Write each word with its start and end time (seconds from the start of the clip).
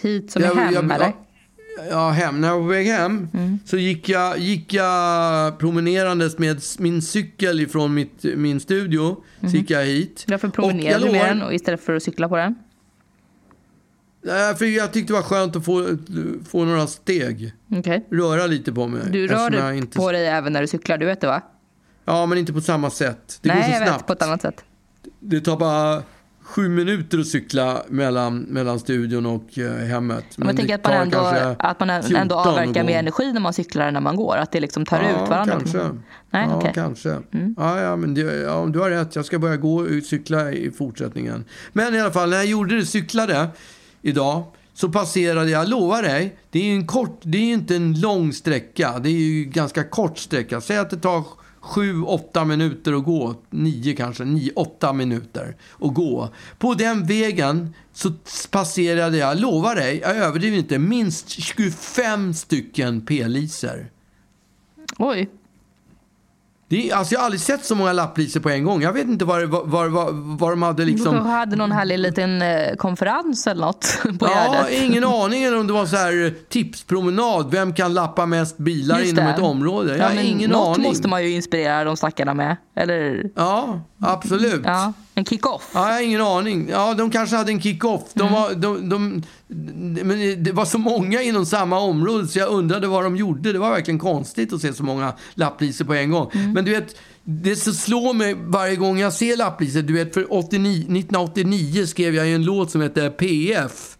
Hit 0.00 0.30
som 0.30 0.42
jag, 0.42 0.56
är 0.56 0.60
hem 0.60 0.74
jag, 0.74 0.84
eller? 0.84 1.12
Ja, 1.90 2.10
hem. 2.10 2.40
När 2.40 2.48
jag 2.48 2.54
var 2.54 2.62
på 2.62 2.68
väg 2.68 2.86
hem 2.86 3.28
så 3.64 3.76
gick 3.76 4.08
jag, 4.08 4.38
gick 4.38 4.74
jag 4.74 5.58
promenerandes 5.58 6.38
med 6.38 6.62
min 6.78 7.02
cykel 7.02 7.60
ifrån 7.60 7.94
mitt, 7.94 8.24
min 8.36 8.60
studio. 8.60 9.24
Så 9.40 9.46
gick 9.46 9.70
jag 9.70 9.84
hit. 9.84 10.24
Varför 10.28 10.52
jag 10.82 11.02
du 11.02 11.12
med 11.12 11.26
den 11.26 11.42
och 11.42 11.54
istället 11.54 11.80
för 11.80 11.96
att 11.96 12.02
cykla 12.02 12.28
på 12.28 12.36
den? 12.36 12.54
Nej, 14.22 14.54
för 14.54 14.64
jag 14.64 14.92
tyckte 14.92 15.12
det 15.12 15.16
var 15.16 15.22
skönt 15.22 15.56
att 15.56 15.64
få, 15.64 15.86
få 16.50 16.64
några 16.64 16.86
steg. 16.86 17.52
Okej. 17.76 18.06
Röra 18.10 18.46
lite 18.46 18.72
på 18.72 18.88
mig. 18.88 19.02
Du 19.12 19.26
rör 19.26 19.72
inte, 19.72 19.98
på 19.98 20.12
dig 20.12 20.26
även 20.26 20.52
när 20.52 20.60
du 20.60 20.66
cyklar, 20.66 20.98
du 20.98 21.06
vet 21.06 21.20
det 21.20 21.26
va? 21.26 21.42
Ja, 22.04 22.26
men 22.26 22.38
inte 22.38 22.52
på 22.52 22.60
samma 22.60 22.90
sätt. 22.90 23.38
Det 23.42 23.48
Nej, 23.48 23.56
går 23.56 23.64
så 23.64 23.70
jag 23.70 23.82
snabbt. 23.86 24.00
vet. 24.00 24.06
På 24.06 24.12
ett 24.12 24.22
annat 24.22 24.42
sätt. 24.42 24.64
Det 25.20 25.40
tar 25.40 25.56
bara 25.56 26.02
sju 26.50 26.68
minuter 26.68 27.18
att 27.18 27.26
cykla 27.26 27.82
mellan, 27.88 28.38
mellan 28.38 28.80
studion 28.80 29.26
och 29.26 29.58
eh, 29.58 29.72
hemmet. 29.72 30.24
Men 30.36 30.48
jag 30.48 30.56
tänker 30.56 30.74
att 30.74 30.84
man 30.84 30.94
ändå, 30.94 31.54
att 31.58 31.80
man 31.80 31.90
ändå 31.90 32.06
14 32.06 32.38
att 32.38 32.46
avverkar 32.46 32.84
mer 32.84 32.98
energi 32.98 33.32
när 33.32 33.40
man 33.40 33.52
cyklar 33.52 33.86
än 33.86 33.94
när 33.94 34.00
man 34.00 34.16
går. 34.16 34.36
Att 34.36 34.52
det 34.52 34.60
liksom 34.60 34.86
tar 34.86 35.02
ja, 35.02 35.10
ut 35.10 35.30
varandra. 35.30 35.54
kanske. 35.58 35.78
Nej, 36.30 36.46
ja, 36.48 36.56
okej. 36.56 36.72
kanske. 36.74 37.10
Mm. 37.10 37.54
Ja, 37.58 37.80
ja, 37.80 37.96
men 37.96 38.14
det, 38.14 38.20
ja, 38.20 38.66
du 38.72 38.78
har 38.78 38.90
rätt. 38.90 39.16
Jag 39.16 39.24
ska 39.24 39.38
börja 39.38 39.56
gå 39.56 39.74
och 39.74 40.02
cykla 40.04 40.52
i 40.52 40.70
fortsättningen. 40.70 41.44
Men 41.72 41.94
i 41.94 42.00
alla 42.00 42.12
fall, 42.12 42.30
när 42.30 42.36
jag 42.36 42.46
gjorde 42.46 42.76
det, 42.76 42.86
cyklade 42.86 43.48
idag, 44.02 44.44
så 44.74 44.88
passerade 44.88 45.50
jag, 45.50 45.68
lovar 45.68 46.02
dig, 46.02 46.36
det 46.50 46.58
är 46.58 46.64
ju 46.64 46.74
en 46.74 46.86
kort, 46.86 47.20
det 47.22 47.38
är 47.38 47.52
inte 47.52 47.76
en 47.76 48.00
lång 48.00 48.32
sträcka. 48.32 48.98
Det 48.98 49.08
är 49.08 49.12
ju 49.12 49.44
ganska 49.44 49.84
kort 49.84 50.18
sträcka. 50.18 50.60
Säg 50.60 50.78
att 50.78 50.90
det 50.90 50.96
tar 50.96 51.24
sju, 51.60 52.02
åtta 52.02 52.44
minuter 52.44 52.92
att 52.92 53.04
gå. 53.04 53.34
Nio 53.50 53.96
kanske, 53.96 54.24
nio, 54.24 54.52
åtta 54.52 54.92
minuter 54.92 55.56
att 55.80 55.94
gå. 55.94 56.28
På 56.58 56.74
den 56.74 57.06
vägen 57.06 57.74
så 57.92 58.12
passerade 58.50 59.16
jag, 59.16 59.40
lovar 59.40 59.74
dig, 59.74 59.98
jag 59.98 60.16
överdriver 60.16 60.58
inte, 60.58 60.78
minst 60.78 61.28
25 61.28 62.34
stycken 62.34 63.00
p-liser. 63.00 63.90
Oj. 64.98 65.28
Det 66.70 66.90
är, 66.90 66.94
alltså 66.94 67.14
jag 67.14 67.20
har 67.20 67.24
aldrig 67.24 67.40
sett 67.40 67.64
så 67.64 67.74
många 67.74 67.92
lapplisor 67.92 68.40
på 68.40 68.50
en 68.50 68.64
gång. 68.64 68.82
Jag 68.82 68.92
vet 68.92 69.06
inte 69.08 69.24
vad, 69.24 69.42
vad, 69.48 69.90
vad, 69.90 70.14
vad 70.14 70.52
de 70.52 70.62
hade 70.62 70.84
liksom... 70.84 71.12
kanske 71.14 71.30
hade 71.30 71.56
någon 71.56 71.72
härlig 71.72 71.98
liten 71.98 72.42
eh, 72.42 72.74
konferens 72.76 73.46
eller 73.46 73.60
något 73.66 73.98
på 74.02 74.26
Ja, 74.26 74.52
Gärdet. 74.54 74.82
ingen 74.82 75.04
aning 75.04 75.42
eller 75.44 75.58
om 75.58 75.66
det 75.66 75.72
var 75.72 75.86
så 75.86 75.96
här 75.96 76.24
eh, 76.26 76.32
tipspromenad. 76.48 77.50
Vem 77.50 77.74
kan 77.74 77.94
lappa 77.94 78.26
mest 78.26 78.58
bilar 78.58 78.98
Just 78.98 79.12
inom 79.12 79.24
det. 79.24 79.30
ett 79.30 79.38
område? 79.40 79.96
Jag 79.96 80.04
har 80.04 80.14
men 80.14 80.24
ingen 80.24 80.50
något 80.50 80.76
aning. 80.78 80.88
måste 80.88 81.08
man 81.08 81.22
ju 81.22 81.30
inspirera 81.30 81.84
de 81.84 81.96
stackarna 81.96 82.34
med. 82.34 82.56
Eller 82.76 83.30
Ja, 83.36 83.80
absolut. 84.00 84.62
Ja. 84.64 84.92
Ja, 85.20 85.22
en 85.22 85.24
kick-off. 85.24 85.70
jag 85.74 85.80
har 85.80 86.00
ingen 86.02 86.20
aning. 86.20 86.68
Ja, 86.68 86.94
de 86.94 87.10
kanske 87.10 87.36
hade 87.36 87.52
en 87.52 87.60
kick-off. 87.60 88.02
De 88.14 88.20
Mm. 88.22 88.32
var, 88.34 88.54
de, 88.54 88.88
de, 88.88 89.22
men 90.04 90.42
det 90.44 90.52
var 90.52 90.64
så 90.64 90.78
många 90.78 91.22
inom 91.22 91.46
samma 91.46 91.78
område 91.78 92.28
så 92.28 92.38
jag 92.38 92.48
undrade 92.48 92.86
vad 92.86 93.04
de 93.04 93.16
gjorde. 93.16 93.52
Det 93.52 93.58
var 93.58 93.70
verkligen 93.70 93.98
konstigt 93.98 94.52
att 94.52 94.60
se 94.60 94.72
så 94.72 94.82
många 94.82 95.12
lapplisor 95.34 95.84
på 95.84 95.94
en 95.94 96.10
gång. 96.10 96.30
Mm. 96.34 96.52
Men 96.52 96.64
du 96.64 96.70
vet, 96.70 96.96
det 97.24 97.56
så 97.56 97.72
slår 97.72 98.14
mig 98.14 98.34
varje 98.38 98.76
gång 98.76 98.98
jag 98.98 99.12
ser 99.12 99.36
lapplisor. 99.36 99.82
Du 99.82 99.92
vet, 99.92 100.14
för 100.14 100.32
89, 100.34 100.72
1989 100.80 101.86
skrev 101.86 102.14
jag 102.14 102.26
ju 102.26 102.34
en 102.34 102.44
låt 102.44 102.70
som 102.70 102.80
heter 102.80 103.10
PF. 103.10 103.96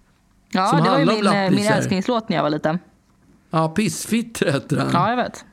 Ja, 0.53 0.67
som 0.67 0.83
det 0.85 0.91
var 0.91 0.99
ju 0.99 1.07
min, 1.07 1.27
eh, 1.27 1.51
min 1.51 1.67
älsklingslåt 1.67 2.29
när 2.29 2.37
jag 2.37 2.43
var 2.43 2.51
liten. 2.51 2.79
Ja, 3.51 3.69
Pissfitter 3.69 4.53
heter 4.53 4.77
den. 4.77 4.89
Ja, 4.93 5.11
jag 5.11 5.17
vet. 5.17 5.45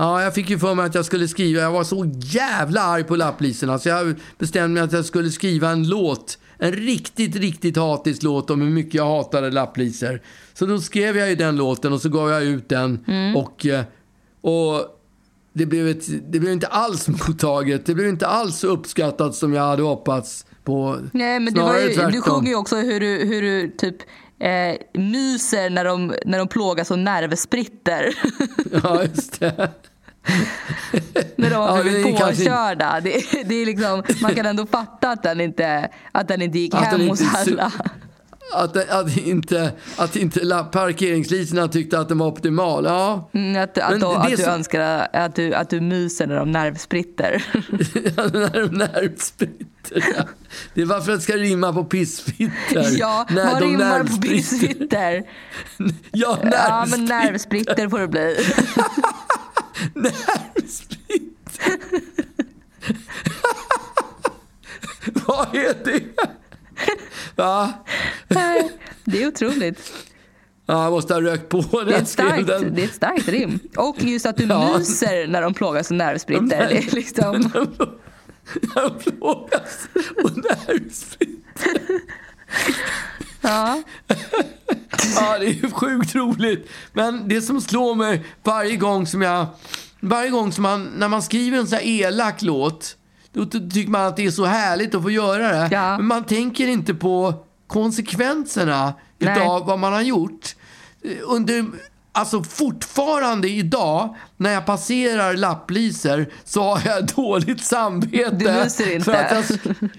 Ja, 0.00 0.22
jag 0.22 0.34
fick 0.34 0.50
ju 0.50 0.58
för 0.58 0.74
mig 0.74 0.86
att 0.86 0.94
jag 0.94 1.04
skulle 1.04 1.28
skriva, 1.28 1.60
jag 1.60 1.72
var 1.72 1.84
så 1.84 2.10
jävla 2.20 2.80
arg 2.80 3.04
på 3.04 3.16
lapplisorna 3.16 3.78
så 3.78 3.88
jag 3.88 4.14
bestämde 4.38 4.68
mig 4.68 4.82
att 4.82 4.92
jag 4.92 5.04
skulle 5.04 5.30
skriva 5.30 5.70
en 5.70 5.88
låt. 5.88 6.38
En 6.58 6.72
riktigt, 6.72 7.36
riktigt 7.36 7.76
hatisk 7.76 8.22
låt 8.22 8.50
om 8.50 8.60
hur 8.60 8.70
mycket 8.70 8.94
jag 8.94 9.16
hatade 9.16 9.50
lapplisor. 9.50 10.20
Så 10.54 10.66
då 10.66 10.80
skrev 10.80 11.16
jag 11.16 11.28
ju 11.28 11.34
den 11.34 11.56
låten 11.56 11.92
och 11.92 12.00
så 12.00 12.08
gav 12.08 12.30
jag 12.30 12.42
ut 12.42 12.68
den 12.68 13.04
och, 13.36 13.66
eh, 13.66 13.84
och 14.40 15.00
det 15.52 15.66
blev, 15.66 15.88
ett, 15.88 16.32
det 16.32 16.40
blev 16.40 16.52
inte 16.52 16.66
alls 16.66 17.08
mottaget. 17.28 17.86
Det 17.86 17.94
blev 17.94 18.08
inte 18.08 18.26
alls 18.26 18.58
så 18.58 18.66
uppskattat 18.66 19.34
som 19.34 19.54
jag 19.54 19.62
hade 19.62 19.82
hoppats 19.82 20.46
på. 20.64 20.98
Nej, 21.12 21.40
men 21.40 21.54
det 21.54 21.60
var 21.60 21.78
ju, 21.78 21.88
du 22.10 22.20
sjunger 22.20 22.48
ju 22.48 22.56
också 22.56 22.76
hur 22.76 23.00
du, 23.00 23.06
hur 23.06 23.42
du 23.42 23.70
typ 23.78 23.96
eh, 24.38 25.00
myser 25.00 25.70
när 25.70 25.84
de, 25.84 26.14
när 26.26 26.38
de 26.38 26.48
plågas 26.48 26.90
av 26.90 26.98
nervspritter. 26.98 28.14
Ja, 28.82 29.02
just 29.02 29.40
det. 29.40 29.70
När 31.36 31.50
de 31.50 31.56
har 31.56 31.76
Ja, 31.76 31.82
blivit 31.82 32.18
kanske 32.18 32.30
inte- 32.30 32.44
påkörda. 32.44 33.00
Det, 33.00 33.10
det 33.44 33.54
är 33.54 33.66
liksom, 33.66 34.02
man 34.22 34.34
kan 34.34 34.46
ändå 34.46 34.66
fatta 34.66 35.10
att 35.10 35.22
den 35.22 35.40
inte, 35.40 35.88
att 36.12 36.28
den 36.28 36.42
inte 36.42 36.58
gick 36.58 36.74
Att 36.74 36.80
hem 36.84 37.08
hos 37.08 37.20
inte 37.20 37.34
su- 37.36 37.52
alla. 37.52 37.72
Att, 38.54 38.76
att 38.90 39.16
inte, 39.16 39.72
att 39.96 40.16
inte 40.16 40.66
parkeringslisorna 40.72 41.68
tyckte 41.68 41.98
att 42.00 42.08
den 42.08 42.18
var 42.18 42.26
optimal. 42.26 42.84
Ja, 42.84 43.30
Mm, 43.34 43.62
Att, 43.62 43.78
att, 43.78 44.00
då, 44.00 44.12
att, 44.12 44.30
du 44.30 44.36
som- 44.36 44.52
önskar 44.52 45.08
att 45.12 45.34
du, 45.34 45.54
att 45.54 45.70
du 45.70 45.80
myser 45.80 46.26
när 46.26 46.36
de 46.36 46.52
nervspritter. 46.52 47.44
när 48.16 48.60
de 48.68 48.76
nervspritter. 48.78 50.04
ja. 50.16 50.22
Det 50.74 50.80
är 50.82 50.86
varför 50.86 51.12
det 51.12 51.20
ska 51.20 51.32
rimma 51.36 51.72
på 51.72 51.84
pissfitter. 51.84 52.86
ja, 52.98 53.26
När 53.30 53.44
vad 53.52 53.60
de 53.62 53.66
rimmar 53.68 53.90
på 53.90 53.96
nervspritter. 53.98 54.36
pissfitter? 54.36 55.22
Ja, 56.12 56.38
Ja, 56.42 56.86
men 56.90 57.04
nervspritter. 57.04 57.06
nervspritter 57.06 57.88
får 57.88 57.98
det 57.98 58.08
bli. 58.08 58.36
Nervspritter. 59.94 61.78
Vad 65.26 65.54
är 65.54 65.84
det? 65.84 66.02
Va? 67.36 67.72
Det 69.04 69.22
är 69.22 69.26
otroligt. 69.28 69.92
Ja, 70.66 70.82
jag 70.84 70.92
måste 70.92 71.14
ha 71.14 71.20
rökt 71.20 71.48
på 71.48 71.56
när 71.72 71.84
Det 71.84 71.90
är 71.90 71.92
jag 71.92 72.02
ett 72.02 72.08
skrev 72.08 72.26
starkt, 72.28 72.46
den. 72.46 72.74
det 72.74 72.82
är 72.82 72.84
ett 72.84 72.94
starkt 72.94 73.28
rim. 73.28 73.58
Och 73.76 74.02
just 74.02 74.26
att 74.26 74.36
du 74.36 74.44
Ja. 74.44 74.78
myser 74.78 75.26
när 75.26 75.42
de 75.42 75.54
plågas 75.54 75.90
av 75.90 75.96
nervspritter. 75.96 76.46
Det 76.68 76.78
är 76.78 76.94
liksom... 76.94 77.50
Jag 78.74 79.00
plågas 79.00 79.88
och 80.24 80.36
nervspritter. 80.36 82.00
Ja. 83.40 83.82
Ja, 85.16 85.38
det 85.38 85.46
är 85.46 85.52
ju 85.52 85.70
sjukt 85.70 86.14
roligt. 86.14 86.70
Men 86.92 87.28
det 87.28 87.42
som 87.42 87.60
slår 87.60 87.94
mig 87.94 88.24
varje 88.42 88.76
gång 88.76 89.06
som 89.06 89.22
jag... 89.22 89.46
Varje 90.00 90.30
gång 90.30 90.52
som 90.52 90.62
man, 90.62 90.84
när 90.84 91.08
man 91.08 91.22
skriver 91.22 91.58
en 91.58 91.66
sån 91.66 91.78
här 91.78 91.86
elak 91.86 92.42
låt, 92.42 92.96
då 93.32 93.46
ty- 93.46 93.70
tycker 93.70 93.90
man 93.90 94.06
att 94.06 94.16
det 94.16 94.26
är 94.26 94.30
så 94.30 94.44
härligt 94.44 94.94
att 94.94 95.02
få 95.02 95.10
göra 95.10 95.52
det. 95.52 95.68
Ja. 95.72 95.96
Men 95.96 96.06
man 96.06 96.24
tänker 96.24 96.66
inte 96.68 96.94
på 96.94 97.34
konsekvenserna 97.66 98.94
Nej. 99.18 99.32
utav 99.38 99.66
vad 99.66 99.78
man 99.78 99.92
har 99.92 100.00
gjort. 100.02 100.54
Under, 101.22 101.64
alltså 102.12 102.42
fortfarande 102.42 103.48
idag, 103.48 104.16
när 104.36 104.50
jag 104.52 104.66
passerar 104.66 105.34
lapplisor, 105.34 106.26
så 106.44 106.62
har 106.62 106.82
jag 106.84 107.06
dåligt 107.16 107.64
samvete. 107.64 108.30
Du 108.36 108.52
myser 108.52 108.92
inte. 108.94 109.04
För 109.04 109.12
att 109.12 109.50
jag, 109.50 109.90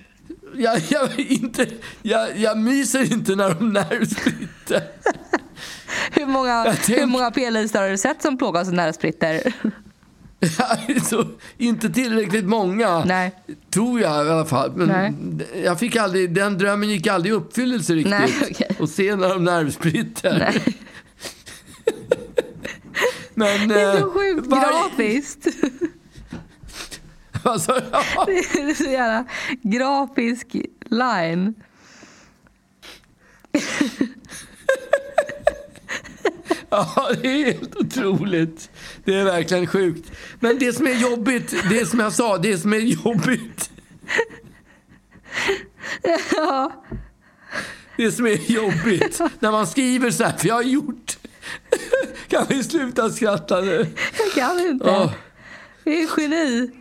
jag, 0.57 0.81
jag, 0.89 1.19
inte, 1.19 1.68
jag, 2.01 2.38
jag 2.38 2.57
myser 2.57 3.13
inte 3.13 3.36
när 3.36 3.53
de 3.53 3.74
nervspritter. 3.74 4.83
Hur 6.12 6.25
många, 6.25 6.65
Jag 6.65 6.77
tänk- 6.86 7.00
hur 7.00 7.06
många 7.06 7.31
p-listor 7.31 7.80
har 7.80 7.89
du 7.89 7.98
sett 7.98 8.21
som 8.21 8.38
plågas 8.38 8.68
av 8.68 8.74
nervspritter? 8.74 9.53
så, 11.09 11.27
inte 11.57 11.89
tillräckligt 11.89 12.45
många, 12.45 13.06
Nej. 13.06 13.31
tror 13.74 14.00
jag 14.01 14.25
i 14.25 14.30
alla 14.30 14.45
fall. 14.45 14.71
Men 14.75 14.88
Nej. 14.88 15.13
jag 15.63 15.80
fick 15.80 15.95
aldrig, 15.95 16.33
den 16.33 16.57
drömmen 16.57 16.89
gick 16.89 17.07
aldrig 17.07 17.31
i 17.33 17.36
uppfyllelse 17.36 17.94
riktigt. 17.94 18.09
Nej, 18.12 18.33
okej. 18.51 18.75
Och 18.80 18.89
se 18.89 19.15
när 19.15 19.30
de 19.30 19.44
nervspritter. 19.44 20.54
Men, 23.33 23.68
Det 23.68 23.81
är 23.81 23.95
eh, 23.95 24.00
så 24.01 24.12
sjukt 24.12 24.47
varje- 24.47 24.63
grafiskt. 24.63 25.47
Alltså, 27.43 27.81
ja. 27.91 28.25
Det 28.25 28.31
är 28.38 28.73
så 28.73 28.83
jävla 28.83 29.25
grafisk 29.61 30.55
line. 30.85 31.53
Ja, 36.73 37.11
det 37.21 37.27
är 37.27 37.45
helt 37.45 37.75
otroligt. 37.75 38.69
Det 39.03 39.15
är 39.15 39.23
verkligen 39.25 39.67
sjukt. 39.67 40.11
Men 40.39 40.59
det 40.59 40.73
som 40.73 40.88
är 40.88 40.93
jobbigt, 40.93 41.55
det 41.69 41.85
som 41.85 41.99
jag 41.99 42.13
sa, 42.13 42.38
det 42.38 42.57
som 42.57 42.73
är 42.73 42.79
jobbigt. 42.79 43.71
Ja. 46.31 46.83
Det 47.97 48.11
som 48.11 48.25
är 48.25 48.51
jobbigt 48.51 49.21
när 49.39 49.51
man 49.51 49.67
skriver 49.67 50.11
så 50.11 50.23
här, 50.23 50.37
för 50.37 50.47
jag 50.47 50.55
har 50.55 50.61
gjort... 50.61 51.17
Kan 52.27 52.45
vi 52.49 52.63
sluta 52.63 53.09
skratta 53.09 53.61
nu? 53.61 53.87
Jag 54.17 54.31
kan 54.35 54.59
inte. 54.59 54.87
Ja. 54.87 55.13
Det 55.83 56.03
är 56.03 56.09
geni. 56.17 56.81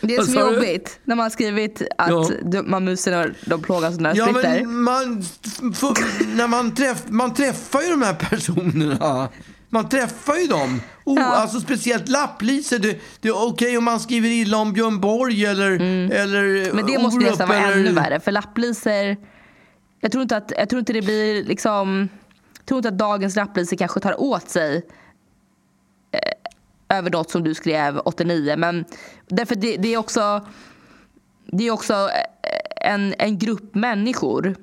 Det 0.00 0.24
som 0.24 0.36
är 0.38 0.46
du? 0.48 0.54
jobbigt 0.54 1.00
när 1.04 1.16
man 1.16 1.22
har 1.22 1.30
skrivit 1.30 1.82
att 1.98 2.08
Ja. 2.10 2.30
de, 2.44 2.70
man 2.70 2.84
muserna 2.84 3.26
de 3.46 3.62
plågas 3.62 3.94
av 3.94 4.00
Ja, 4.02 4.02
nervsplitter. 4.14 4.64
men 4.66 4.82
man, 4.82 5.22
för, 5.74 5.94
när 6.36 6.46
man, 6.48 6.74
träff, 6.74 7.04
man 7.08 7.34
träffar 7.34 7.80
ju 7.82 7.90
de 7.90 8.02
här 8.02 8.14
personerna. 8.14 9.28
Man 9.70 9.88
träffar 9.88 10.34
ju 10.36 10.46
dem. 10.46 10.80
Oh, 11.04 11.18
Ja. 11.20 11.24
Alltså 11.26 11.60
speciellt 11.60 12.08
lappliser. 12.08 12.78
Det, 12.78 12.98
det 13.20 13.28
är 13.28 13.46
okej 13.48 13.78
om 13.78 13.84
man 13.84 14.00
skriver 14.00 14.28
illa 14.28 14.56
om 14.56 14.72
Björn 14.72 15.00
Borg 15.00 15.46
eller... 15.46 15.70
eller 16.12 16.44
Mm. 16.44 16.76
Men 16.76 16.86
det 16.86 16.98
måste 16.98 17.24
nästan 17.24 17.48
vara 17.48 17.58
eller- 17.58 17.76
ännu 17.76 17.92
värre. 17.92 18.20
För 18.20 18.32
lapplisor, 18.32 19.16
jag 20.00 20.12
tror 20.12 20.22
inte 20.22 20.36
att, 20.36 20.52
jag 20.56 20.68
tror 20.68 20.78
inte 20.80 20.92
det 20.92 21.02
blir 21.02 21.44
liksom, 21.44 22.08
jag 22.58 22.66
tror 22.66 22.78
inte 22.78 22.88
att 22.88 22.98
dagens 22.98 23.36
lapplisor 23.36 23.76
kanske 23.76 24.00
tar 24.00 24.20
åt 24.20 24.48
sig 24.50 24.82
över 26.88 27.10
något 27.10 27.30
som 27.30 27.44
du 27.44 27.54
skrev 27.54 28.00
89. 28.04 28.54
Men 28.58 28.84
därför 29.28 29.54
det, 29.54 29.76
det 29.76 29.94
är 29.94 29.98
också, 29.98 30.46
det 31.46 31.66
är 31.66 31.70
också 31.70 31.92
eh, 31.94 32.92
en, 32.92 33.14
en 33.18 33.38
grupp 33.38 33.74
människor. 33.74 34.56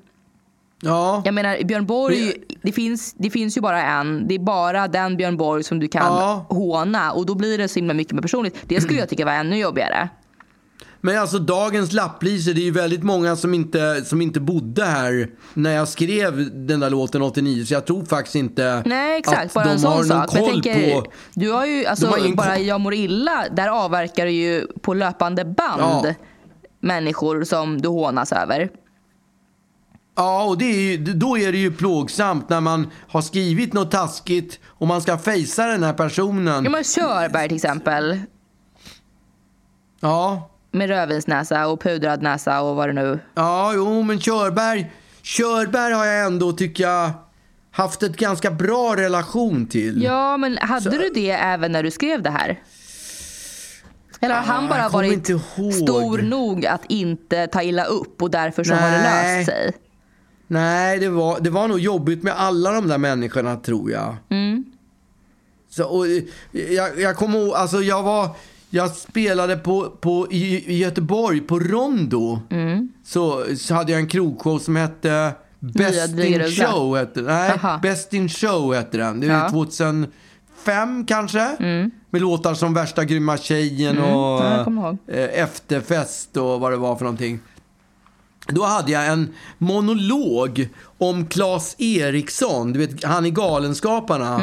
Ja. 0.81 1.21
Jag 1.25 1.33
menar 1.33 1.63
Björn 1.63 1.85
Borg, 1.85 2.33
det, 2.61 2.71
finns, 2.71 3.13
det 3.13 3.29
finns 3.29 3.57
ju 3.57 3.61
bara 3.61 3.83
en. 3.83 4.27
Det 4.27 4.35
är 4.35 4.39
bara 4.39 4.87
den 4.87 5.17
Björn 5.17 5.37
Borg 5.37 5.63
som 5.63 5.79
du 5.79 5.87
kan 5.87 6.05
Ja. 6.05 6.45
håna. 6.49 7.11
Och 7.11 7.25
då 7.25 7.35
blir 7.35 7.57
det 7.57 7.67
så 7.67 7.75
himla 7.79 7.93
mycket 7.93 8.13
mer 8.13 8.21
personligt. 8.21 8.57
Det 8.67 8.81
skulle 8.81 8.99
jag 8.99 9.09
tycka 9.09 9.25
var 9.25 9.31
ännu 9.31 9.57
jobbigare. 9.57 10.09
Men 11.05 11.17
alltså 11.17 11.39
dagens 11.39 11.93
lapplisor, 11.93 12.53
det 12.53 12.61
är 12.61 12.63
ju 12.63 12.71
väldigt 12.71 13.03
många 13.03 13.35
som 13.35 13.53
inte, 13.53 14.05
som 14.05 14.21
inte 14.21 14.39
bodde 14.39 14.85
här 14.85 15.29
när 15.53 15.71
jag 15.71 15.87
skrev 15.87 16.65
den 16.67 16.79
där 16.79 16.89
låten 16.89 17.21
89. 17.21 17.65
Så 17.65 17.73
jag 17.73 17.85
tror 17.85 18.05
faktiskt 18.05 18.35
inte 18.35 18.83
Nej 18.85 19.19
exakt, 19.19 19.57
att 19.57 19.63
de 19.63 19.69
en 19.69 19.83
har 19.83 20.03
sån 20.03 20.17
någon 20.17 20.27
sak. 20.27 20.29
Koll 20.29 20.49
tänker, 20.49 21.01
på... 21.01 21.05
du 21.33 21.51
har 21.51 21.65
ju, 21.65 21.85
alltså, 21.85 22.07
har 22.07 22.17
ingen 22.17 22.35
bara 22.35 22.59
Jag 22.59 22.81
mår 22.81 22.93
illa, 22.93 23.45
där 23.51 23.67
avverkar 23.67 24.25
du 24.25 24.31
ju 24.31 24.67
på 24.81 24.93
löpande 24.93 25.45
band 25.45 25.81
Ja. 26.05 26.13
människor 26.79 27.43
som 27.43 27.81
du 27.81 27.89
hånas 27.89 28.31
över. 28.31 28.69
Ja, 30.15 30.43
och 30.43 30.57
det 30.57 30.65
är 30.65 30.91
ju, 30.91 30.97
då 30.97 31.37
är 31.37 31.51
det 31.51 31.57
ju 31.57 31.71
plågsamt 31.71 32.49
när 32.49 32.61
man 32.61 32.87
har 33.07 33.21
skrivit 33.21 33.73
något 33.73 33.91
taskigt 33.91 34.59
och 34.65 34.87
man 34.87 35.01
ska 35.01 35.17
fejsa 35.17 35.65
den 35.65 35.83
här 35.83 35.93
personen. 35.93 36.63
Ja 36.63 36.69
men 36.69 36.83
Körberg 36.83 37.47
till 37.47 37.55
exempel, 37.55 38.19
Ja, 39.99 40.49
med 40.75 40.89
rödvinsnäsa 40.89 41.67
och 41.67 41.81
pudrad 41.81 42.21
näsa 42.21 42.61
och 42.61 42.75
vad 42.75 42.89
det 42.89 42.93
nu... 42.93 43.19
ja, 43.35 43.71
jo, 43.75 44.01
men 44.01 44.19
Körberg, 44.19 44.91
Körberg 45.21 45.93
har 45.93 46.05
jag 46.05 46.25
ändå, 46.25 46.51
tycker 46.51 46.83
jag, 46.83 47.11
haft 47.71 48.03
ett 48.03 48.17
ganska 48.17 48.51
bra 48.51 48.95
relation 48.97 49.65
till. 49.67 50.03
Ja 50.03 50.37
men 50.37 50.57
hade 50.61 50.89
du 50.89 51.09
det 51.13 51.31
även 51.31 51.71
när 51.71 51.83
du 51.83 51.91
skrev 51.91 52.21
det 52.21 52.29
här? 52.29 52.59
Eller 54.19 54.35
har 54.35 54.41
han 54.41 54.65
Ah, 54.65 54.67
bara 54.69 54.79
jag 54.81 54.91
kommer 54.91 55.09
varit 55.09 55.25
stor 55.75 56.17
nog 56.21 56.65
att 56.65 56.81
inte 56.87 57.47
ta 57.47 57.61
illa 57.61 57.83
upp 57.85 58.21
och 58.21 58.31
därför 58.31 58.63
så 58.63 58.73
har 58.73 58.91
det 58.91 58.97
Nej. 59.01 59.37
löst 59.37 59.49
sig? 59.49 59.73
Nej, 60.47 60.99
det 60.99 61.09
var, 61.09 61.39
det 61.39 61.49
var 61.49 61.67
nog 61.67 61.79
jobbigt 61.79 62.23
med 62.23 62.33
alla 62.39 62.71
de 62.71 62.87
där 62.87 62.97
människorna 62.97 63.55
tror 63.55 63.91
jag. 63.91 64.15
Mm. 64.29 64.65
Så, 65.69 65.83
och, 65.85 66.07
eh, 66.07 66.23
jag, 66.73 66.99
jag 66.99 67.15
kommer 67.15 67.39
ihåg, 67.39 67.53
alltså 67.55 67.81
jag 67.81 68.03
var, 68.03 68.29
jag 68.75 68.91
spelade 68.91 69.57
på, 69.57 69.89
på, 69.89 70.27
i, 70.31 70.73
i 70.73 70.77
Göteborg 70.77 71.41
på 71.41 71.59
Rondo. 71.59 72.39
Mm. 72.49 72.89
Så, 73.03 73.43
så 73.57 73.73
hade 73.73 73.91
jag 73.91 74.01
en 74.01 74.07
krogshow 74.07 74.59
som 74.59 74.75
hette 74.75 75.33
Best 75.59 76.19
in. 76.19 76.51
Show. 76.51 76.97
Hette, 76.97 77.21
nej, 77.21 77.51
Aha. 77.51 77.79
Best 77.81 78.13
in 78.13 78.29
Show 78.29 78.73
hette 78.75 78.97
den. 78.97 79.19
Det 79.19 79.27
var 79.27 79.33
Ja. 79.33 79.39
Mm. 79.41 79.51
2005 79.51 81.05
kanske. 81.05 81.55
Med 82.09 82.21
låtar 82.21 82.53
som 82.53 82.73
Värsta 82.73 83.05
grymma 83.05 83.37
tjejen 83.37 83.97
och 83.97 84.41
Ja, 84.41 84.97
eh, 85.07 85.41
Efterfest 85.43 86.37
och 86.37 86.59
vad 86.59 86.71
det 86.71 86.77
var 86.77 86.95
för 86.95 87.03
någonting. 87.05 87.39
Då 88.47 88.63
hade 88.63 88.91
jag 88.91 89.07
en 89.07 89.33
monolog 89.57 90.69
om 90.97 91.25
Claes 91.25 91.75
Eriksson, 91.77 92.73
du 92.73 92.79
vet 92.79 93.03
han 93.03 93.25
i 93.25 93.31
Galenskaparna. 93.31 94.39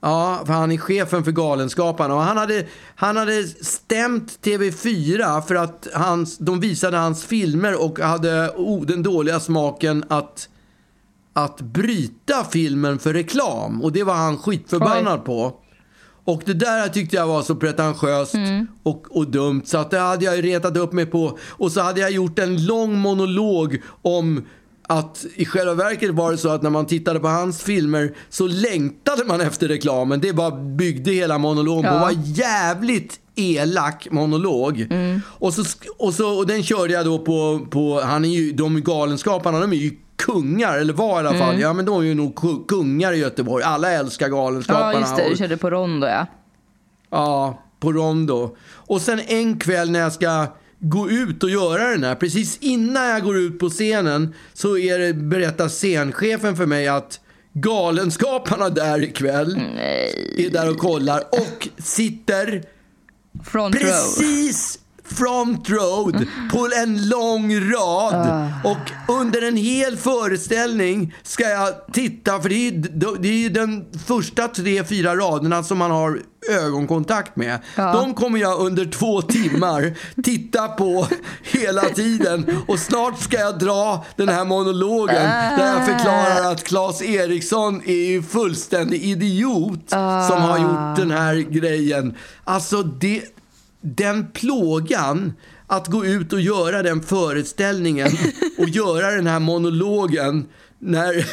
Ja, 0.00 0.42
för 0.46 0.52
han 0.52 0.72
är 0.72 0.78
chefen 0.78 1.24
för 1.24 1.32
Galenskaparna. 1.32 2.14
Och 2.14 2.20
han 2.20 2.36
hade, 2.36 2.66
han 2.94 3.16
hade 3.16 3.46
stämt 3.46 4.38
TV4 4.42 5.40
för 5.40 5.54
att 5.54 5.88
hans, 5.94 6.38
de 6.38 6.60
visade 6.60 6.96
hans 6.96 7.24
filmer 7.24 7.82
och 7.82 7.98
hade 7.98 8.48
oh, 8.56 8.86
den 8.86 9.02
dåliga 9.02 9.40
smaken 9.40 10.04
att, 10.08 10.48
att 11.32 11.60
bryta 11.60 12.44
filmen 12.44 12.98
för 12.98 13.12
reklam. 13.12 13.82
Och 13.82 13.92
det 13.92 14.02
var 14.02 14.14
han 14.14 14.38
skitförbannad 14.38 15.24
på. 15.24 15.56
Och 16.24 16.42
det 16.46 16.54
där 16.54 16.88
tyckte 16.88 17.16
jag 17.16 17.26
var 17.26 17.42
så 17.42 17.54
pretentiöst 17.54 18.34
och, 18.82 19.16
och 19.16 19.30
dumt 19.30 19.62
så 19.64 19.78
att 19.78 19.90
det 19.90 19.98
hade 19.98 20.24
jag 20.24 20.44
retat 20.44 20.76
upp 20.76 20.92
mig 20.92 21.06
på. 21.06 21.38
Och 21.48 21.72
så 21.72 21.80
hade 21.80 22.00
jag 22.00 22.10
gjort 22.10 22.38
en 22.38 22.66
lång 22.66 22.98
monolog 22.98 23.82
om 24.02 24.44
att 24.90 25.26
i 25.34 25.44
själva 25.44 25.74
verket 25.74 26.10
var 26.10 26.30
det 26.32 26.38
så 26.38 26.48
att 26.48 26.62
när 26.62 26.70
man 26.70 26.86
tittade 26.86 27.20
på 27.20 27.28
hans 27.28 27.62
filmer 27.62 28.14
så 28.28 28.46
längtade 28.46 29.24
man 29.24 29.40
efter 29.40 29.68
reklamen. 29.68 30.20
Det 30.20 30.32
bara 30.32 30.50
byggde 30.50 31.10
hela 31.12 31.38
monologen 31.38 31.84
på. 31.90 31.94
Det 31.94 32.00
var 32.00 32.14
jävligt 32.24 33.20
elak 33.34 34.08
monolog. 34.10 34.86
Och, 35.24 35.54
så, 35.54 35.62
och, 35.98 36.14
så, 36.14 36.38
och 36.38 36.46
den 36.46 36.62
körde 36.62 36.92
jag 36.92 37.04
då 37.04 37.18
på, 37.18 37.66
på 37.70 38.00
han 38.00 38.24
är 38.24 38.28
ju, 38.28 38.52
de 38.52 38.82
galenskaparna 38.82 39.60
de 39.60 39.72
är 39.72 39.76
ju 39.76 39.90
kungar, 40.16 40.78
eller 40.78 40.92
var 40.92 41.22
i 41.24 41.26
alla 41.26 41.38
fall. 41.38 41.60
Ja 41.60 41.72
men 41.72 41.84
de 41.84 42.00
är 42.00 42.04
ju 42.04 42.14
nog 42.14 42.34
ku- 42.34 42.66
kungar 42.66 43.12
i 43.12 43.16
Göteborg. 43.18 43.64
Alla 43.64 43.90
älskar 43.90 44.28
galenskaparna. 44.28 44.92
Ja 44.92 45.00
just 45.00 45.16
det, 45.16 45.28
du 45.30 45.36
körde 45.36 45.56
på 45.56 45.70
Rondo 45.70 46.06
ja. 46.06 46.26
Ja, 47.10 47.62
på 47.80 47.92
Rondo. 47.92 48.56
Och 48.72 49.00
sen 49.00 49.20
en 49.26 49.58
kväll 49.58 49.90
när 49.90 50.00
jag 50.00 50.12
ska 50.12 50.46
gå 50.80 51.10
ut 51.10 51.42
och 51.42 51.50
göra 51.50 51.90
den 51.90 52.04
här, 52.04 52.14
precis 52.14 52.58
innan 52.60 53.08
jag 53.08 53.22
går 53.22 53.38
ut 53.38 53.58
på 53.58 53.68
scenen 53.68 54.34
så 54.52 54.78
är 54.78 54.98
det, 54.98 55.14
berättar 55.14 55.68
scenchefen 55.68 56.56
för 56.56 56.66
mig 56.66 56.88
att 56.88 57.20
Galenskaparna 57.52 58.68
där 58.68 59.02
ikväll 59.02 59.60
är 60.36 60.50
där 60.50 60.70
och 60.70 60.78
kollar 60.78 61.22
och 61.30 61.68
sitter 61.78 62.64
Front 63.44 63.74
precis 63.74 64.78
front 65.16 65.70
road 65.70 66.26
på 66.52 66.68
en 66.82 67.08
lång 67.08 67.60
rad. 67.72 68.48
Och 68.64 69.12
under 69.14 69.48
en 69.48 69.56
hel 69.56 69.96
föreställning 69.96 71.14
ska 71.22 71.48
jag 71.48 71.68
titta, 71.92 72.40
för 72.40 72.48
det 72.48 72.54
är, 72.54 72.70
ju- 72.72 73.16
det 73.20 73.28
är 73.28 73.32
ju 73.32 73.48
den 73.48 73.84
första 74.06 74.48
tre, 74.48 74.84
fyra 74.84 75.16
raderna 75.16 75.62
som 75.62 75.78
man 75.78 75.90
har 75.90 76.20
ögonkontakt 76.50 77.36
med. 77.36 77.58
Ja. 77.76 77.92
De 77.92 78.14
kommer 78.14 78.38
jag 78.40 78.60
under 78.60 78.84
två 78.84 79.22
timmar 79.22 79.92
titta 80.22 80.68
på 80.68 81.06
hela 81.42 81.82
tiden. 81.82 82.56
Och 82.68 82.78
snart 82.78 83.20
ska 83.20 83.38
jag 83.38 83.58
dra 83.58 84.04
den 84.16 84.28
här 84.28 84.44
monologen 84.44 85.28
där 85.58 85.74
jag 85.76 85.86
förklarar 85.86 86.52
att 86.52 86.64
Claes 86.64 87.02
Eriksson 87.02 87.82
är 87.86 88.06
ju 88.10 88.22
fullständig 88.22 89.02
idiot 89.02 89.90
som 90.28 90.42
har 90.42 90.58
gjort 90.58 90.96
den 90.96 91.10
här 91.10 91.34
grejen. 91.34 92.14
Alltså 92.44 92.82
det 92.82 93.22
den 93.80 94.30
plågan 94.30 95.32
att 95.66 95.86
gå 95.86 96.06
ut 96.06 96.32
och 96.32 96.40
göra 96.40 96.82
den 96.82 97.02
föreställningen 97.02 98.10
och 98.58 98.68
göra 98.68 99.10
den 99.10 99.26
här 99.26 99.40
monologen 99.40 100.46
när... 100.78 101.26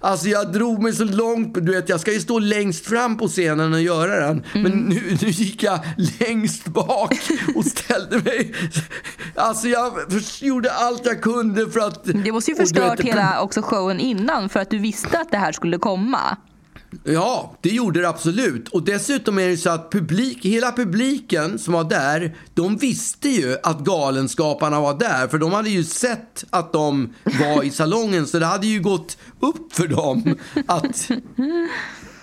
Alltså 0.00 0.28
jag 0.28 0.52
drog 0.52 0.82
mig 0.82 0.92
så 0.92 1.04
långt, 1.04 1.54
du 1.54 1.72
vet 1.72 1.88
jag 1.88 2.00
ska 2.00 2.12
ju 2.12 2.20
stå 2.20 2.38
längst 2.38 2.86
fram 2.86 3.18
på 3.18 3.28
scenen 3.28 3.72
och 3.72 3.80
göra 3.80 4.26
den. 4.26 4.44
Men 4.54 4.72
nu, 4.72 5.16
nu 5.22 5.28
gick 5.28 5.62
jag 5.62 5.80
längst 6.20 6.64
bak 6.64 7.14
och 7.54 7.64
ställde 7.64 8.18
mig... 8.18 8.54
Alltså 9.34 9.68
jag 9.68 9.92
gjorde 10.40 10.72
allt 10.72 11.06
jag 11.06 11.22
kunde 11.22 11.70
för 11.70 11.80
att... 11.80 12.04
Det 12.04 12.32
måste 12.32 12.50
ju 12.50 12.56
förstört 12.56 12.98
vet, 12.98 13.06
hela 13.06 13.40
också 13.40 13.62
showen 13.62 14.00
innan 14.00 14.48
för 14.48 14.60
att 14.60 14.70
du 14.70 14.78
visste 14.78 15.20
att 15.20 15.30
det 15.30 15.38
här 15.38 15.52
skulle 15.52 15.78
komma. 15.78 16.36
Ja, 17.04 17.56
det 17.60 17.68
gjorde 17.68 18.00
det 18.00 18.08
absolut. 18.08 18.68
Och 18.68 18.82
dessutom 18.82 19.38
är 19.38 19.48
det 19.48 19.56
så 19.56 19.70
att 19.70 19.90
publik, 19.90 20.44
hela 20.44 20.72
publiken 20.72 21.58
som 21.58 21.74
var 21.74 21.84
där, 21.84 22.36
de 22.54 22.76
visste 22.76 23.28
ju 23.28 23.56
att 23.62 23.80
Galenskaparna 23.80 24.80
var 24.80 24.94
där. 24.94 25.28
För 25.28 25.38
de 25.38 25.52
hade 25.52 25.70
ju 25.70 25.84
sett 25.84 26.44
att 26.50 26.72
de 26.72 27.14
var 27.24 27.62
i 27.62 27.70
salongen. 27.70 28.26
Så 28.26 28.38
det 28.38 28.46
hade 28.46 28.66
ju 28.66 28.80
gått 28.80 29.18
upp 29.40 29.72
för 29.72 29.88
dem 29.88 30.36
att... 30.66 31.10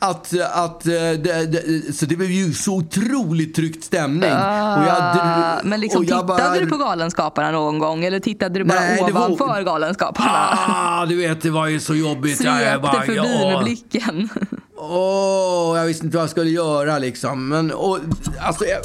Att, 0.00 0.34
att, 0.52 0.86
eh, 0.86 0.92
det, 0.92 1.46
det, 1.46 1.96
så 1.96 2.06
det 2.06 2.16
blev 2.16 2.30
ju 2.30 2.52
så 2.52 2.74
otroligt 2.76 3.54
tryckt 3.54 3.84
stämning. 3.84 4.30
Uh, 4.30 4.78
och 4.78 4.84
jag, 4.86 5.64
men 5.64 5.80
liksom, 5.80 6.00
och 6.00 6.06
tittade 6.06 6.24
bara, 6.24 6.54
du 6.54 6.66
på 6.66 6.76
Galenskaparna 6.76 7.50
någon 7.50 7.78
gång? 7.78 8.04
Eller 8.04 8.20
tittade 8.20 8.58
du 8.58 8.64
bara 8.64 8.80
Nej, 8.80 9.02
det 9.06 9.12
var- 9.12 9.30
ovanför 9.30 9.62
Galenskaparna? 9.62 10.58
Ah, 10.68 11.06
du 11.06 11.16
vet, 11.16 11.42
det 11.42 11.50
var 11.50 11.66
ju 11.66 11.80
så 11.80 11.94
jobbigt. 11.94 12.40
Jag 12.44 12.58
Svepte 12.60 12.78
bara, 12.78 13.00
förbi 13.02 13.16
ja. 13.16 13.50
med 13.50 13.64
blicken. 13.64 14.28
Åh, 14.76 15.78
jag 15.78 15.86
visste 15.86 16.04
inte 16.04 16.16
vad 16.16 16.22
jag 16.22 16.30
skulle 16.30 16.50
göra 16.50 16.98
liksom. 16.98 17.48
Men, 17.48 17.70
och, 17.72 17.98
alltså, 18.40 18.64
jag- 18.64 18.80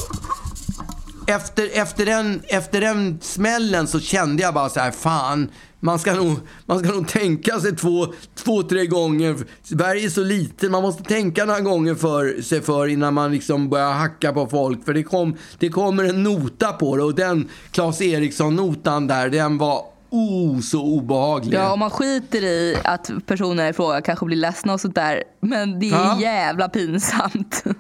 efter, 1.28 1.70
efter, 1.74 2.06
den, 2.06 2.42
efter 2.48 2.82
den 2.82 3.20
smällen 3.22 3.88
så 3.88 4.00
kände 4.00 4.44
jag 4.44 4.54
bara 4.54 4.70
så 4.70 4.80
här, 4.80 4.92
fan. 4.92 5.50
Man 5.80 6.00
ska 6.00 6.14
nog, 6.14 6.40
man 6.66 6.80
ska 6.80 6.90
nog 6.90 7.08
tänka 7.08 7.60
sig 7.60 7.76
två, 7.76 8.08
två, 8.36 8.64
tre 8.64 8.86
gånger. 8.86 9.36
Sverige 9.64 10.06
är 10.06 10.10
så 10.10 10.24
litet, 10.24 10.72
man 10.72 10.82
måste 10.82 11.04
tänka 11.04 11.46
några 11.46 11.60
gånger 11.60 11.96
för 11.96 12.42
sig 12.42 12.62
för 12.62 12.88
innan 12.88 13.14
man 13.14 13.32
liksom 13.32 13.70
börjar 13.70 13.92
hacka 13.92 14.34
på 14.34 14.48
folk. 14.48 14.86
För 14.86 14.94
det, 14.94 15.04
kom, 15.04 15.36
det 15.60 15.70
kommer 15.70 16.04
en 16.04 16.24
nota 16.24 16.74
på 16.74 16.98
det 16.98 17.04
och 17.04 17.16
den 17.16 17.50
Claes 17.72 18.02
Eriksson-notan 18.02 19.08
där, 19.08 19.30
den 19.30 19.58
var 19.58 19.82
oh, 20.10 20.60
så 20.60 20.82
obehaglig. 20.84 21.58
Ja, 21.58 21.74
om 21.74 21.80
man 21.80 21.90
skiter 21.90 22.44
i 22.44 22.78
att 22.84 23.12
personer 23.26 23.70
i 23.70 23.74
fråga 23.74 24.02
kanske 24.02 24.26
blir 24.26 24.38
ledsna 24.38 24.74
och 24.74 24.82
sånt 24.82 24.96
där. 24.96 25.24
Men 25.42 25.80
det 25.80 25.90
är 25.90 25.92
Ja. 25.94 26.22
jävla 26.22 26.70
pinsamt. 26.70 27.64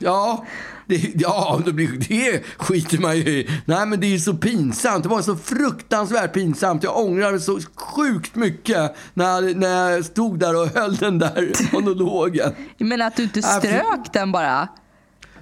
Ja, 0.00 0.44
det, 0.88 1.20
ja 1.20 1.60
det, 1.64 1.72
blir, 1.72 1.88
det 2.08 2.42
skiter 2.56 2.98
man 2.98 3.16
ju 3.16 3.22
i. 3.22 3.50
Nej, 3.64 3.86
men 3.86 4.00
det 4.00 4.06
är 4.06 4.10
ju 4.10 4.18
så 4.18 4.34
pinsamt. 4.34 5.02
Det 5.02 5.08
var 5.08 5.22
så 5.22 5.36
fruktansvärt 5.36 6.32
pinsamt. 6.32 6.82
Jag 6.82 6.96
ångrar 6.98 7.38
så 7.38 7.60
sjukt 7.74 8.34
mycket 8.34 8.96
när, 9.14 9.54
när 9.54 9.90
jag 9.90 10.04
stod 10.04 10.38
där 10.38 10.56
och 10.62 10.66
höll 10.68 10.96
den 10.96 11.18
där 11.18 11.52
monologen. 11.72 12.52
Men 12.78 13.02
att 13.02 13.16
du 13.16 13.22
inte 13.22 13.42
för- 13.42 13.58
strök 13.58 14.12
den 14.12 14.32
bara. 14.32 14.68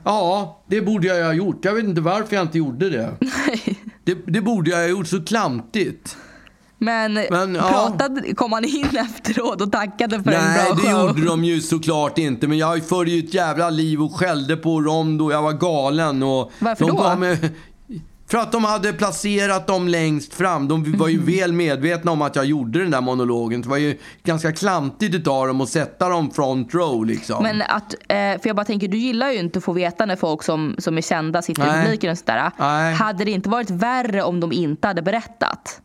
Ja, 0.05 0.63
det 0.69 0.81
borde 0.83 1.07
jag 1.07 1.25
ha 1.27 1.33
gjort. 1.33 1.65
Jag 1.65 1.73
vet 1.75 1.85
inte 1.85 2.01
varför 2.01 2.37
jag 2.37 2.45
inte 2.45 2.59
gjorde 2.59 2.91
det. 2.91 3.11
Det, 4.05 4.19
det 4.27 4.41
borde 4.41 4.71
jag 4.71 4.79
ha 4.79 4.87
gjort 4.87 5.07
så 5.07 5.25
klantigt. 5.25 6.17
Men, 6.79 7.13
Men, 7.31 7.55
ja. 7.55 7.69
pratade, 7.69 8.35
kom 8.35 8.53
han 8.53 8.65
in 8.65 8.87
efteråt 8.97 9.61
och 9.61 9.73
tackade 9.73 10.23
för 10.23 10.31
Nej, 10.31 10.41
en 10.71 10.77
bra 10.77 10.85
det 10.85 10.93
show? 10.93 11.07
gjorde 11.09 11.25
de 11.25 11.45
ju 11.45 11.61
såklart 11.61 12.19
inte. 12.19 12.47
Men 12.49 12.59
jag 12.59 12.85
förde 12.89 13.11
ju 13.11 13.19
ett 13.25 13.35
jävla 13.35 13.71
liv 13.71 14.03
och 14.03 14.15
skällde 14.17 14.57
på 14.57 14.81
dem 14.81 15.19
då 15.19 15.33
jag 15.33 15.43
var 15.43 15.53
galen. 15.53 16.23
Och 16.23 16.53
Varför 16.59 16.85
då? 16.87 17.17
Mig, 17.17 17.39
för 18.31 18.39
att 18.39 18.53
de 18.53 18.65
hade 18.65 18.93
placerat 18.93 19.67
dem 19.67 19.89
längst 19.89 20.35
fram. 20.35 20.69
De 20.69 20.97
var 20.99 21.09
ju 21.09 21.15
Mm. 21.21 21.27
väl 21.39 21.53
medvetna 21.53 22.11
om 22.13 22.23
att 22.23 22.37
jag 22.37 22.45
gjorde 22.45 22.79
den 22.79 22.91
där 22.91 23.01
monologen. 23.01 23.63
Det 23.63 23.69
var 23.69 23.77
ju 23.77 23.99
ganska 24.25 24.53
klantigt 24.53 25.15
utav 25.15 25.47
dem 25.47 25.61
att 25.61 25.69
sätta 25.69 26.09
dem 26.09 26.31
front 26.31 26.75
row 26.75 27.07
liksom. 27.07 27.43
Men 27.43 27.63
att, 27.63 27.95
eh, 28.09 28.17
för 28.17 28.41
jag 28.47 28.57
bara 28.57 28.65
tänker, 28.65 28.89
du 28.89 28.97
gillar 28.99 29.31
ju 29.31 29.39
inte 29.39 29.59
att 29.59 29.65
få 29.65 29.73
veta 29.73 30.07
när 30.07 30.17
folk 30.17 30.43
som, 30.43 30.75
som 30.79 30.99
är 30.99 31.03
kända 31.03 31.43
sitter 31.43 31.63
i 31.63 31.67
Nej. 31.67 31.85
publiken 31.85 32.11
och 32.11 32.19
sådär. 32.19 32.51
Nej. 32.59 32.95
Hade 32.95 33.25
det 33.25 33.31
inte 33.31 33.49
varit 33.49 33.71
värre 33.71 34.23
om 34.23 34.41
de 34.41 34.53
inte 34.53 34.89
hade 34.89 35.03
berättat? 35.03 35.81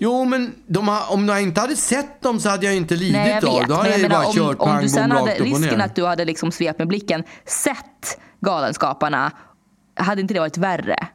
Jo, 0.00 0.24
men 0.24 0.54
har, 0.88 1.12
om 1.12 1.28
jag 1.28 1.42
inte 1.42 1.60
hade 1.60 1.76
sett 1.76 2.22
dem 2.22 2.40
så 2.40 2.48
hade 2.48 2.66
jag 2.66 2.76
inte 2.76 2.96
lidit 2.96 3.12
Nej 3.12 3.38
jag 3.42 3.44
av. 3.44 3.58
vet, 3.60 3.68
Då 3.68 3.74
men 3.74 3.76
hade 3.76 3.90
jag 3.90 3.98
jag 3.98 4.02
menar 4.02 4.16
bara 4.16 4.28
om, 4.28 4.34
kört 4.34 4.58
om 4.58 4.68
pang, 4.68 4.82
du 4.82 4.88
sen 4.88 5.10
hade 5.10 5.34
risken 5.34 5.80
att 5.80 5.94
du 5.96 6.06
hade 6.06 6.24
liksom 6.24 6.52
svept 6.52 6.78
med 6.78 6.88
blicken, 6.88 7.24
sett 7.46 8.20
Galenskaparna, 8.40 9.32
hade 9.96 10.20
inte 10.20 10.34
det 10.34 10.40
varit 10.40 10.58
värre? 10.58 11.08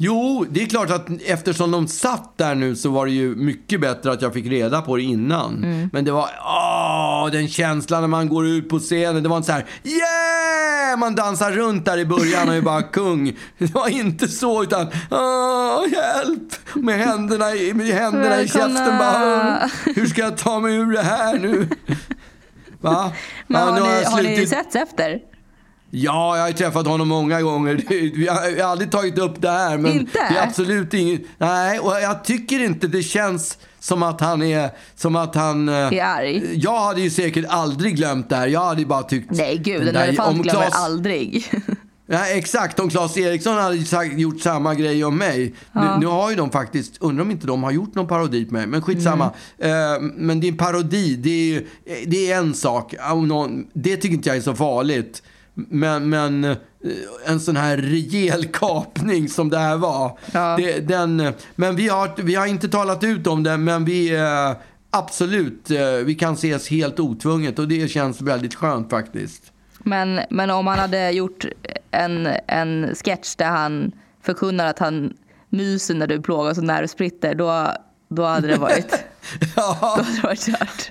Jo, 0.00 0.46
det 0.50 0.62
är 0.62 0.66
klart 0.66 0.90
att 0.90 1.06
eftersom 1.26 1.70
de 1.70 1.88
satt 1.88 2.32
där 2.38 2.54
nu 2.54 2.76
så 2.76 2.90
var 2.90 3.06
det 3.06 3.12
ju 3.12 3.36
mycket 3.36 3.80
bättre 3.80 4.12
att 4.12 4.22
jag 4.22 4.34
fick 4.34 4.46
reda 4.46 4.82
på 4.82 4.96
det 4.96 5.02
innan. 5.02 5.64
Mm. 5.64 5.90
Men 5.92 6.04
det 6.04 6.12
var, 6.12 6.28
åh, 6.44 7.28
den 7.32 7.48
känslan 7.48 8.00
när 8.00 8.08
man 8.08 8.28
går 8.28 8.46
ut 8.46 8.68
på 8.68 8.78
scenen. 8.78 9.22
Det 9.22 9.28
var 9.28 9.36
inte 9.36 9.46
så 9.46 9.52
här, 9.52 9.66
yeah! 9.84 10.98
Man 10.98 11.14
dansar 11.14 11.50
runt 11.52 11.84
där 11.84 11.98
i 11.98 12.04
början 12.06 12.48
och 12.48 12.54
är 12.54 12.60
bara 12.60 12.82
kung. 12.92 13.36
Det 13.58 13.74
var 13.74 13.88
inte 13.88 14.28
så, 14.28 14.62
utan, 14.62 14.86
åh, 15.10 15.82
hjälp! 15.92 16.52
Med 16.74 16.98
händerna 16.98 17.54
i, 17.54 17.74
med 17.74 17.86
händerna 17.86 18.40
i 18.42 18.48
käften 18.48 18.98
bara, 18.98 19.58
"Åh, 19.64 19.92
hur 19.96 20.06
ska 20.06 20.20
jag 20.22 20.36
ta 20.38 20.60
mig 20.60 20.74
ur 20.76 20.92
det 20.92 21.02
här 21.02 21.38
nu? 21.38 21.68
Va? 22.80 23.12
Men 23.46 23.60
Ja, 23.60 23.66
har, 23.66 23.80
ni, 23.80 24.04
har 24.04 24.22
ni 24.22 24.46
setts 24.46 24.76
efter? 24.76 25.18
Ja, 25.90 26.36
jag 26.36 26.44
har 26.44 26.52
träffat 26.52 26.86
honom 26.86 27.08
många 27.08 27.42
gånger. 27.42 27.84
Vi 27.88 28.28
har, 28.28 28.54
vi 28.54 28.60
har 28.60 28.70
aldrig 28.70 28.90
tagit 28.90 29.18
upp 29.18 29.40
det 29.42 29.50
här. 29.50 29.78
Men 29.78 29.92
Inte? 29.92 30.18
Det 30.30 30.38
är 30.38 30.46
absolut 30.46 30.94
inget. 30.94 31.20
Nej, 31.38 31.78
och 31.78 31.92
jag 32.02 32.24
tycker 32.24 32.64
inte 32.64 32.86
det 32.86 33.02
känns 33.02 33.58
som 33.80 34.02
att 34.02 34.20
han 34.20 34.42
är... 34.42 34.70
Som 34.96 35.16
att 35.16 35.34
han... 35.34 35.68
eh, 35.68 35.74
Är 35.74 36.02
arg? 36.04 36.60
Jag 36.62 36.80
hade 36.80 37.00
ju 37.00 37.10
säkert 37.10 37.44
aldrig 37.48 37.96
glömt 37.96 38.28
det 38.28 38.36
här. 38.36 38.46
Jag 38.48 38.64
hade 38.64 38.80
ju 38.80 38.86
bara 38.86 39.02
tyckt... 39.02 39.30
Nej 39.30 39.58
gud, 39.58 39.88
en 39.88 39.96
elefant 39.96 40.42
glömmer 40.42 40.60
Claes- 40.66 40.74
aldrig. 40.84 41.52
Ja, 42.10 42.26
exakt, 42.26 42.80
om 42.80 42.90
Claes 42.90 43.16
Eriksson 43.16 43.54
hade 43.56 43.84
sagt, 43.84 44.18
gjort 44.18 44.40
samma 44.40 44.74
grej 44.74 45.04
om 45.04 45.16
mig. 45.18 45.54
Nu, 45.72 45.80
nu 46.00 46.06
har 46.06 46.30
ju 46.30 46.36
de 46.36 46.50
faktiskt, 46.50 46.96
undrar 47.00 47.22
om 47.24 47.30
inte 47.30 47.46
de 47.46 47.62
har 47.62 47.70
gjort 47.70 47.94
någon 47.94 48.06
parodi 48.06 48.44
på 48.44 48.52
mig, 48.54 48.66
men 48.66 48.82
skitsamma. 48.82 49.30
Mm. 49.58 49.94
Eh, 49.94 50.00
men 50.16 50.44
en 50.44 50.56
parodi, 50.56 51.16
det 51.16 51.56
är, 51.56 51.62
det 52.06 52.32
är 52.32 52.38
en 52.38 52.54
sak. 52.54 52.94
Det 53.72 53.96
tycker 53.96 54.14
inte 54.14 54.28
jag 54.28 54.36
är 54.36 54.40
så 54.40 54.54
farligt. 54.54 55.22
Men, 55.68 56.08
men 56.08 56.44
eh, 56.44 56.56
en 57.26 57.40
sån 57.40 57.56
här 57.56 57.76
rejäl 57.76 58.44
kapning 58.44 59.28
som 59.28 59.50
det 59.50 59.58
här 59.58 59.76
var. 59.76 60.18
Ja. 60.32 60.56
Det, 60.56 60.80
den, 60.80 61.32
men 61.54 61.76
vi 61.76 61.88
har, 61.88 62.22
vi 62.22 62.34
har 62.34 62.46
inte 62.46 62.68
talat 62.68 63.04
ut 63.04 63.26
om 63.26 63.42
det, 63.42 63.56
men 63.56 63.84
vi 63.84 64.16
eh, 64.16 64.52
absolut, 64.90 65.70
eh, 65.70 65.90
vi 66.04 66.14
kan 66.14 66.34
ses 66.34 66.68
helt 66.68 67.00
otvunget 67.00 67.58
och 67.58 67.68
det 67.68 67.88
känns 67.88 68.20
väldigt 68.20 68.54
skönt 68.54 68.90
faktiskt. 68.90 69.52
Men, 69.78 70.20
men 70.30 70.50
om 70.50 70.66
han 70.66 70.78
hade 70.78 71.10
gjort 71.10 71.44
en, 71.90 72.28
en 72.46 72.94
sketch 72.94 73.36
där 73.36 73.50
han 73.50 73.92
förkunnar 74.22 74.66
att 74.66 74.78
han 74.78 75.12
myser 75.48 75.94
när 75.94 76.06
du 76.06 76.22
plågas 76.22 76.58
av 76.58 76.64
nervspritter, 76.64 77.34
då, 77.34 77.72
då 78.08 78.24
hade 78.24 78.48
det 78.48 78.56
varit, 78.56 79.04
då 79.56 79.62
hade 79.62 80.12
det 80.16 80.22
varit 80.22 80.46
kört. 80.46 80.90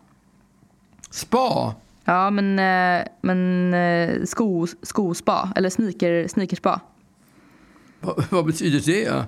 Spa? 1.11 1.75
Ja 2.05 2.29
men, 2.29 2.59
eh, 2.59 3.07
men 3.21 3.73
eh, 3.73 4.23
sko, 4.25 4.67
skospa, 4.81 5.53
eller 5.55 5.69
sneaker, 5.69 6.27
sneakerspa. 6.27 6.81
Vad, 7.99 8.23
vad 8.29 8.45
betyder 8.45 8.79
det? 8.93 9.25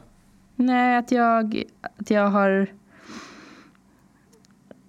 Nej, 0.55 0.97
att 0.97 1.11
jag, 1.11 1.63
att 1.99 2.09
jag 2.11 2.27
har... 2.29 2.67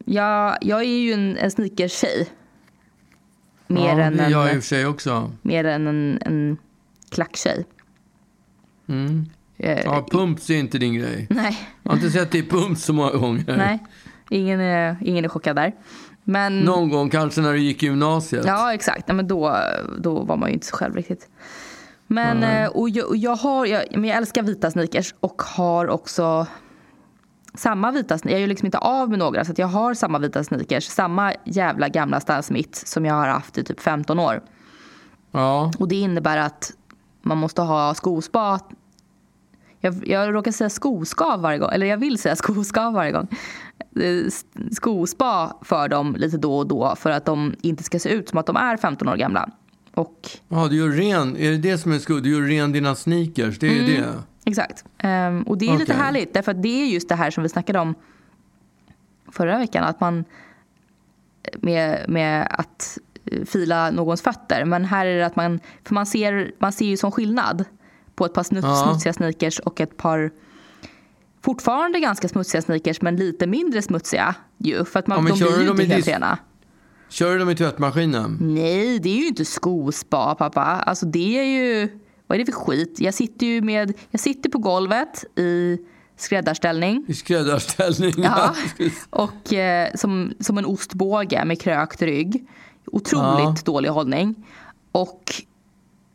Jag, 0.05 0.59
jag 0.61 0.81
är 0.81 0.85
ju 0.99 1.13
en, 1.13 1.37
en 1.37 1.51
sneakertjej. 1.51 2.29
Mer 3.67 3.99
ja, 3.99 4.05
än 4.05 4.17
det 4.17 4.23
är 4.25 4.31
jag 4.31 4.47
i 4.47 4.51
och 4.51 4.55
en, 4.55 4.61
för 4.61 4.67
sig 4.69 4.87
också. 4.87 5.33
mer 5.43 5.65
än 5.65 5.87
en, 5.87 6.19
en 6.27 6.57
klacktjej. 7.11 7.65
Eh, 9.57 9.81
Ja, 9.85 10.07
pumps 10.11 10.51
är 10.51 10.55
inte 10.59 10.79
din 10.79 10.95
grej. 10.95 11.27
Nej, 11.31 11.59
Jag 11.83 11.91
har 11.91 11.97
inte 11.97 12.11
sett 12.11 12.31
dig 12.31 12.41
i 12.41 12.47
pumps 12.49 12.85
så 12.85 12.93
många 12.93 13.11
gånger. 13.13 13.45
nej. 13.57 13.79
Ingen 14.31 14.61
är, 14.61 14.97
ingen 15.01 15.25
är 15.25 15.29
chockad 15.29 15.57
där. 15.57 15.73
Men, 16.25 16.61
Någon 16.61 16.89
gång 16.89 17.11
kanske 17.11 17.41
när 17.41 17.53
du 17.53 17.59
gick 17.59 17.83
i 17.83 17.87
gymnasiet. 17.87 18.45
Ja, 18.47 18.75
exakt. 18.75 19.09
Nej, 19.09 19.15
men 19.17 19.29
då, 19.29 19.57
då 19.99 20.23
var 20.23 20.37
man 20.37 20.49
ju 20.49 20.55
inte 20.55 20.67
sig 20.67 20.77
själv 20.77 20.95
riktigt. 20.95 21.29
Men 22.07 22.43
eh, 22.43 22.69
och 22.69 22.89
jag, 22.91 23.09
och 23.09 23.17
jag, 23.17 23.37
har, 23.37 23.67
jag, 23.67 23.85
men 23.91 24.05
jag 24.05 24.17
älskar 24.17 24.43
vita 24.43 24.71
sneakers 24.71 25.15
och 25.21 25.43
har 25.43 25.89
också 25.89 26.47
samma 27.55 27.91
vita 27.91 28.19
sneakers. 28.19 28.33
Jag 28.33 28.41
gör 28.41 28.49
liksom 28.49 28.67
inte 28.67 28.79
av 28.79 29.11
med 29.11 29.19
några 29.19 29.45
så 29.45 29.53
jag 29.57 29.67
har 29.67 29.95
samma 29.95 30.19
vita 30.19 30.45
sneakers. 30.45 30.85
Samma 30.85 31.33
jävla 31.45 31.89
gamla 31.89 32.21
Stan 32.21 32.43
Smith 32.43 32.85
som 32.85 33.05
jag 33.05 33.15
har 33.15 33.29
haft 33.29 33.59
i 33.59 33.65
typ 33.65 33.81
15 33.81 34.19
år. 34.19 34.43
Ja. 35.31 35.73
Och 35.79 35.89
det 35.89 35.97
innebär 35.97 36.37
att 36.37 36.73
man 37.23 37.39
måste 37.39 37.63
ha 37.63 37.95
skospa. 37.95 38.61
Jag, 39.81 40.09
jag 40.09 40.35
råkar 40.35 40.53
säga 40.53 40.71
skoskav 40.71 41.41
varje 41.41 41.59
gång, 41.59 41.71
eller 41.73 41.87
jag 41.87 41.97
vill 41.97 42.19
säga 42.19 42.37
skoskav 42.45 42.93
varje 42.93 43.13
gång. 43.13 43.29
Eh, 44.01 44.31
Skospa 44.73 45.57
för 45.63 45.89
dem 45.89 46.17
lite 46.19 46.37
då 46.37 46.57
och 46.59 46.67
då 46.67 46.95
för 46.97 47.11
att 47.11 47.25
de 47.25 47.55
inte 47.61 47.83
ska 47.83 47.99
se 47.99 48.09
ut 48.09 48.29
som 48.29 48.39
att 48.39 48.47
de 48.47 48.57
är 48.57 48.77
15 48.77 49.09
år 49.09 49.17
gamla. 49.17 49.51
Och 49.95 50.29
ja, 50.49 50.67
du 50.71 50.77
gör 50.77 50.89
ren. 50.89 51.37
Är 51.37 51.51
det 51.51 51.57
det 51.59 51.79
som 51.79 51.93
är 51.93 51.99
skuld? 51.99 52.25
Du 52.25 52.31
gör 52.33 52.41
ren 52.41 52.73
dina 52.73 52.95
sneakers. 52.95 53.59
Det 53.59 53.67
är 53.69 53.73
ju 53.73 53.97
det. 53.97 54.05
Exakt. 54.45 54.85
Ehm, 54.99 55.43
och 55.43 55.59
det 55.59 55.67
är 55.69 55.73
lite 55.73 55.93
Okej. 55.93 55.97
härligt 55.97 56.35
därför 56.35 56.51
att 56.53 56.63
det 56.63 56.83
är 56.83 56.87
just 56.87 57.09
det 57.09 57.15
här 57.15 57.31
som 57.31 57.43
vi 57.43 57.49
snackade 57.49 57.79
om 57.79 57.95
förra 59.33 59.59
veckan. 59.59 59.85
Att 59.85 60.01
man 60.01 60.25
med, 61.59 62.05
med 62.09 62.47
att 62.51 62.99
eh, 63.25 63.45
fila 63.45 63.91
någons 63.91 64.23
fötter. 64.23 64.65
Men 64.65 64.85
här 64.85 65.07
är 65.07 65.19
det 65.19 65.27
att 65.27 65.37
man, 65.37 65.61
för 65.85 65.95
man 65.95 66.07
ser, 66.07 66.53
man 66.59 66.73
ser 66.73 66.87
ju 66.87 66.97
som 66.97 67.13
skillnad 67.13 67.65
på 68.15 68.27
ett 68.27 68.35
par 68.35 68.43
snuts, 68.43 68.67
Ja. 68.67 68.85
smutsiga 68.89 69.13
sneakers 69.13 69.59
och 69.59 69.81
ett 69.81 69.97
par 69.97 70.31
fortfarande 71.45 72.01
ganska 72.01 72.29
smutsiga 72.29 72.63
sneakers 72.63 73.01
men 73.03 73.17
lite 73.17 73.47
mindre 73.47 73.83
smutsiga 73.83 74.35
ju. 74.59 74.85
För 74.85 74.99
att 74.99 75.07
man, 75.07 75.27
Ja, 75.27 75.47
de 75.47 75.55
blir 75.55 75.65
ju 75.65 75.71
inte 75.71 75.95
helt 75.95 76.09
rena. 76.09 76.39
Kör 77.09 77.33
du 77.33 77.39
dem 77.39 77.51
i 77.51 77.57
tvättmaskinen? 77.57 78.39
Nej, 78.41 78.99
det 78.99 79.09
är 79.09 79.17
ju 79.17 79.27
inte 79.29 79.45
skospa 79.45 80.35
pappa. 80.35 80.61
Alltså 80.63 81.07
det 81.07 81.39
är 81.39 81.45
ju, 81.45 81.89
vad 82.27 82.41
är 82.41 82.45
det 82.45 82.53
för 82.53 82.59
skit? 82.61 82.97
Jag 82.99 83.15
sitter 83.15 83.47
ju 83.47 83.61
med, 83.63 83.93
jag 84.11 84.21
sitter 84.21 84.51
på 84.51 84.59
golvet 84.59 85.25
i 85.39 85.79
skräddarställning. 86.17 87.05
I 87.09 87.15
skräddarställning? 87.15 88.13
Ja. 88.17 88.55
Och 89.11 89.53
eh, 89.53 89.89
som, 89.95 90.33
som 90.41 90.59
en 90.59 90.65
ostbåge 90.67 91.45
med 91.45 91.61
krökt 91.61 92.03
rygg. 92.03 92.47
Otroligt 92.87 93.45
Ja. 93.45 93.57
dålig 93.65 93.89
hållning. 93.89 94.35
Och 94.93 95.33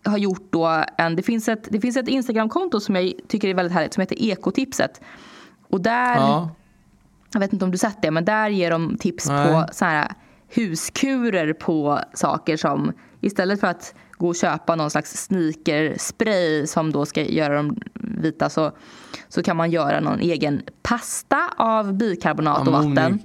har 0.03 0.17
gjort 0.17 0.47
då 0.49 0.83
en, 0.97 1.15
det 1.15 1.23
finns 1.23 1.47
ett, 1.47 1.67
det 1.71 1.81
finns 1.81 1.97
ett 1.97 2.07
Instagramkonto 2.07 2.79
som 2.79 2.95
jag 2.95 3.13
tycker 3.27 3.47
är 3.47 3.53
väldigt 3.53 3.73
härligt 3.73 3.93
som 3.93 4.01
heter 4.01 4.21
Ekotipset. 4.23 5.01
Och 5.69 5.81
där, 5.81 6.15
Ja. 6.15 6.49
jag 7.33 7.39
vet 7.39 7.53
inte 7.53 7.65
om 7.65 7.71
du 7.71 7.77
sett 7.77 8.01
det, 8.01 8.11
men 8.11 8.25
där 8.25 8.49
ger 8.49 8.71
de 8.71 8.97
tips 8.97 9.27
Nej. 9.27 9.47
på 9.47 9.65
så 9.73 9.85
här 9.85 10.11
huskurer 10.47 11.53
på 11.53 11.99
saker 12.13 12.57
som 12.57 12.91
istället 13.21 13.59
för 13.59 13.67
att 13.67 13.93
gå 14.17 14.27
och 14.27 14.35
köpa 14.35 14.75
någon 14.75 14.89
slags 14.89 15.25
sneakerspray 15.25 16.67
som 16.67 16.91
då 16.91 17.05
ska 17.05 17.23
göra 17.23 17.55
dem 17.55 17.77
vita 17.93 18.49
så, 18.49 18.71
så 19.27 19.43
kan 19.43 19.57
man 19.57 19.71
göra 19.71 19.99
någon 19.99 20.19
egen 20.19 20.61
pasta 20.81 21.53
av 21.57 21.93
bikarbonat 21.93 22.67
och 22.67 22.73
vatten. 22.73 23.19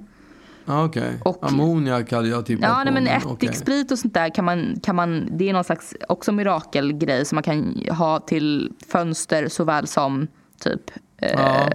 Ja, 0.65 0.83
Okej. 0.85 1.19
Och- 1.25 1.37
Ammoniak 1.51 2.11
hade 2.11 2.27
jag 2.27 2.45
tippat 2.45 2.69
Ja, 2.69 2.75
på. 2.85 2.91
nej, 2.91 2.93
men 2.93 3.07
ättiksprit 3.07 3.91
och 3.91 3.99
sånt 3.99 4.13
där 4.13 4.29
kan 4.35 4.45
man, 4.45 4.75
kan 4.83 4.95
man, 4.95 5.27
det 5.31 5.49
är 5.49 5.53
någon 5.53 5.63
slags 5.63 5.93
också 6.09 6.31
mirakelgrej 6.31 7.25
som 7.25 7.35
man 7.35 7.43
kan 7.43 7.81
ha 7.91 8.19
till 8.19 8.73
fönster 8.87 9.47
såväl 9.47 9.87
som 9.87 10.27
typ 10.59 10.91
eh, 11.17 11.31
Ja. 11.31 11.69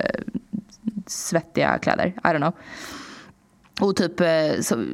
svettiga 1.07 1.79
kläder. 1.79 2.07
I 2.07 2.21
don't 2.27 2.37
know. 2.37 2.53
Och 3.81 3.97
typ 3.97 4.21
eh, 4.21 4.61
som, 4.61 4.87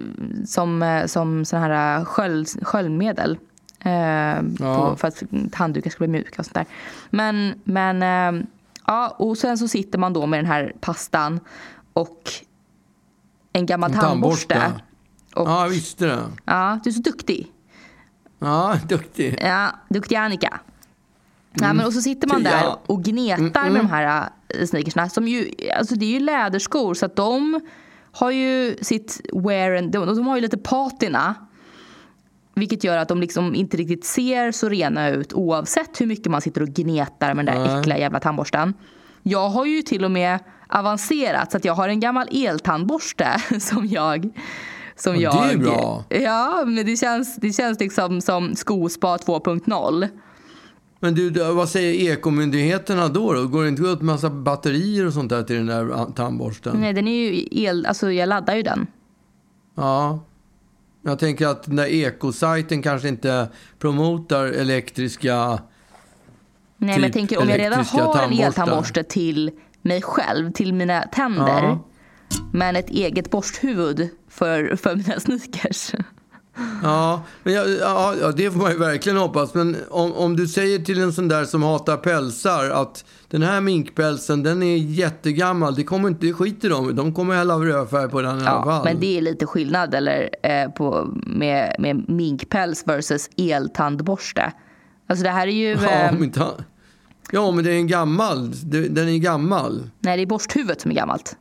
som, 0.47 0.83
eh, 0.83 1.07
som 1.07 1.45
sån 1.45 1.61
här 1.61 2.05
sköld, 2.05 2.49
sköljmedel. 2.63 3.39
Eh, 3.81 3.93
Ja. 3.93 4.43
på, 4.59 4.97
för 4.97 5.09
att 5.09 5.23
handdukar 5.55 5.91
ska 5.91 5.99
bli 5.99 6.09
mjuka 6.09 6.35
och 6.39 6.45
sånt 6.47 6.55
där. 6.55 6.67
Men, 7.11 7.55
men 7.65 8.03
eh, 8.39 8.47
ja, 8.87 9.17
och 9.19 9.39
sen 9.39 9.59
så 9.59 9.69
sitter 9.69 9.99
man 9.99 10.13
då 10.13 10.27
med 10.27 10.39
den 10.39 10.47
här 10.47 10.73
pastan 10.81 11.41
och 11.93 12.23
en 13.57 13.67
gammal 13.67 13.93
En 13.93 13.99
tandborste. 14.01 14.55
tandborste. 14.55 14.83
Och, 15.35 15.49
Ja, 15.49 15.63
jag 15.63 15.69
visste 15.69 16.07
det. 16.07 16.23
Ja, 16.45 16.81
du 16.85 16.91
är 16.91 16.95
så 16.95 17.01
duktig. 17.01 17.53
Ja, 18.39 18.79
duktig. 18.89 19.39
Ja, 19.43 19.71
duktig 19.89 20.15
Annika. 20.17 20.61
Ja, 21.53 21.73
men 21.73 21.87
och 21.87 21.93
så 21.93 22.01
sitter 22.01 22.29
man 22.29 22.43
där 22.43 22.77
och 22.87 23.05
gnetar 23.05 23.71
med 23.71 23.81
de 23.81 23.87
här 23.87 24.29
äh, 24.49 24.67
sneakersna. 24.67 25.09
Som 25.09 25.29
ju, 25.29 25.51
alltså 25.79 25.95
det 25.95 26.05
är 26.05 26.11
ju 26.11 26.21
läderskor 26.21 26.95
så 26.95 27.07
att 27.07 27.17
de 27.17 27.61
har 28.13 28.31
ju 28.31 28.77
sitt 28.83 29.21
wear 29.33 29.75
and, 29.75 29.93
de, 29.93 30.07
de 30.07 30.27
har 30.27 30.37
ju 30.37 30.43
lite 30.43 30.59
patina. 30.59 31.35
Vilket 32.55 32.85
gör 32.85 32.97
att 32.99 33.09
de 33.09 33.21
liksom 33.21 33.55
inte 33.55 33.77
riktigt 33.77 34.05
ser 34.05 34.53
så 34.53 34.69
rena 34.69 35.09
ut 35.09 35.33
oavsett 35.33 36.01
hur 36.01 36.07
mycket 36.07 36.31
man 36.31 36.41
sitter 36.41 36.63
och 36.63 36.69
gnetar 36.69 37.35
med 37.35 37.47
den 37.47 37.55
där 37.55 37.67
Nej. 37.67 37.79
äckliga 37.81 37.99
jävla 37.99 38.21
tandborsten. 38.21 38.75
Jag 39.23 39.49
har 39.49 39.65
ju 39.67 39.83
till 39.83 40.05
och 40.05 40.11
med 40.11 40.39
avancerat 40.69 41.51
så 41.51 41.57
att 41.57 41.65
jag 41.65 41.75
har 41.75 41.89
en 41.89 42.01
gammal 42.01 42.29
eltandborste 42.33 43.43
som 43.61 43.87
jag 43.87 44.31
som 44.97 45.17
Ja, 45.17 45.33
det 45.33 45.49
är 45.49 45.53
jag, 45.53 45.61
bra. 45.61 46.05
Ja, 46.09 46.65
men 46.67 46.87
det 46.87 46.97
känns, 46.97 47.37
det 47.37 47.53
känns 47.53 47.81
liksom 47.81 48.21
som 48.21 48.55
skospa 48.55 49.17
2.0. 49.17 50.09
Men 51.01 51.15
du, 51.15 51.31
vad 51.31 51.69
säger 51.69 52.13
ekomyndigheterna 52.13 53.09
då? 53.09 53.33
då? 53.33 53.47
Går 53.47 53.63
det 53.63 53.69
inte 53.69 53.83
åt 53.83 54.03
massa 54.03 54.31
batterier 54.31 55.07
och 55.07 55.13
sånt 55.13 55.31
där 55.31 55.43
till 55.43 55.57
den 55.57 55.67
där 55.67 55.91
ah, 55.91 56.05
tandborsten? 56.05 56.77
Nej, 56.81 56.93
den 56.93 57.09
är 57.09 57.31
ju 57.31 57.49
el, 57.51 57.87
alltså 57.87 58.13
jag 58.13 58.29
laddar 58.29 58.55
ju 58.55 58.63
den. 58.63 58.87
Ja. 59.75 60.21
Jag 61.03 61.19
tänker 61.19 61.47
att 61.47 61.63
den 61.63 61.77
där 61.77 61.87
ekosajten 61.87 62.83
kanske 62.83 63.09
inte 63.09 63.49
promotar 63.79 64.45
elektriska... 64.45 65.59
Nej, 66.79 66.95
men 66.95 67.03
jag 67.03 67.13
tänker 67.13 67.43
om 67.43 67.49
jag 67.49 67.59
redan 67.61 67.85
har 67.85 68.23
en 68.23 68.33
eltandborste 68.33 69.03
till 69.03 69.51
mig 69.87 70.03
själv, 70.03 70.53
till 70.53 70.75
mina 70.75 71.03
tänder. 71.03 71.63
Ja. 71.63 71.79
Men 72.53 72.77
ett 72.77 72.91
eget 72.91 73.31
borsthuvud 73.31 74.09
för, 74.31 74.77
för 74.77 74.97
mina 74.97 75.21
sneakers. 75.21 75.93
Ja, 76.83 77.23
men 77.43 77.55
jag, 77.55 77.71
ja, 77.71 78.33
det 78.37 78.51
får 78.51 78.59
man 78.61 78.73
ju 78.73 78.79
verkligen 78.79 79.19
hoppas. 79.19 79.55
Men 79.55 79.77
om, 79.91 80.13
om 80.13 80.37
du 80.37 80.47
säger 80.47 80.79
till 80.79 81.03
en 81.03 81.13
sån 81.13 81.29
där 81.29 81.45
som 81.45 81.63
hatar 81.63 81.97
pälsar 81.97 82.71
att 82.71 83.05
den 83.29 83.43
här 83.43 83.61
minkpälsen 83.61 84.43
den 84.43 84.63
är 84.63 84.77
jättegammal, 84.77 85.75
det 85.75 85.85
kommer 85.85 86.09
inte, 86.09 86.33
de 86.69 86.91
i. 86.91 86.93
De 86.93 87.15
kommer 87.15 87.35
hälla 87.35 87.55
rödfärg 87.55 88.09
på 88.11 88.23
den 88.23 88.39
i 88.39 88.41
alla 88.41 88.51
Ja, 88.51 88.65
fall. 88.65 88.85
men 88.85 89.01
det 89.01 89.19
är 89.19 89.23
lite 89.23 89.47
skillnad 89.47 89.95
eller, 89.95 90.31
eh, 90.43 90.71
på, 90.71 91.09
med, 91.27 91.77
med 91.79 92.09
minkpäls 92.09 92.83
versus 92.87 93.31
eltandborste. 93.37 94.53
Alltså 95.09 95.25
det 95.25 95.31
här 95.31 95.47
är 95.47 95.53
ju... 95.53 95.71
Ja, 95.71 95.91
eh, 95.91 96.13
ja, 97.33 97.51
men 97.51 97.65
det 97.65 97.71
är 97.73 97.77
en 97.77 97.87
gammal. 97.87 98.53
Den 98.91 99.09
är 99.09 99.19
gammal. 99.19 99.91
nej, 100.01 100.17
det 100.17 100.23
är 100.23 100.27
borsthuvudet 100.27 100.81
som 100.81 100.91
är 100.91 100.95
gammalt. 100.95 101.37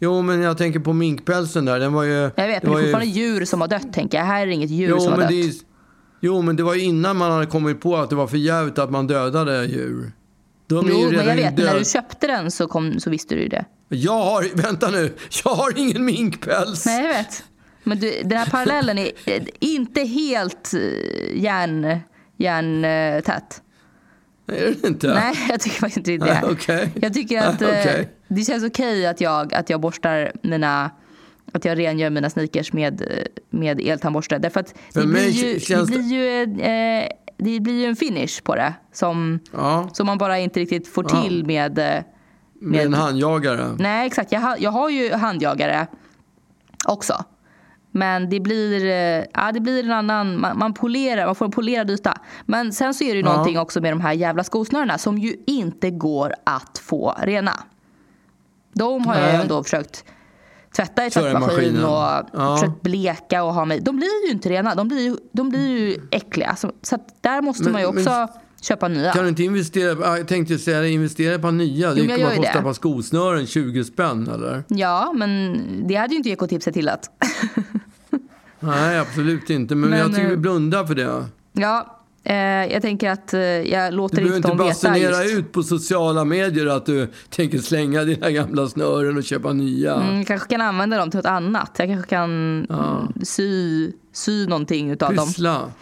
Jo, 0.00 0.22
men 0.22 0.40
jag 0.40 0.58
tänker 0.58 0.80
på 0.80 0.92
minkpälsen 0.92 1.64
där. 1.64 1.80
Den 1.80 1.92
var 1.92 2.02
ju... 2.02 2.12
Jag 2.36 2.46
vet, 2.48 2.62
men 2.62 2.72
det 2.72 2.78
är 2.78 2.80
ju- 2.80 2.84
fortfarande 2.92 3.06
djur 3.20 3.44
som 3.44 3.60
har 3.60 3.68
dött 3.68 3.92
tänker 3.92 4.18
jag. 4.18 4.24
Här 4.24 4.42
är 4.42 4.46
det 4.46 4.52
inget 4.52 4.70
djur 4.70 4.88
Jo, 4.88 5.00
som 5.00 5.12
har 5.12 5.20
dött. 5.20 5.30
är, 5.30 5.52
jo, 6.20 6.42
men 6.42 6.56
det 6.56 6.62
var 6.62 6.74
ju 6.74 6.80
innan 6.80 7.16
man 7.16 7.32
hade 7.32 7.46
kommit 7.46 7.80
på 7.80 7.96
att 7.96 8.10
det 8.10 8.16
var 8.16 8.26
för 8.26 8.36
jävligt 8.36 8.78
att 8.78 8.90
man 8.90 9.06
dödade 9.06 9.64
djur. 9.66 10.12
De 10.66 10.86
Jo, 10.90 10.98
ju 11.10 11.16
men 11.16 11.26
jag 11.26 11.36
vet, 11.36 11.56
död. 11.56 11.66
när 11.66 11.78
du 11.78 11.84
köpte 11.84 12.26
den 12.26 12.50
så, 12.50 12.66
kom, 12.68 13.00
så 13.00 13.10
visste 13.10 13.34
du 13.34 13.40
ju 13.42 13.48
det. 13.48 13.64
Jag 13.88 14.12
har, 14.24 14.46
vänta 14.62 14.90
nu, 14.90 15.14
jag 15.44 15.50
har 15.50 15.78
ingen 15.78 16.04
minkpäls. 16.04 16.86
Nej, 16.86 17.02
jag 17.06 17.14
vet. 17.14 17.44
Men 17.84 17.98
du, 17.98 18.22
den 18.24 18.38
här 18.38 18.46
parallellen 18.50 18.98
är 18.98 19.10
eh, 19.26 19.42
inte 19.60 20.00
helt 20.02 20.74
eh, 20.74 21.42
järn, 21.42 21.98
järntät. 22.36 23.62
Är 24.48 24.74
det 24.82 24.88
inte? 24.88 25.14
Nej, 25.14 25.34
jag 25.48 25.60
tycker 25.60 25.76
faktiskt 25.76 26.08
inte 26.08 26.24
det. 26.26 26.32
Nej, 26.32 26.42
okej. 26.52 26.92
Jag 27.02 27.14
tycker 27.14 27.38
att 27.42 27.62
eh, 27.62 27.68
Okej. 27.68 28.08
det 28.28 28.42
känns 28.44 28.64
okej 28.64 29.06
att, 29.06 29.20
jag, 29.20 29.54
att 29.54 29.70
jag 29.70 29.80
borstar 29.80 30.32
mina 30.42 30.90
att 31.52 31.64
jag 31.64 31.78
rengör 31.78 32.10
mina 32.10 32.30
sneakers 32.30 32.72
med, 32.72 33.02
eh, 33.02 33.08
med 33.50 33.80
eltandborste. 33.80 34.38
Därför 34.38 34.60
att 34.60 34.74
det 34.94 35.06
blir, 35.06 35.28
ju, 35.28 35.60
känns 35.60 35.90
det- 35.90 35.98
blir 35.98 36.12
ju, 36.12 36.42
eh, 36.62 37.08
det 37.38 37.60
blir 37.60 37.80
ju 37.80 37.84
en 37.84 37.96
finish 37.96 38.42
på 38.42 38.54
det 38.54 38.74
som, 38.92 39.38
Ja, 39.52 39.88
som 39.92 40.06
man 40.06 40.18
bara 40.18 40.38
inte 40.38 40.60
riktigt 40.60 40.88
får 40.88 41.06
Ja. 41.08 41.22
till 41.22 41.46
med... 41.46 41.78
eh, 41.78 42.02
med 42.60 42.86
en 42.86 42.94
handjagare. 42.94 43.76
Nej, 43.78 44.06
exakt. 44.06 44.32
Jag 44.32 44.60
jag 44.60 44.70
har 44.70 44.90
ju 44.90 45.12
handjagare 45.12 45.86
också. 46.86 47.24
Men 47.90 48.30
det 48.30 48.40
blir, 48.40 48.84
eh, 48.86 49.24
ja, 49.34 49.52
det 49.52 49.60
blir 49.60 49.84
en 49.84 49.90
annan, 49.92 50.40
man, 50.40 50.58
man 50.58 50.74
polerar, 50.74 51.26
man 51.26 51.34
får 51.34 51.44
en 51.44 51.50
polerad 51.50 51.90
yta. 51.90 52.14
Men 52.46 52.72
sen 52.72 52.94
så 52.94 53.04
är 53.04 53.08
det 53.08 53.14
ju 53.18 53.24
Ja. 53.24 53.30
någonting 53.30 53.58
också 53.58 53.80
med 53.80 53.92
de 53.92 54.00
här 54.00 54.12
jävla 54.12 54.44
skosnörena 54.44 54.98
som 54.98 55.18
ju 55.18 55.36
inte 55.46 55.90
går 55.90 56.34
att 56.44 56.78
få 56.78 57.14
rena. 57.22 57.52
De 58.72 59.06
har 59.06 59.14
jag 59.14 59.22
Nej. 59.24 59.34
även 59.34 59.48
då 59.48 59.62
försökt 59.62 60.04
tvätta 60.76 61.06
i 61.06 61.10
tvättmaskin 61.10 61.84
och 61.84 61.90
Ja. 61.92 62.56
försökt 62.60 62.82
bleka 62.82 63.42
och 63.42 63.54
ha 63.54 63.64
med. 63.64 63.82
De 63.84 63.96
blir 63.96 64.26
ju 64.26 64.32
inte 64.32 64.48
rena, 64.48 64.74
de 64.74 64.88
blir 64.88 65.00
ju, 65.00 65.16
de 65.32 65.48
blir 65.50 65.68
ju 65.78 65.96
äckliga. 66.10 66.56
Så, 66.56 66.72
så 66.82 66.98
där 67.20 67.42
måste 67.42 67.62
Men- 67.64 67.72
man 67.72 67.80
ju 67.80 67.86
också 67.86 68.10
men- 68.10 68.28
Köpa 68.62 68.88
nya. 68.88 69.12
Kan 69.12 69.22
du 69.22 69.28
inte 69.28 69.42
investera, 69.42 70.18
jag 70.18 70.28
tänkte 70.28 70.58
säga 70.58 70.86
investera 70.86 71.38
på 71.38 71.50
nya, 71.50 71.94
det 71.94 72.00
Jo, 72.00 72.08
kommer 72.16 72.36
kosta 72.36 72.62
på 72.62 72.74
skosnören 72.74 73.46
20 73.46 73.84
spänn 73.84 74.28
eller? 74.28 74.64
Ja, 74.68 75.12
men 75.16 75.58
det 75.88 75.94
hade 75.94 76.12
ju 76.12 76.16
inte 76.16 76.30
ekotipset 76.30 76.74
tillåtit. 76.74 77.10
Nej, 78.60 78.98
absolut 78.98 79.50
inte, 79.50 79.74
men, 79.74 79.90
Men, 79.90 79.98
jag 79.98 80.08
tycker 80.08 80.24
eh, 80.24 80.30
vi 80.30 80.36
blundar 80.36 80.84
för 80.86 80.94
det. 80.94 81.24
ja, 81.52 82.00
eh, 82.24 82.34
jag 82.72 82.82
tänker 82.82 83.10
att 83.10 83.34
eh, 83.34 83.40
jag 83.40 83.92
Du 83.92 83.96
låter 83.96 84.16
behöver 84.16 84.36
inte 84.36 84.48
inte 84.48 84.58
dem 84.58 84.66
veta 84.66 84.88
basunera 84.90 85.24
just. 85.24 85.34
ut 85.38 85.52
på 85.52 85.62
sociala 85.62 86.24
medier 86.24 86.66
att 86.66 86.86
du 86.86 87.08
tänker 87.30 87.58
slänga 87.58 88.04
dina 88.04 88.30
gamla 88.30 88.68
snören 88.68 89.16
och 89.16 89.24
köpa 89.24 89.52
nya. 89.52 89.94
Mm, 89.94 90.16
jag 90.16 90.26
kanske 90.26 90.48
kan 90.48 90.60
använda 90.60 90.96
dem 90.96 91.10
till 91.10 91.18
något 91.18 91.26
annat. 91.26 91.70
Jag 91.78 91.88
kanske 91.88 92.08
kan 92.10 92.30
mm, 92.70 93.12
sy, 93.22 93.92
sy 94.12 94.46
någonting 94.46 94.90
utav 94.90 95.14
dem. 95.14 95.26
Pyssla. 95.26 95.72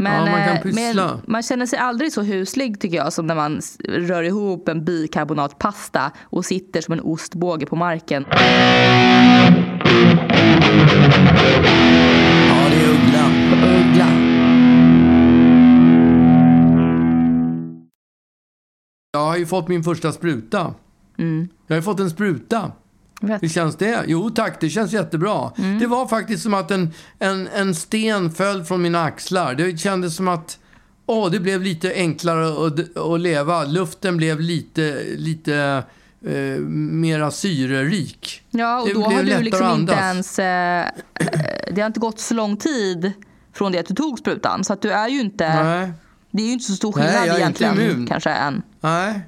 Men, 0.00 0.26
Ja, 0.26 0.30
man 0.32 0.44
kan 0.44 0.56
eh, 0.56 0.62
pyssla. 0.62 1.06
men 1.06 1.32
man 1.32 1.42
känner 1.42 1.66
sig 1.66 1.78
aldrig 1.78 2.12
så 2.12 2.22
huslig 2.22 2.80
tycker 2.80 2.96
jag 2.96 3.12
som 3.12 3.26
när 3.26 3.34
man 3.34 3.60
rör 3.88 4.22
ihop 4.22 4.68
en 4.68 4.84
bikarbonatpasta 4.84 6.12
och 6.22 6.44
sitter 6.44 6.80
som 6.80 6.92
en 6.92 7.00
ostbåge 7.00 7.66
på 7.66 7.76
marken. 7.76 8.24
Ja, 12.48 12.68
det 12.70 12.76
är 12.76 12.90
Uggla. 12.90 13.26
Uggla. 13.78 14.06
Jag 19.12 19.20
har 19.26 19.36
ju 19.36 19.46
fått 19.46 19.68
min 19.68 19.82
första 19.84 20.12
spruta. 20.12 20.74
Jag 21.16 21.74
har 21.74 21.76
ju 21.76 21.82
fått 21.82 22.00
en 22.00 22.10
spruta. 22.10 22.72
Hur 23.20 23.48
känns 23.48 23.76
det? 23.76 24.04
Jo 24.06 24.30
tack, 24.30 24.60
det 24.60 24.70
känns 24.70 24.92
jättebra. 24.92 25.52
Det 25.80 25.86
var 25.86 26.06
faktiskt 26.06 26.42
som 26.42 26.54
att 26.54 26.70
en, 26.70 26.90
en, 27.18 27.48
en 27.48 27.74
sten 27.74 28.30
föll 28.30 28.64
från 28.64 28.82
mina 28.82 29.02
axlar. 29.02 29.54
Det 29.54 29.78
kändes 29.80 30.16
som 30.16 30.28
att 30.28 30.58
åh, 31.06 31.30
det 31.30 31.40
blev 31.40 31.62
lite 31.62 31.92
enklare 31.94 32.66
att, 32.66 32.96
att 32.96 33.20
leva. 33.20 33.64
Luften 33.64 34.16
blev 34.16 34.40
lite, 34.40 35.02
lite 35.16 35.82
eh, 36.26 36.60
mera 36.60 37.30
syrerik. 37.30 38.42
Ja, 38.50 38.80
och 38.80 38.88
Det 38.88 38.94
då 38.94 39.02
har 39.02 39.22
du 39.22 39.38
liksom 39.42 39.80
inte 39.80 39.92
ens... 39.92 40.38
Eh, 40.38 40.80
eh, 40.80 40.86
det 41.72 41.80
har 41.80 41.86
inte 41.86 42.00
gått 42.00 42.20
så 42.20 42.34
lång 42.34 42.56
tid 42.56 43.12
från 43.52 43.72
det 43.72 43.78
att 43.78 43.86
du 43.86 43.94
tog 43.94 44.18
sprutan. 44.18 44.64
Så 44.64 44.72
att 44.72 44.82
du 44.82 44.90
är 44.90 45.08
ju 45.08 45.20
inte... 45.20 45.62
Nej, 45.64 45.92
Det 46.30 46.42
är 46.42 46.46
ju 46.46 46.52
inte 46.52 46.64
så 46.64 46.74
stor 46.76 46.94
Nej, 46.96 47.06
skillnad 47.08 47.28
jag 47.28 47.40
är 47.40 47.46
inte 47.46 47.64
egentligen. 47.64 47.90
immun. 47.92 48.06
Kanske 48.06 48.30
än. 48.30 48.62
nej. 48.80 49.20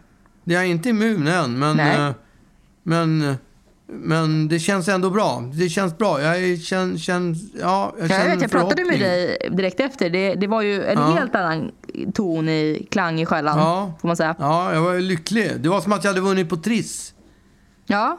Jag 0.44 0.62
är 0.62 0.66
inte 0.66 0.88
immun 0.88 1.26
än, 1.28 1.59
men, 1.59 1.76
Nej. 1.76 1.96
eh, 1.98 2.11
men, 2.83 3.37
men 3.92 4.48
det 4.48 4.59
känns 4.59 4.88
ändå 4.88 5.11
bra. 5.11 5.50
Det 5.55 5.68
känns 5.68 5.98
bra. 5.98 6.22
Jag 6.22 6.37
är, 6.44 6.57
känn, 6.57 6.98
känn, 6.98 7.35
ja, 7.61 7.92
jag 7.98 8.02
Jag, 8.05 8.11
känner 8.11 8.31
vet, 8.31 8.42
jag 8.42 8.50
pratade 8.50 8.85
med 8.85 9.00
dig 9.00 9.48
direkt 9.52 9.81
efter. 9.81 10.11
Det, 10.11 10.35
det 10.35 10.46
var 10.46 10.62
ju 10.62 10.85
en 10.85 10.98
Ja. 10.98 11.07
helt 11.14 11.35
annan 11.35 11.70
ton 12.14 12.48
i 12.48 12.87
klang 12.90 13.20
i 13.20 13.26
skällan. 13.26 13.59
Ja. 13.59 13.92
Får 14.00 14.09
man 14.09 14.16
säga. 14.16 14.35
Ja, 14.38 14.74
jag 14.74 14.83
var 14.83 14.98
lycklig. 15.00 15.52
Det 15.61 15.68
var 15.68 15.81
som 15.81 15.92
att 15.92 16.05
jag 16.05 16.11
hade 16.11 16.20
vunnit 16.20 16.48
på 16.48 16.57
Triss. 16.57 17.14
Ja. 17.87 18.18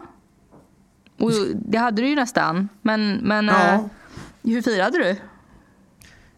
Och 1.19 1.31
det 1.55 1.77
hade 1.77 2.01
du 2.01 2.07
ju 2.07 2.15
nästan. 2.15 2.69
Men, 2.81 3.13
men 3.15 3.45
Ja. 3.47 3.73
eh, 3.73 3.79
hur 4.43 4.61
firade 4.61 4.97
du? 4.97 5.15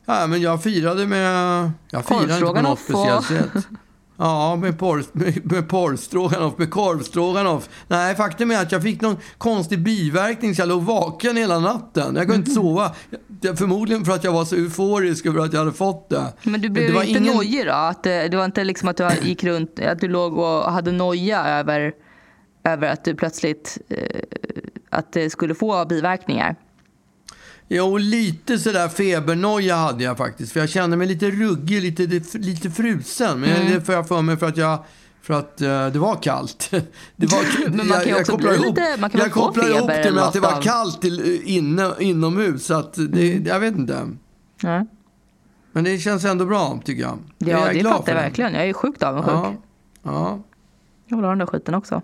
Ja, 0.05 0.27
men 0.27 0.41
jag 0.41 0.63
firade 0.63 1.05
med... 1.05 1.71
Jag 1.89 2.05
firade 2.05 2.33
inte 2.33 2.45
på 2.45 2.61
något 2.61 2.79
speciellt 2.79 3.25
sätt. 3.25 3.67
Ja, 4.17 4.55
med, 4.55 4.79
porr, 4.79 5.03
med, 5.11 5.51
med 5.51 5.69
porrstroganoff, 5.69 6.57
med 6.57 6.71
korvstroganoff. 6.71 7.69
Nej, 7.87 8.15
faktum 8.15 8.51
är 8.51 8.61
att 8.61 8.71
jag 8.71 8.83
fick 8.83 9.01
någon 9.01 9.17
konstig 9.37 9.83
biverkning 9.83 10.55
så 10.55 10.61
jag 10.61 10.69
låg 10.69 10.83
vaken 10.83 11.37
hela 11.37 11.59
natten. 11.59 12.15
Jag 12.15 12.25
kunde 12.25 12.35
inte 12.35 12.49
Mhm. 12.49 12.55
sova. 12.55 12.91
Jag, 13.41 13.57
förmodligen 13.57 14.05
för 14.05 14.11
att 14.13 14.23
jag 14.23 14.31
var 14.31 14.45
så 14.45 14.55
euforisk 14.55 15.25
över 15.25 15.39
att 15.39 15.53
jag 15.53 15.59
hade 15.59 15.71
fått 15.73 16.09
det. 16.09 16.33
Men 16.43 16.53
du 16.61 16.67
det 16.67 16.73
blev 16.73 16.93
var 16.93 17.03
inte 17.03 17.19
ingen- 17.19 17.35
nojig 17.35 17.65
då? 17.65 17.71
Att, 17.71 18.05
eh, 18.05 18.11
det 18.11 18.37
var 18.37 18.45
inte 18.45 18.63
liksom 18.63 18.89
att 18.89 18.97
du 18.97 19.07
gick 19.21 19.43
runt, 19.43 19.79
att 19.79 19.99
du 19.99 20.07
låg 20.07 20.37
och 20.37 20.71
hade 20.71 20.91
noja 20.91 21.45
över, 21.47 21.93
över 22.63 22.87
att 22.87 23.05
du 23.05 23.15
plötsligt 23.15 23.77
eh, 23.89 23.97
att 24.89 25.13
det 25.13 25.29
skulle 25.29 25.55
få 25.55 25.85
biverkningar? 25.85 26.55
Jo, 27.67 27.97
lite 27.97 28.57
sådär 28.59 28.87
febernoja 28.87 29.75
hade 29.75 30.03
jag 30.03 30.17
faktiskt. 30.17 30.51
För 30.51 30.59
jag 30.59 30.69
kände 30.69 30.97
mig 30.97 31.07
lite 31.07 31.31
ruggig, 31.31 31.81
lite, 31.81 32.37
lite 32.37 32.71
frusen. 32.71 33.39
Men 33.39 33.49
Mm. 33.49 33.73
det 33.73 33.81
får 33.81 33.95
jag 33.95 34.07
för 34.07 34.21
mig 34.21 34.37
för 34.37 34.47
att 34.47 34.57
jag... 34.57 34.83
För 35.21 35.33
att 35.33 35.61
eh, 35.61 35.87
det 35.87 35.99
var 35.99 36.15
kallt. 36.15 36.69
Det 37.15 37.25
var, 37.31 37.69
Men 37.75 37.87
man 37.87 37.97
kan 37.99 38.07
ju 38.07 38.15
också 38.19 38.31
kopplar 38.31 38.53
ihop, 38.53 38.65
lite- 38.65 38.97
man 38.99 39.09
kan 39.09 39.21
jag 39.21 39.31
kopplar 39.31 39.69
ihop 39.69 39.87
det 39.87 40.11
med 40.11 40.23
att 40.23 40.33
det 40.33 40.39
var 40.39 40.61
kallt 40.61 41.01
till, 41.01 41.41
inne, 41.43 41.91
inomhus. 41.99 42.65
Så 42.65 42.73
att 42.73 42.93
det, 42.93 43.31
Mm. 43.31 43.45
jag 43.45 43.59
vet 43.59 43.75
inte. 43.77 44.07
Ja, 44.61 44.85
Men 45.71 45.83
det 45.83 45.97
känns 45.97 46.25
ändå 46.25 46.45
bra, 46.45 46.79
tycker 46.85 47.01
jag. 47.01 47.17
ja 47.37 47.47
jag 47.49 47.75
är 47.75 47.83
det 47.83 47.89
fattar 47.89 48.13
jag 48.15 48.21
verkligen. 48.21 48.53
Jag 48.53 48.69
är 48.69 48.73
sjukt 48.73 49.03
avundsjuk. 49.03 49.33
Ja, 49.35 49.53
ja, 50.03 50.39
Jag 51.07 51.17
vill 51.17 51.23
ha 51.23 51.29
den 51.31 51.39
där 51.39 51.45
skiten 51.45 51.75
också. 51.75 52.01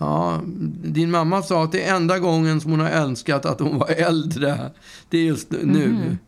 Ja. 0.00 0.40
Din 0.84 1.10
mamma 1.10 1.42
sa 1.42 1.64
att 1.64 1.72
det 1.72 1.84
är 1.88 1.96
enda 1.96 2.18
gången 2.18 2.60
som 2.60 2.70
hon 2.70 2.80
har 2.80 2.90
önskat 2.90 3.46
att 3.46 3.60
hon 3.60 3.78
var 3.78 3.88
äldre. 3.88 4.70
Det 5.08 5.18
är 5.18 5.22
just 5.24 5.50
nu. 5.50 5.88
Mhm. 5.88 6.18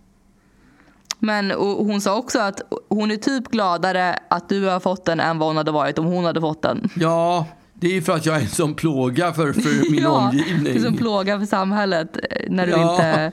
Men 1.18 1.50
och 1.52 1.84
hon 1.86 2.00
sa 2.00 2.16
också 2.18 2.38
att 2.38 2.60
hon 2.88 3.10
är 3.10 3.16
typ 3.16 3.48
gladare 3.48 4.18
att 4.30 4.48
du 4.48 4.64
har 4.64 4.80
fått 4.80 5.04
den 5.04 5.20
än 5.20 5.38
vad 5.38 5.48
hon 5.48 5.56
hade 5.56 5.70
varit 5.70 5.98
om 5.98 6.04
hon 6.04 6.24
hade 6.24 6.40
fått 6.40 6.62
den. 6.62 6.88
Ja, 6.96 7.46
det 7.74 7.96
är 7.96 8.00
för 8.00 8.12
att 8.12 8.26
jag 8.26 8.36
är 8.36 8.40
en 8.40 8.48
sån 8.48 8.74
plåga 8.74 9.32
för, 9.32 9.52
för 9.52 9.90
min 9.90 10.02
ja, 10.02 10.28
omgivning. 10.28 10.64
Det 10.64 10.70
är 10.70 10.78
som 10.78 10.96
plåga 10.96 11.38
för 11.38 11.46
samhället 11.46 12.16
eh, 12.30 12.46
när 12.50 12.66
du 12.66 12.72
Ja. 12.72 12.94
inte... 12.94 13.32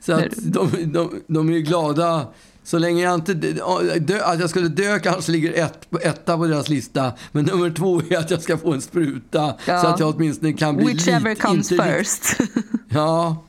Så 0.00 0.12
att 0.12 0.22
de, 0.36 0.70
de, 0.92 1.20
de 1.26 1.48
är 1.48 1.52
ju 1.52 1.60
glada. 1.62 2.26
Så 2.66 2.78
länge 2.78 3.02
jag 3.02 3.14
inte 3.14 3.34
dö, 3.34 4.20
att 4.24 4.40
jag 4.40 4.50
skulle 4.50 4.68
dö 4.68 4.98
kanske 4.98 5.32
ligger 5.32 5.64
ett, 5.64 5.88
etta 6.02 6.36
på 6.36 6.46
deras 6.46 6.68
lista. 6.68 7.12
Men 7.32 7.44
nummer 7.44 7.70
två 7.70 8.02
är 8.10 8.18
att 8.18 8.30
jag 8.30 8.42
ska 8.42 8.58
få 8.58 8.72
en 8.72 8.80
spruta. 8.80 9.54
Ja. 9.66 9.82
Så 9.82 9.86
att 9.86 10.00
jag 10.00 10.14
åtminstone 10.16 10.52
kan 10.52 10.76
bli 10.76 10.86
Whichever 10.86 11.30
lit, 11.30 11.42
comes 11.42 11.70
lit- 11.70 11.82
first. 11.82 12.38
Ja, 12.88 13.44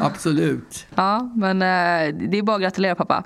absolut. 0.00 0.86
ja, 0.94 1.32
men 1.36 1.62
eh, 1.62 2.14
det 2.30 2.38
är 2.38 2.42
bara 2.42 2.56
att 2.56 2.62
gratulera 2.62 2.94
pappa. 2.94 3.24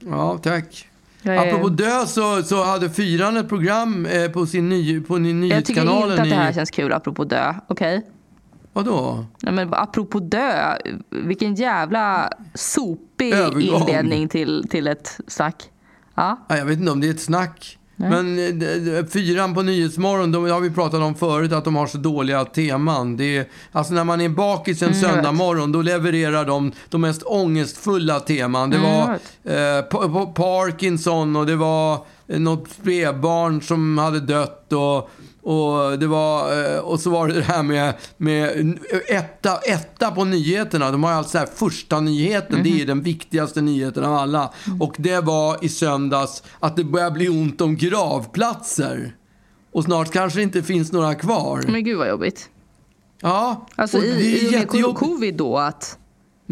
Ja, 0.00 0.38
tack. 0.42 0.88
Jag, 1.22 1.36
är, 1.36 1.48
Apropå 1.48 1.68
dö 1.68 2.06
så, 2.06 2.42
så 2.42 2.64
hade 2.64 2.90
Fyran 2.90 3.36
ett 3.36 3.48
program 3.48 4.06
eh, 4.06 4.30
på 4.30 4.46
sin, 4.46 4.68
ny, 4.68 5.00
på 5.00 5.18
ny, 5.18 5.48
jag 5.48 5.64
tycker 5.64 5.82
nyhetskanalen. 5.84 6.10
inte 6.10 6.22
att 6.22 6.28
det 6.28 6.34
här 6.36 6.50
i, 6.50 6.54
känns 6.54 6.70
kul 6.70 6.92
apropå 6.92 7.24
dö. 7.24 7.54
Okej? 7.68 8.02
Vadå? 8.72 9.24
Nej, 9.42 9.52
men 9.54 9.68
apropå 9.74 10.18
dö, 10.18 10.76
vilken 11.10 11.54
jävla 11.54 12.30
sopig 12.54 13.32
Övergång. 13.32 13.80
inledning 13.80 14.28
till, 14.28 14.66
till 14.70 14.86
ett 14.86 15.20
snack. 15.28 15.56
Ja, 16.14 16.46
Ja, 16.48 16.56
jag 16.56 16.64
vet 16.64 16.78
inte 16.78 16.92
om 16.92 17.00
det 17.00 17.06
är 17.06 17.10
ett 17.10 17.20
snack. 17.20 17.78
Men 17.96 18.38
eh, 18.38 19.04
fyran 19.06 19.54
på 19.54 19.62
Nyhetsmorgon, 19.62 20.32
de 20.32 20.50
har 20.50 20.60
vi 20.60 20.70
pratat 20.70 21.00
om 21.00 21.14
förut 21.14 21.52
att 21.52 21.64
de 21.64 21.76
har 21.76 21.86
så 21.86 21.98
dåliga 21.98 22.44
teman. 22.44 23.16
Det 23.16 23.36
är, 23.36 23.46
alltså 23.72 23.94
när 23.94 24.04
man 24.04 24.20
är 24.20 24.28
bakis 24.28 24.82
en 24.82 24.88
Mm, 24.88 25.00
söndag 25.00 25.32
morgon, 25.32 25.72
då 25.72 25.82
levererar 25.82 26.44
de 26.44 26.72
de 26.88 27.00
mest 27.00 27.22
ångestfulla 27.22 28.20
teman. 28.20 28.70
Det 28.70 28.76
Mm, 28.76 28.90
var 28.90 29.12
eh, 29.78 29.82
pa- 29.82 30.08
pa- 30.08 30.26
Parkinson 30.26 31.36
och 31.36 31.46
det 31.46 31.56
var 31.56 31.98
eh, 32.28 32.40
något 32.40 32.70
spädbarn 32.70 33.62
som 33.62 33.98
hade 33.98 34.20
dött 34.20 34.72
och 34.72 35.10
och, 35.42 35.98
det 35.98 36.06
var, 36.06 36.64
eh, 36.74 36.78
och 36.78 37.00
så 37.00 37.10
var 37.10 37.28
det 37.28 37.34
det 37.34 37.42
här 37.42 37.62
med, 37.62 37.94
med 38.16 38.78
etta, 39.08 39.58
etta 39.58 40.10
på 40.10 40.24
nyheterna. 40.24 40.90
De 40.90 41.04
har 41.04 41.12
alltså 41.12 41.38
här 41.38 41.48
första 41.54 42.00
nyheten. 42.00 42.62
Det 42.62 42.82
är 42.82 42.86
den 42.86 43.02
viktigaste 43.02 43.60
nyheten 43.60 44.04
av 44.04 44.14
alla. 44.14 44.52
Och 44.80 44.94
det 44.98 45.20
var 45.20 45.64
i 45.64 45.68
söndags 45.68 46.42
att 46.60 46.76
det 46.76 46.84
börjar 46.84 47.10
bli 47.10 47.28
ont 47.28 47.60
om 47.60 47.76
gravplatser. 47.76 49.16
Och 49.72 49.84
snart 49.84 50.12
kanske 50.12 50.38
det 50.38 50.42
inte 50.42 50.62
finns 50.62 50.92
några 50.92 51.14
kvar. 51.14 51.64
men 51.68 51.84
gud 51.84 51.98
vad 51.98 52.08
jobbigt. 52.08 52.48
Ja, 53.20 53.66
Alltså 53.76 53.96
och 53.96 54.02
det 54.02 54.08
i, 54.08 54.54
är 54.54 54.76
i 54.76 54.82
och 54.82 54.88
med 54.88 54.96
covid 54.96 55.34
då 55.34 55.58
att... 55.58 55.98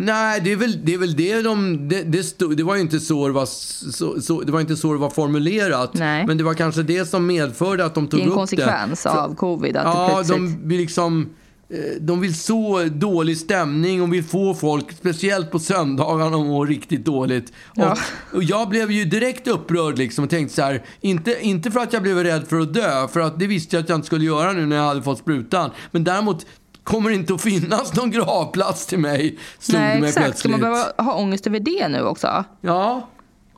Nej, 0.05 0.41
det 0.45 0.53
är 0.53 0.57
väl 0.57 0.85
det, 0.85 0.95
är 0.95 0.99
väl 0.99 1.17
det 1.17 1.43
de... 1.43 1.89
Det, 1.89 2.03
det, 2.03 2.23
stod, 2.23 2.57
det 2.57 2.63
var 2.63 2.75
ju 2.75 2.81
inte 2.81 3.01
så 3.01 3.27
det 3.27 3.33
var, 3.35 3.47
så, 3.47 4.21
så, 4.21 4.41
det 4.41 4.53
var 4.53 4.61
inte 4.61 4.77
så 4.77 4.93
det 4.93 4.99
var 4.99 5.11
formulerat. 5.11 5.91
Nej. 5.95 6.27
Men 6.27 6.39
det 6.39 6.45
var 6.45 6.55
kanske 6.55 6.83
det 6.83 7.09
som 7.09 7.27
medförde 7.27 7.85
att 7.85 7.95
de 7.95 8.09
tog 8.09 8.21
Det 8.21 8.23
är 8.23 8.27
en 8.27 8.31
upp 8.31 8.35
konsekvens 8.35 9.03
det. 9.03 9.11
av 9.11 9.35
covid 9.35 9.77
att 9.77 9.85
det 9.85 9.91
Ja, 9.91 10.11
plötsligt... 10.15 10.69
de 10.69 10.77
liksom... 10.77 11.29
eh, 11.71 11.77
De 12.01 12.21
vill 12.21 12.35
så 12.39 12.85
dålig 12.85 13.37
stämning 13.39 14.03
och 14.03 14.13
vill 14.15 14.25
få 14.25 14.55
folk, 14.55 14.93
speciellt 14.93 15.51
på 15.51 15.59
söndagarna, 15.59 16.37
att 16.37 16.47
må 16.47 16.65
riktigt 16.65 17.05
dåligt. 17.05 17.53
Ja. 17.75 17.93
Och, 18.31 18.37
och 18.37 18.43
jag 18.43 18.69
blev 18.69 18.91
ju 18.91 19.05
direkt 19.05 19.49
upprörd 19.49 19.99
liksom 19.99 20.25
och 20.25 20.31
tänkte 20.31 20.55
så 20.55 20.63
här, 20.63 20.83
inte, 21.01 21.37
inte 21.41 21.71
för 21.71 21.81
att 21.81 21.93
jag 21.93 22.03
blev 22.03 22.17
rädd 22.23 22.43
för 22.49 22.61
att 22.61 22.75
dö, 22.75 23.09
för 23.09 23.21
att 23.21 23.39
det 23.39 23.47
visste 23.47 23.77
jag 23.77 23.83
att 23.83 23.89
jag 23.89 23.97
inte 23.99 24.07
skulle 24.07 24.25
göra 24.25 24.53
nu 24.53 24.67
när 24.67 24.77
jag 24.77 24.85
hade 24.85 25.03
fått 25.03 25.19
sprutan. 25.19 25.71
Men 25.91 26.05
däremot 26.05 26.47
kommer 26.85 27.11
det 27.11 27.17
inte 27.17 27.35
att 27.35 27.43
finnas 27.43 27.95
någon 27.97 28.11
gravplats 28.11 28.87
till 28.87 28.99
mig, 28.99 29.39
slog 29.59 29.81
Nej 29.81 30.01
mig 30.01 30.09
exakt, 30.09 30.15
ska 30.39 30.49
plötsligt. 30.49 30.51
man 30.51 30.61
behöva 30.61 30.93
ha 31.03 31.15
ångest 31.15 31.47
över 31.47 31.61
det 31.61 31.89
nu 31.89 32.03
också? 32.03 32.45
Ja. 32.61 33.09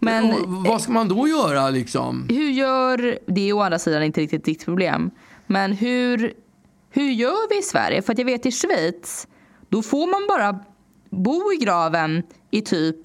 Men- 0.00 0.32
och 0.32 0.48
vad 0.48 0.80
ska 0.82 0.92
man 0.92 1.08
då 1.08 1.28
göra 1.28 1.70
liksom? 1.70 2.26
Hur 2.28 2.50
gör, 2.50 3.18
det 3.26 3.48
är 3.48 3.52
å 3.52 3.60
andra 3.60 3.78
sidan 3.78 4.02
inte 4.02 4.20
riktigt 4.20 4.44
ditt 4.44 4.64
problem, 4.64 5.10
men 5.46 5.72
hur, 5.72 6.32
hur 6.90 7.10
gör 7.10 7.48
vi 7.50 7.58
i 7.58 7.62
Sverige? 7.62 8.02
För 8.02 8.12
att 8.12 8.18
jag 8.18 8.26
vet 8.26 8.46
i 8.46 8.50
Schweiz, 8.52 9.26
då 9.68 9.82
får 9.82 10.06
man 10.10 10.26
bara 10.28 10.58
bo 11.10 11.52
i 11.52 11.56
graven 11.64 12.22
i 12.50 12.60
typ 12.60 12.96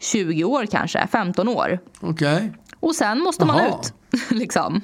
20 0.00 0.44
år 0.44 0.66
kanske, 0.66 1.06
15 1.12 1.48
år. 1.48 1.78
Okej. 2.00 2.52
Och 2.80 2.94
sen 2.94 3.20
måste 3.20 3.44
man 3.44 3.58
Jaha. 3.58 3.78
ut. 4.12 4.20
liksom. 4.30 4.80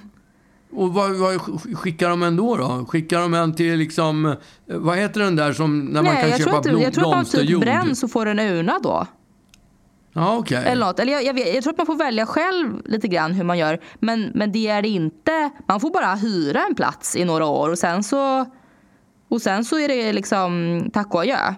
Och 0.72 0.94
vad, 0.94 1.10
vad 1.10 1.34
sk- 1.34 1.74
skickar 1.74 2.08
de 2.10 2.22
en 2.22 2.36
då, 2.36 2.56
då? 2.56 2.86
Skickar 2.88 3.20
de 3.20 3.34
en 3.34 3.54
till 3.54 3.78
liksom, 3.78 4.26
eh, 4.26 4.34
vad 4.66 4.98
heter 4.98 5.20
den 5.20 5.36
där 5.36 5.52
som 5.52 5.78
när 5.80 6.02
man 6.02 6.04
Nej, 6.04 6.20
kan 6.22 6.30
jag 6.30 6.38
tror, 6.38 6.46
köpa 6.46 6.56
inte, 6.56 6.68
blom, 6.68 6.82
jag 6.82 6.92
tror 6.94 7.04
att 7.04 7.10
man 7.10 7.24
typ 7.24 7.32
blomsterjord? 7.32 7.60
bränns 7.62 8.02
och 8.02 8.10
får 8.10 8.26
en 8.26 8.38
urna 8.38 8.78
då. 8.82 9.06
Ja, 10.12 10.36
okej. 10.38 10.62
Eller 10.66 10.86
något. 10.86 10.98
Eller 10.98 11.12
jag, 11.12 11.24
jag, 11.24 11.34
vet, 11.34 11.54
jag 11.54 11.62
tror 11.62 11.72
att 11.72 11.78
man 11.78 11.86
får 11.86 11.96
välja 11.96 12.26
själv 12.26 12.82
lite 12.84 13.08
grann 13.08 13.32
hur 13.32 13.44
man 13.44 13.58
gör. 13.58 13.80
Men, 13.98 14.30
men 14.34 14.52
det 14.52 14.68
är 14.68 14.86
inte, 14.86 15.50
man 15.68 15.80
får 15.80 15.90
bara 15.90 16.14
hyra 16.14 16.60
en 16.68 16.74
plats 16.74 17.16
i 17.16 17.24
några 17.24 17.46
år 17.46 17.68
och 17.68 17.78
sen 17.78 18.02
så, 18.04 18.46
och 19.28 19.42
sen 19.42 19.64
så 19.64 19.78
är 19.78 19.88
det 19.88 20.12
liksom 20.12 20.82
tack 20.92 21.14
och 21.14 21.20
adjö. 21.20 21.54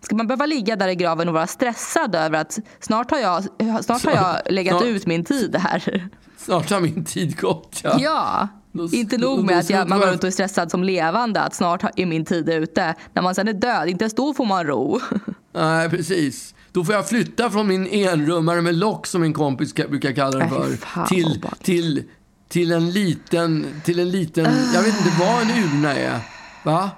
Ska 0.00 0.16
man 0.16 0.26
behöva 0.26 0.46
ligga 0.46 0.76
där 0.76 0.88
i 0.88 0.94
graven 0.94 1.28
och 1.28 1.34
vara 1.34 1.46
stressad 1.46 2.14
över 2.14 2.38
att 2.40 2.58
snart 2.80 3.10
har 3.10 3.18
jag, 3.18 3.44
snart 3.84 4.04
har 4.04 4.12
jag 4.12 4.52
legat 4.52 4.72
Snart- 4.78 4.84
ut 4.84 5.06
min 5.06 5.24
tid 5.24 5.56
här. 5.56 6.08
Snart 6.38 6.70
har 6.70 6.80
min 6.80 7.04
tid 7.04 7.40
gått. 7.40 7.80
Ja. 7.84 7.96
Ja, 8.00 8.48
Då- 8.72 8.88
inte 8.92 9.18
nog 9.18 9.38
då 9.38 9.42
med 9.44 9.58
att 9.58 9.70
jag, 9.70 9.88
man 9.88 9.98
går 10.00 10.06
runt 10.06 10.22
och 10.22 10.26
är 10.26 10.30
stressad 10.32 10.70
som 10.70 10.84
levande 10.84 11.40
att 11.40 11.54
snart 11.54 11.84
är 11.96 12.06
min 12.06 12.24
tid 12.24 12.48
ute. 12.48 12.94
När 13.12 13.22
man 13.22 13.34
sen 13.34 13.48
är 13.48 13.52
död, 13.52 13.88
inte 13.88 14.04
ens 14.04 14.14
då 14.14 14.34
får 14.34 14.44
man 14.46 14.66
ro. 14.66 15.00
Nej, 15.54 15.90
precis. 15.90 16.54
Då 16.72 16.84
får 16.84 16.94
jag 16.94 17.08
flytta 17.08 17.50
från 17.50 17.66
min 17.66 17.86
enrummare 17.86 18.62
med 18.62 18.74
lock, 18.74 19.06
som 19.06 19.20
min 19.20 19.32
kompis 19.32 19.74
ka- 19.74 19.88
brukar 19.90 20.12
kalla 20.12 20.38
den 20.38 20.48
för, 20.48 20.76
fan, 20.76 21.06
till, 21.06 21.42
till, 21.62 22.04
till 22.48 22.72
en 22.72 22.90
liten, 22.90 23.66
till 23.84 23.98
en 24.00 24.10
liten, 24.10 24.44
jag 24.74 24.82
vet 24.82 24.98
inte 24.98 25.10
vad 25.20 25.42
en 25.42 25.50
urna 25.64 25.94
är. 25.94 26.20
Va? 26.64 26.90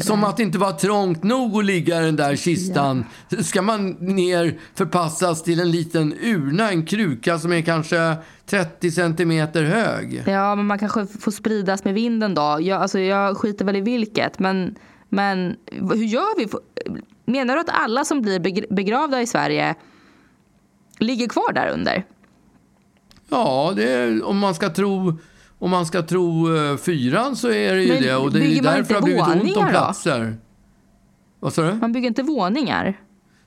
Som 0.00 0.24
att 0.24 0.36
det 0.36 0.42
inte 0.42 0.58
var 0.58 0.72
trångt 0.72 1.22
nog 1.22 1.58
att 1.58 1.64
ligga 1.64 2.02
i 2.02 2.04
den 2.04 2.16
där 2.16 2.36
kistan. 2.36 3.04
Ska 3.40 3.62
man 3.62 3.90
ner, 3.90 4.58
förpassas 4.74 5.42
till 5.42 5.60
en 5.60 5.70
liten 5.70 6.14
urna, 6.20 6.70
en 6.70 6.86
kruka 6.86 7.38
som 7.38 7.52
är 7.52 7.62
kanske 7.62 8.16
30 8.46 8.90
centimeter 8.90 9.62
hög. 9.64 10.22
Ja, 10.26 10.54
men 10.54 10.66
man 10.66 10.78
kanske 10.78 11.06
får 11.06 11.30
spridas 11.30 11.84
med 11.84 11.94
vinden 11.94 12.34
då. 12.34 12.58
Jag, 12.60 12.82
alltså, 12.82 12.98
jag 12.98 13.36
skiter 13.36 13.64
väl 13.64 13.76
i 13.76 13.80
vilket. 13.80 14.38
Men, 14.38 14.74
men 15.08 15.56
hur 15.70 16.04
gör 16.04 16.38
vi? 16.38 16.48
Menar 17.24 17.54
du 17.54 17.60
att 17.60 17.70
alla 17.70 18.04
som 18.04 18.22
blir 18.22 18.40
begr- 18.40 18.74
begravda 18.74 19.22
i 19.22 19.26
Sverige 19.26 19.74
ligger 20.98 21.28
kvar 21.28 21.52
där 21.52 21.68
under? 21.68 22.04
Ja, 23.28 23.72
det 23.76 23.90
är, 23.92 24.24
om 24.24 24.38
man 24.38 24.54
ska 24.54 24.70
tro... 24.70 25.18
Om 25.62 25.70
man 25.70 25.86
ska 25.86 26.02
tro 26.02 26.56
eh, 26.56 26.76
fyran 26.76 27.36
så 27.36 27.48
är 27.50 27.74
det 27.74 27.82
ju 27.82 27.92
Men 27.92 28.02
det. 28.02 28.16
Och 28.16 28.32
det 28.32 28.58
är 28.58 28.62
därför 28.62 28.94
det 28.94 29.00
har 29.00 29.02
blivit 29.02 29.22
ont 29.22 29.32
om 29.32 29.38
våningar 29.38 29.64
då? 29.64 29.70
platser. 29.70 30.36
Vad 31.40 31.52
sa 31.52 31.62
du? 31.62 31.74
Man 31.74 31.92
bygger 31.92 32.08
inte 32.08 32.22
våningar. 32.22 33.00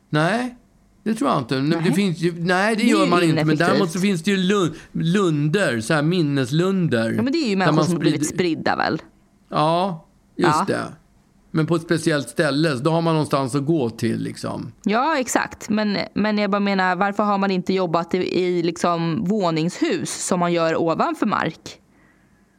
Nej, 0.09 0.55
det 1.03 1.13
tror 1.13 1.29
jag 1.29 1.39
inte. 1.39 1.55
Det 1.55 1.61
Nej. 1.61 1.93
finns 1.93 2.17
ju, 2.19 2.33
nej, 2.43 2.75
det, 2.75 2.83
Det 2.83 2.89
gör 2.89 3.07
man 3.07 3.23
inte. 3.23 3.45
Men 3.45 3.57
däremot 3.57 3.91
så 3.91 3.99
finns 3.99 4.23
det 4.23 4.31
ju 4.31 4.37
lun, 4.37 4.73
lunder, 4.91 5.79
så 5.81 5.93
här 5.93 6.01
minneslunder. 6.01 7.11
Ja, 7.11 7.21
men 7.21 7.33
det 7.33 7.37
är 7.37 7.49
ju 7.49 7.55
människor 7.55 7.75
man 7.75 7.85
som 7.85 7.93
har 7.93 7.99
blivit 7.99 8.27
spridda 8.27 8.75
väl? 8.75 9.01
Ja, 9.49 10.05
just 10.35 10.55
Ja. 10.57 10.65
det. 10.67 10.83
Men 11.51 11.65
på 11.67 11.75
ett 11.75 11.81
speciellt 11.81 12.29
ställe, 12.29 12.77
så 12.77 12.83
då 12.83 12.91
har 12.91 13.01
man 13.01 13.13
någonstans 13.13 13.55
att 13.55 13.65
gå 13.65 13.89
till 13.89 14.19
liksom. 14.23 14.71
Ja, 14.83 15.17
exakt. 15.17 15.69
Men, 15.69 15.97
men 16.13 16.37
jag 16.37 16.51
bara 16.51 16.59
menar, 16.59 16.95
varför 16.95 17.23
har 17.23 17.37
man 17.37 17.51
inte 17.51 17.73
jobbat 17.73 18.13
i, 18.13 18.17
i 18.41 18.63
liksom 18.63 19.23
våningshus 19.25 20.25
som 20.25 20.39
man 20.39 20.53
gör 20.53 20.81
ovanför 20.81 21.25
mark? 21.25 21.79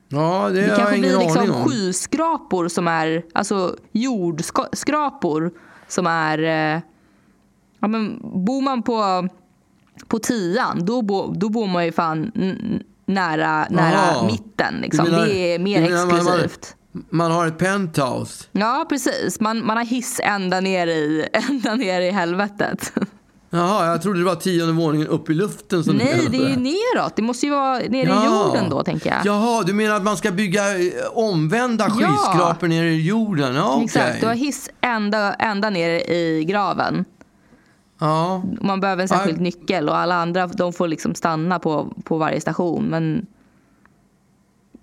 Ja, 0.08 0.48
det, 0.52 0.60
Det 0.60 0.76
kanske 0.76 0.98
blir 0.98 1.18
liksom 1.18 1.50
om. 1.50 1.64
skyskrapor 1.68 2.68
som 2.68 2.88
är, 2.88 3.22
alltså 3.34 3.76
jordskrapor 3.92 5.50
som 5.88 6.06
är, 6.06 6.38
eh, 6.38 6.80
ja 7.80 7.88
men 7.88 8.18
bor 8.44 8.62
man 8.62 8.82
på, 8.82 9.28
på 10.08 10.18
tian 10.18 10.78
då, 10.84 11.02
bo, 11.02 11.32
då 11.34 11.48
bor 11.48 11.66
man 11.66 11.84
ju 11.84 11.92
fan 11.92 12.32
nära, 13.06 13.66
nära 13.70 14.26
mitten 14.26 14.74
liksom. 14.82 15.04
Menar- 15.04 15.26
det 15.26 15.54
är 15.54 15.58
mer 15.58 15.80
menar 15.80 15.96
man- 15.98 16.08
man- 16.08 16.16
exklusivt. 16.18 16.76
Man 17.10 17.30
har 17.30 17.46
ett 17.46 17.58
penthouse. 17.58 18.44
Ja 18.52 18.86
precis, 18.88 19.40
man, 19.40 19.66
man 19.66 19.76
har 19.76 19.84
hiss 19.84 20.20
ända 20.24 20.60
ner 20.60 20.86
i, 20.86 21.26
ända 21.50 21.74
ner 21.74 22.00
i 22.00 22.10
helvetet. 22.10 22.92
Jaha, 23.56 23.86
jag 23.86 24.02
trodde 24.02 24.18
det 24.18 24.24
var 24.24 24.34
tionde 24.34 24.72
våningen 24.72 25.06
upp 25.08 25.30
i 25.30 25.34
luften 25.34 25.84
som 25.84 25.96
Nej, 25.96 26.26
det 26.30 26.36
är 26.36 26.48
ju 26.48 26.56
neråt. 26.56 27.16
Det 27.16 27.22
måste 27.22 27.46
ju 27.46 27.52
vara 27.52 27.78
nere 27.78 28.00
i 28.22 28.24
jorden 28.26 28.70
då 28.70 28.82
tänker 28.82 29.10
jag. 29.10 29.26
Jaha, 29.26 29.62
du 29.62 29.72
menar 29.72 29.96
att 29.96 30.02
man 30.02 30.16
ska 30.16 30.30
bygga 30.30 30.78
eh, 30.78 30.92
omvända 31.14 31.84
Ja. 32.00 32.06
skyskrapor 32.08 32.68
nere 32.68 32.88
i 32.90 33.02
jorden? 33.06 33.54
Ja, 33.54 33.72
okej. 33.72 33.84
Exakt, 33.84 34.20
du 34.20 34.26
har 34.26 34.34
hiss 34.34 34.70
ända, 34.80 35.34
ända 35.34 35.70
ner 35.70 35.90
i 35.90 36.44
graven. 36.48 37.04
Ja. 37.98 38.42
Man 38.60 38.80
behöver 38.80 39.02
en 39.02 39.08
särskild 39.08 39.38
Ja. 39.38 39.42
nyckel 39.42 39.88
och 39.88 39.96
alla 39.96 40.14
andra 40.14 40.46
de 40.46 40.72
får 40.72 40.88
liksom 40.88 41.14
stanna 41.14 41.58
på, 41.58 41.94
på 42.04 42.18
varje 42.18 42.40
station. 42.40 42.84
Men, 42.84 43.26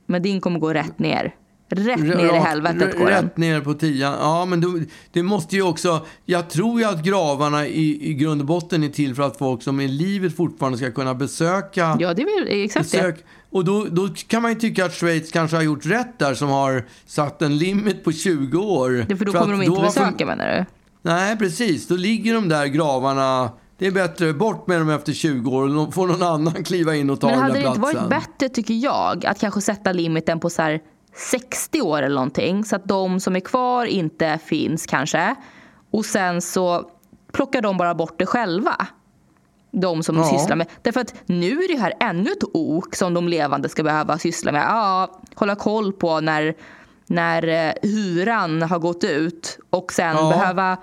men 0.05 0.21
din 0.21 0.41
kommer 0.41 0.59
gå 0.59 0.73
rätt 0.73 0.99
ner. 0.99 1.35
Rätt 1.75 1.99
ner 1.99 2.35
i 2.35 2.37
helvetet 2.39 2.97
går. 2.97 3.05
Rätt 3.05 3.37
ner 3.37 3.61
på 3.61 3.73
tian. 3.73 4.13
Ja, 4.19 4.45
men 4.45 4.61
då, 4.61 4.79
det 5.11 5.23
måste 5.23 5.55
ju 5.55 5.61
också... 5.61 6.05
Jag 6.25 6.49
tror 6.49 6.79
ju 6.79 6.85
att 6.87 7.03
gravarna 7.03 7.67
i, 7.67 8.09
i 8.09 8.13
grund 8.13 8.41
och 8.41 8.47
botten 8.47 8.83
är 8.83 8.89
till 8.89 9.15
för 9.15 9.23
att 9.23 9.37
folk 9.37 9.63
som 9.63 9.79
är 9.79 9.83
i 9.83 9.87
livet 9.87 10.35
fortfarande 10.35 10.77
ska 10.77 10.91
kunna 10.91 11.13
besöka... 11.15 11.97
Ja, 11.99 12.13
det 12.13 12.21
är 12.21 12.47
exakt 12.63 12.91
det. 12.91 12.97
besök. 12.97 13.25
Och 13.51 13.65
då, 13.65 13.85
då 13.91 14.09
kan 14.27 14.41
man 14.41 14.51
ju 14.53 14.59
tycka 14.59 14.85
att 14.85 14.93
Schweiz 14.93 15.31
kanske 15.31 15.55
har 15.57 15.63
gjort 15.63 15.85
rätt 15.85 16.19
där 16.19 16.33
som 16.33 16.49
har 16.49 16.85
satt 17.05 17.41
en 17.41 17.57
limit 17.57 18.03
på 18.03 18.11
20 18.11 18.57
år. 18.57 19.05
Det 19.07 19.15
för 19.17 19.25
då 19.25 19.31
För 19.31 19.39
kommer 19.39 19.53
de 19.53 19.63
inte 19.63 19.75
för- 19.75 19.87
besöka 19.87 20.25
menar 20.25 20.47
du? 20.57 20.65
Nej, 21.01 21.37
precis. 21.37 21.87
Då 21.87 21.95
ligger 21.95 22.33
de 22.33 22.49
där 22.49 22.65
gravarna... 22.65 23.49
Det 23.77 23.87
är 23.87 23.91
bättre 23.91 24.33
bort 24.33 24.67
med 24.67 24.79
dem 24.81 24.89
efter 24.89 25.13
20 25.13 25.51
år 25.51 25.77
och 25.77 25.93
får 25.93 26.07
någon 26.07 26.23
annan 26.23 26.63
kliva 26.63 26.95
in 26.95 27.09
och 27.09 27.19
ta 27.19 27.27
Men 27.27 27.33
den 27.35 27.41
hade 27.43 27.53
där 27.53 27.61
det 27.61 27.67
inte 27.67 27.79
platsen. 27.79 28.09
varit 28.09 28.09
bättre 28.09 28.49
tycker 28.49 28.73
jag 28.73 29.25
att 29.25 29.39
kanske 29.39 29.61
sätta 29.61 29.91
limiten 29.91 30.39
på 30.39 30.49
så 30.49 30.61
här 30.61 30.79
60 31.15 31.81
år 31.81 32.01
eller 32.01 32.15
någonting 32.15 32.65
så 32.65 32.75
att 32.75 32.85
de 32.85 33.19
som 33.19 33.35
är 33.35 33.39
kvar 33.39 33.85
inte 33.85 34.39
finns 34.45 34.85
kanske. 34.85 35.35
Och 35.91 36.05
sen 36.05 36.41
så 36.41 36.89
plockar 37.31 37.61
de 37.61 37.77
bara 37.77 37.95
bort 37.95 38.19
det 38.19 38.25
själva. 38.25 38.87
De 39.71 40.03
som 40.03 40.17
Ja. 40.17 40.23
sysslar 40.23 40.55
med. 40.55 40.67
Därför 40.81 40.99
att 41.01 41.13
nu 41.25 41.51
är 41.63 41.67
det 41.75 41.81
här 41.81 41.93
ännu 41.99 42.31
ett 42.31 42.43
ok 42.53 42.95
som 42.95 43.13
de 43.13 43.27
levande 43.27 43.69
ska 43.69 43.83
behöva 43.83 44.17
syssla 44.17 44.51
med. 44.51 44.63
Ja, 44.69 45.21
hålla 45.35 45.55
koll 45.55 45.93
på 45.93 46.19
när, 46.21 46.55
när 47.07 47.47
eh, 47.47 47.73
hyran 47.81 48.61
har 48.61 48.79
gått 48.79 49.03
ut 49.03 49.59
och 49.69 49.93
sen 49.93 50.15
Ja. 50.17 50.29
behöva 50.29 50.77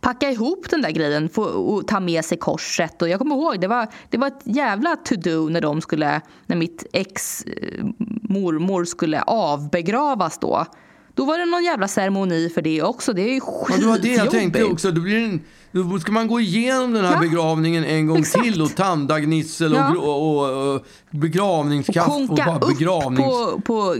packa 0.00 0.30
ihop 0.30 0.70
den 0.70 0.82
där 0.82 0.90
grejen 0.90 1.28
få, 1.28 1.42
och 1.42 1.88
ta 1.88 2.00
med 2.00 2.24
sig 2.24 2.38
korset. 2.38 3.02
Och 3.02 3.08
jag 3.08 3.18
kommer 3.18 3.34
ihåg, 3.36 3.60
det 3.60 3.66
var, 3.68 3.88
det 4.10 4.18
var 4.18 4.26
ett 4.26 4.42
jävla 4.44 4.96
to-do 5.04 5.48
när 5.50 5.60
de 5.60 5.80
skulle, 5.80 6.20
när 6.46 6.56
mitt 6.56 6.86
ex 6.92 7.42
eh, 7.44 7.84
mormor 8.22 8.84
skulle 8.84 9.22
avbegravas 9.22 10.38
då. 10.38 10.66
Då 11.14 11.24
var 11.24 11.38
det 11.38 11.44
någon 11.46 11.64
jävla 11.64 11.88
ceremoni 11.88 12.48
för 12.54 12.62
det 12.62 12.82
också. 12.82 13.12
Det 13.12 13.22
är 13.22 13.34
ju 13.34 13.40
Ja, 13.68 13.76
det 13.80 13.86
var 13.86 13.98
det 13.98 14.08
jag 14.08 14.30
tänkte 14.30 14.58
skitjobbigt. 14.58 14.72
också. 14.72 14.90
Då, 14.90 15.00
blir 15.00 15.24
en, 15.24 15.40
då 15.72 15.98
ska 15.98 16.12
man 16.12 16.28
gå 16.28 16.40
igenom 16.40 16.92
den 16.92 17.04
här 17.04 17.12
Ja, 17.12 17.20
begravningen 17.20 17.84
en 17.84 18.06
gång 18.06 18.18
exakt. 18.18 18.44
till 18.44 18.62
och 18.62 18.74
tandagnissel 18.74 19.72
och, 19.72 19.78
Ja. 19.78 19.96
och, 19.98 20.38
och, 20.38 20.74
och 20.74 20.86
begravningskaffe 21.10 22.10
och, 22.10 22.28
konka 22.28 22.44
bara 22.46 22.58
upp 22.58 22.78
begravnings... 22.78 23.26
på, 23.26 23.60
på 23.60 23.96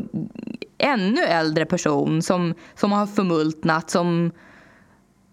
ännu 0.78 1.20
äldre 1.20 1.66
person 1.66 2.22
som, 2.22 2.54
som 2.80 2.92
har 2.92 3.06
förmultnat, 3.06 3.90
som, 3.90 4.30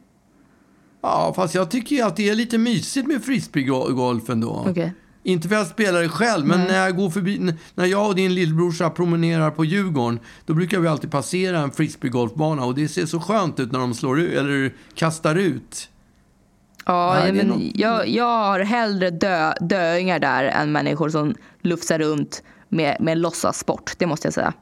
Ja, 1.02 1.32
fast 1.36 1.54
jag 1.54 1.70
tycker 1.70 1.96
ju 1.96 2.02
att 2.02 2.16
det 2.16 2.28
är 2.28 2.34
lite 2.34 2.58
mysigt 2.58 3.06
med 3.08 3.24
frisbeegolfen 3.24 4.40
då. 4.40 4.66
Okej. 4.68 4.92
Inte 5.24 5.48
för 5.48 5.54
att 5.54 5.60
jag 5.60 5.68
spelar 5.70 6.02
det 6.02 6.08
själv, 6.08 6.46
men 6.46 6.60
när 6.60 6.84
jag 6.84 6.96
går 6.96 7.10
förbi, 7.10 7.52
när 7.74 7.84
jag 7.86 8.06
och 8.08 8.14
din 8.14 8.34
lillbrorsa 8.34 8.90
promenerar 8.90 9.50
på 9.50 9.64
Djurgården, 9.64 10.20
då 10.46 10.54
brukar 10.54 10.78
vi 10.80 10.88
alltid 10.88 11.10
passera 11.10 11.58
en 11.58 11.70
frisbeegolfbana 11.70 12.64
och 12.64 12.74
det 12.74 12.88
ser 12.88 13.06
så 13.06 13.20
skönt 13.20 13.60
ut 13.60 13.72
när 13.72 13.78
de 13.78 13.94
slår 13.94 14.20
ut, 14.20 14.32
eller 14.38 14.72
kastar 14.94 15.34
ut. 15.34 15.88
Ja, 16.86 17.16
Nej, 17.22 17.32
men 17.32 17.46
något- 17.46 17.60
jag, 17.74 18.08
jag 18.08 18.24
har 18.44 18.60
hellre 18.60 19.10
dö, 19.10 19.52
döingar 19.60 20.18
där 20.18 20.44
än 20.44 20.72
människor 20.72 21.08
som 21.08 21.34
lufsar 21.62 21.98
runt 21.98 22.42
med, 22.68 22.96
med 23.00 23.18
låtsassport. 23.18 23.92
Det 23.98 24.06
måste 24.06 24.26
jag 24.26 24.34
säga. 24.34 24.52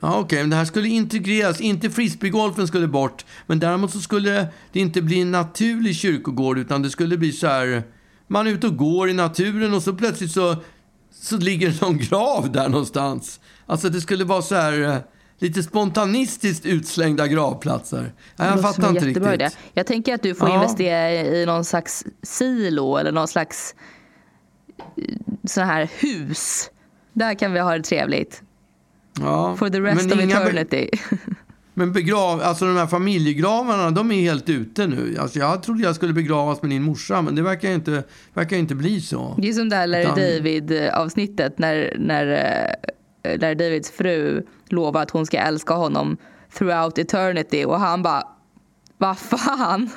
Ja, 0.00 0.16
okej, 0.18 0.40
men 0.40 0.50
det 0.50 0.56
här 0.56 0.64
skulle 0.64 0.88
integreras. 0.88 1.60
Inte 1.60 1.90
frisbeegolfen 1.90 2.68
skulle 2.68 2.86
bort, 2.88 3.24
men 3.46 3.58
däremot 3.58 3.90
så 3.92 4.00
skulle 4.00 4.46
det 4.72 4.80
inte 4.80 5.02
bli 5.02 5.20
en 5.20 5.30
naturlig 5.30 5.96
kyrkogård, 5.96 6.58
utan 6.58 6.82
det 6.82 6.90
skulle 6.90 7.16
bli 7.16 7.32
så 7.32 7.46
här... 7.46 7.82
Man 8.28 8.46
är 8.46 8.50
ute 8.50 8.66
och 8.66 8.76
går 8.76 9.10
i 9.10 9.12
naturen 9.12 9.74
och 9.74 9.82
så 9.82 9.92
plötsligt 9.92 10.30
så, 10.30 10.56
så 11.12 11.36
ligger 11.36 11.68
det 11.70 11.80
någon 11.82 11.98
grav 11.98 12.52
där 12.52 12.68
någonstans. 12.68 13.40
Alltså 13.66 13.88
det 13.88 14.00
skulle 14.00 14.24
vara 14.24 14.42
så 14.42 14.54
här 14.54 14.82
eh, 14.82 14.96
lite 15.38 15.62
spontanistiskt 15.62 16.66
utslängda 16.66 17.26
gravplatser. 17.26 18.12
Ja, 18.36 18.44
jag 18.46 18.62
fattar 18.62 18.88
inte 18.88 19.04
riktigt. 19.06 19.26
idé. 19.26 19.50
Jag 19.72 19.86
tänker 19.86 20.14
att 20.14 20.22
du 20.22 20.34
får 20.34 20.48
Ja. 20.48 20.54
investera 20.54 21.12
i 21.12 21.46
någon 21.46 21.64
slags 21.64 22.04
silo 22.22 22.96
eller 22.96 23.12
någon 23.12 23.28
slags 23.28 23.74
eh, 24.78 25.14
sån 25.44 25.64
här 25.64 25.90
hus. 25.98 26.70
Där 27.12 27.34
kan 27.34 27.52
vi 27.52 27.60
ha 27.60 27.76
det 27.78 27.82
trevligt. 27.84 28.42
Ja, 29.20 29.56
For 29.56 29.70
the 29.70 29.80
rest 29.80 30.04
men 30.08 30.18
of 30.18 30.24
inga 30.24 30.40
eternity. 30.42 30.88
Men 31.78 31.92
begrav, 31.92 32.40
alltså 32.42 32.64
de 32.64 32.76
här 32.76 32.86
familjegravarna, 32.86 33.90
de 33.90 34.12
är 34.12 34.20
helt 34.20 34.48
ute 34.48 34.86
nu. 34.86 35.16
Alltså 35.20 35.38
jag 35.38 35.62
trodde 35.62 35.82
jag 35.82 35.94
skulle 35.94 36.12
begravas 36.12 36.62
med 36.62 36.70
din 36.70 36.82
morsa, 36.82 37.22
men 37.22 37.34
det 37.34 37.42
verkar 37.42 37.70
inte, 37.70 38.02
verkar 38.34 38.56
inte 38.56 38.74
bli 38.74 39.00
så. 39.00 39.34
Det 39.38 39.48
är 39.48 39.52
som 39.52 39.68
det 39.68 39.76
här 39.76 39.86
Larry 39.86 40.02
Utan- 40.04 40.14
David-avsnittet 40.16 41.58
när, 41.58 41.96
när 41.98 42.26
eh, 43.22 43.38
Larry 43.40 43.54
Davids 43.54 43.90
fru 43.90 44.46
lovar 44.68 45.02
att 45.02 45.10
hon 45.10 45.26
ska 45.26 45.38
älska 45.38 45.74
honom 45.74 46.16
throughout 46.58 46.98
eternity 46.98 47.64
och 47.64 47.80
han 47.80 48.02
bara 48.02 48.22
vad 48.98 49.18
fan? 49.18 49.90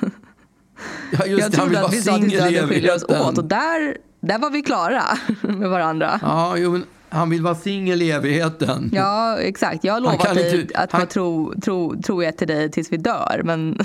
Ja, 1.18 1.26
just 1.26 1.42
jag 1.42 1.52
trodde 1.52 1.84
att 1.84 1.92
vi 1.92 2.02
sa 2.02 2.14
att 2.14 2.22
skulle 2.22 2.66
skilja 2.68 2.94
oss 2.94 3.04
åt 3.04 3.38
och 3.38 3.44
där, 3.44 3.96
där 4.20 4.38
var 4.38 4.50
vi 4.50 4.62
klara 4.62 5.02
med 5.40 5.70
varandra. 5.70 6.20
Ja, 6.22 6.56
jo, 6.56 6.72
men 6.72 6.84
han 7.12 7.30
vill 7.30 7.42
vara 7.42 7.54
singel 7.54 8.02
i 8.02 8.10
evigheten. 8.10 8.90
Ja, 8.92 9.38
exakt. 9.38 9.84
Jag 9.84 9.92
har 9.92 10.00
lovat 10.00 10.34
dig 10.34 10.60
inte- 10.60 10.78
att 10.78 10.92
han- 10.92 10.98
vara 11.00 11.08
tro, 11.08 11.52
tro, 11.60 12.02
troget 12.02 12.38
till 12.38 12.48
dig 12.48 12.70
tills 12.70 12.92
vi 12.92 12.96
dör. 12.96 13.40
Men 13.44 13.78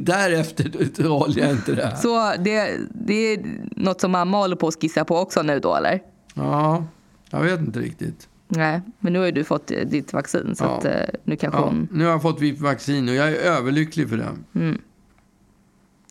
Därefter 0.00 1.08
håller 1.08 1.40
jag 1.42 1.50
inte 1.50 1.72
det 1.74 1.96
så 2.02 2.32
det, 2.38 2.76
det 2.94 3.14
är 3.14 3.40
något 3.76 4.00
som 4.00 4.10
mamma 4.12 4.38
håller 4.38 4.56
på 4.56 4.68
att 4.68 4.74
skissa 4.80 5.04
på 5.04 5.16
också 5.18 5.42
nu 5.42 5.60
då, 5.60 5.76
eller? 5.76 6.00
Ja, 6.34 6.84
jag 7.30 7.40
vet 7.40 7.60
inte 7.60 7.78
riktigt. 7.80 8.28
Nej, 8.48 8.80
men 8.98 9.12
nu 9.12 9.18
har 9.18 9.26
ju 9.26 9.32
du 9.32 9.44
fått 9.44 9.70
eh, 9.70 9.76
ditt 9.86 10.12
vaccin 10.12 10.54
så 10.56 10.64
Ja. 10.64 10.76
att, 10.78 10.84
eh, 10.84 10.92
nu 11.24 11.36
kanske 11.36 11.60
Ja, 11.60 11.64
hon... 11.64 11.88
nu 11.92 12.04
har 12.04 12.10
jag 12.10 12.22
fått 12.22 12.40
vitt 12.40 12.60
vaccin 12.60 13.08
och 13.08 13.14
jag 13.14 13.28
är 13.28 13.34
överlycklig 13.36 14.08
för 14.08 14.16
det. 14.16 14.28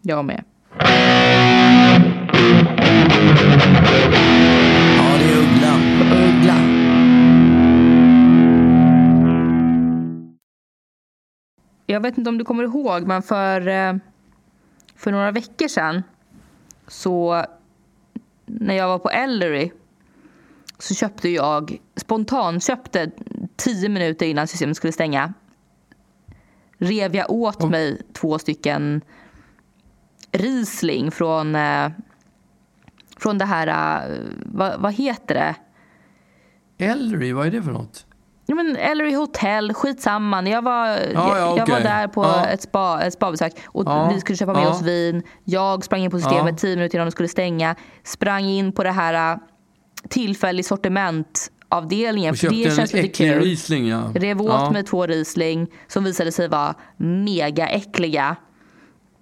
Jag 0.02 0.26
med. 0.26 0.44
Jag 11.91 11.99
vet 11.99 12.17
inte 12.17 12.30
om 12.30 12.38
du 12.38 12.45
kommer 12.45 12.63
ihåg, 12.63 13.08
men 13.08 13.21
för, 13.21 13.67
eh, 13.67 13.93
för 14.95 15.12
några 15.12 15.32
veckor 15.32 15.67
sedan 15.67 16.04
så 16.88 17.45
när 18.45 18.75
jag 18.75 18.88
var 18.88 18.99
på 18.99 19.10
Ellery 19.10 19.71
så 20.78 20.93
köpte 20.93 21.30
jag 21.30 21.78
spontant 21.95 22.63
köpte 22.63 23.12
tio 23.56 23.89
minuter 23.89 24.25
innan 24.25 24.47
systemet 24.47 24.78
skulle 24.78 24.93
stänga 24.93 25.34
rev 26.78 27.15
jag 27.15 27.32
åt 27.32 27.69
mig 27.69 28.02
två 28.13 28.39
stycken 28.39 29.02
Riesling 30.32 31.12
från, 31.12 31.56
eh, 31.56 31.91
från 33.17 33.38
det 33.38 33.45
här, 33.45 33.67
eh, 33.67 34.17
vad, 34.45 34.82
vad 34.82 34.93
heter 34.93 35.36
det? 35.36 35.56
Ellery, 36.86 37.34
vad 37.34 37.47
är 37.47 37.52
det 37.52 37.63
för 37.63 37.71
något? 37.71 38.06
Men 38.56 38.76
Ellery 38.76 39.14
Hotel, 39.16 39.74
skitsamma. 39.74 40.42
När 40.42 40.52
Jag 40.52 40.62
var, 40.62 40.88
ja, 40.88 41.38
jag, 41.40 41.58
jag 41.58 41.68
var 41.68 41.80
där 41.80 42.08
på 42.08 42.24
Ja. 42.24 42.46
ett, 42.46 42.62
spa, 42.62 43.02
ett 43.04 43.14
spabesök 43.14 43.54
och 43.66 43.84
Ja, 43.86 44.12
vi 44.14 44.20
skulle 44.20 44.38
köpa 44.38 44.54
med 44.54 44.68
oss 44.68 44.82
vin. 44.82 45.24
Jag 45.44 45.84
sprang 45.84 46.02
in 46.02 46.12
på 46.12 46.20
systemet 46.20 46.58
tio 46.58 46.76
minuter 46.76 46.96
innan 46.98 47.08
de 47.08 47.12
skulle 47.12 47.30
stänga. 47.30 47.76
Sprang 48.04 48.46
in 48.46 48.72
på 48.72 48.84
det 48.84 48.92
här 48.92 49.32
äh, 49.34 49.38
tillfällig 50.10 50.66
sortimentavdelningen. 50.66 52.32
Och 52.32 52.38
för 52.38 52.50
det 52.50 52.56
köpte 52.56 52.76
känns 52.76 52.94
en 52.94 53.00
äcklig 53.00 53.16
kul. 53.16 53.40
Riesling, 53.44 53.88
ja. 53.88 54.02
Rev 54.16 54.42
åt 54.42 54.72
mig 54.72 54.84
två 54.84 55.06
Riesling 55.06 55.68
som 55.88 56.04
visade 56.04 56.32
sig 56.32 56.48
vara 56.48 56.76
mega 56.98 57.68
äckliga. 57.68 58.36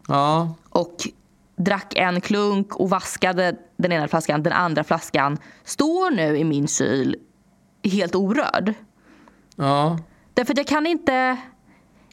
Ja, 0.07 0.53
Och 0.69 0.95
drack 1.57 1.93
en 1.95 2.21
klunk 2.21 2.75
och 2.75 2.89
vaskade 2.89 3.55
den 3.77 3.91
ena 3.91 4.07
flaskan. 4.07 4.43
Den 4.43 4.53
andra 4.53 4.83
flaskan 4.83 5.37
står 5.63 6.11
nu 6.11 6.37
i 6.37 6.43
min 6.43 6.67
kyl 6.67 7.15
helt 7.83 8.15
orörd. 8.15 8.73
Ja. 9.57 9.97
Därför 10.33 10.53
att 10.53 10.57
jag 10.57 10.67
kan 10.67 10.85
inte 10.85 11.37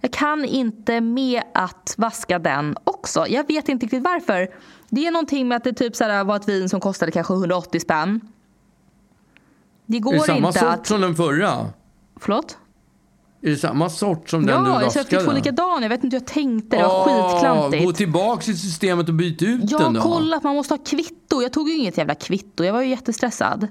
jag 0.00 0.12
kan 0.12 0.44
inte 0.44 1.00
med 1.00 1.42
att 1.54 1.94
vaska 1.98 2.38
den 2.38 2.76
också. 2.84 3.26
Jag 3.28 3.46
vet 3.48 3.68
inte 3.68 3.86
riktigt 3.86 4.02
varför. 4.02 4.48
Det 4.88 5.06
är 5.06 5.10
någonting 5.10 5.48
med 5.48 5.56
att 5.56 5.64
det 5.64 5.72
typ 5.72 5.96
så 5.96 6.04
här 6.04 6.24
var 6.24 6.36
ett 6.36 6.48
vin 6.48 6.68
som 6.68 6.80
kostade 6.80 7.12
kanske 7.12 7.32
180 7.34 7.80
spänn. 7.80 8.20
Det 9.86 9.96
Är 9.96 10.00
går 10.00 10.12
det 10.12 10.20
samma 10.20 10.46
inte 10.48 10.58
sort 10.58 10.68
att... 10.68 10.86
som 10.86 11.00
den 11.00 11.14
förra? 11.16 11.66
Förlåt? 12.20 12.58
Är 13.42 13.50
det 13.50 13.56
samma 13.56 13.90
sort 13.90 14.28
som 14.30 14.46
den 14.46 14.64
du 14.64 14.70
Ja, 14.70 14.74
jag 14.80 14.84
vaskade? 14.84 15.04
köpte 15.10 15.24
två 15.26 15.32
likadana. 15.32 15.82
Jag 15.82 15.88
vet 15.88 16.04
inte 16.04 16.16
hur 16.16 16.20
jag 16.20 16.26
tänkte. 16.28 16.76
Det 16.76 16.82
var 16.82 17.08
Åh, 17.08 17.30
skitklantigt. 17.32 17.84
Gå 17.84 17.92
tillbaka 17.92 18.42
till 18.42 18.58
systemet 18.60 19.08
och 19.08 19.14
byt 19.14 19.42
ut 19.42 19.70
Jag 19.70 19.80
den 19.80 19.92
då. 19.92 20.00
kollat, 20.00 20.42
man 20.42 20.54
måste 20.54 20.74
ha 20.74 20.78
kvitto. 20.78 21.42
Jag 21.42 21.52
tog 21.52 21.68
ju 21.68 21.76
inget 21.76 21.98
jävla 21.98 22.14
kvitto. 22.14 22.64
Jag 22.64 22.72
var 22.72 22.82
ju 22.82 22.88
jättestressad. 22.88 23.68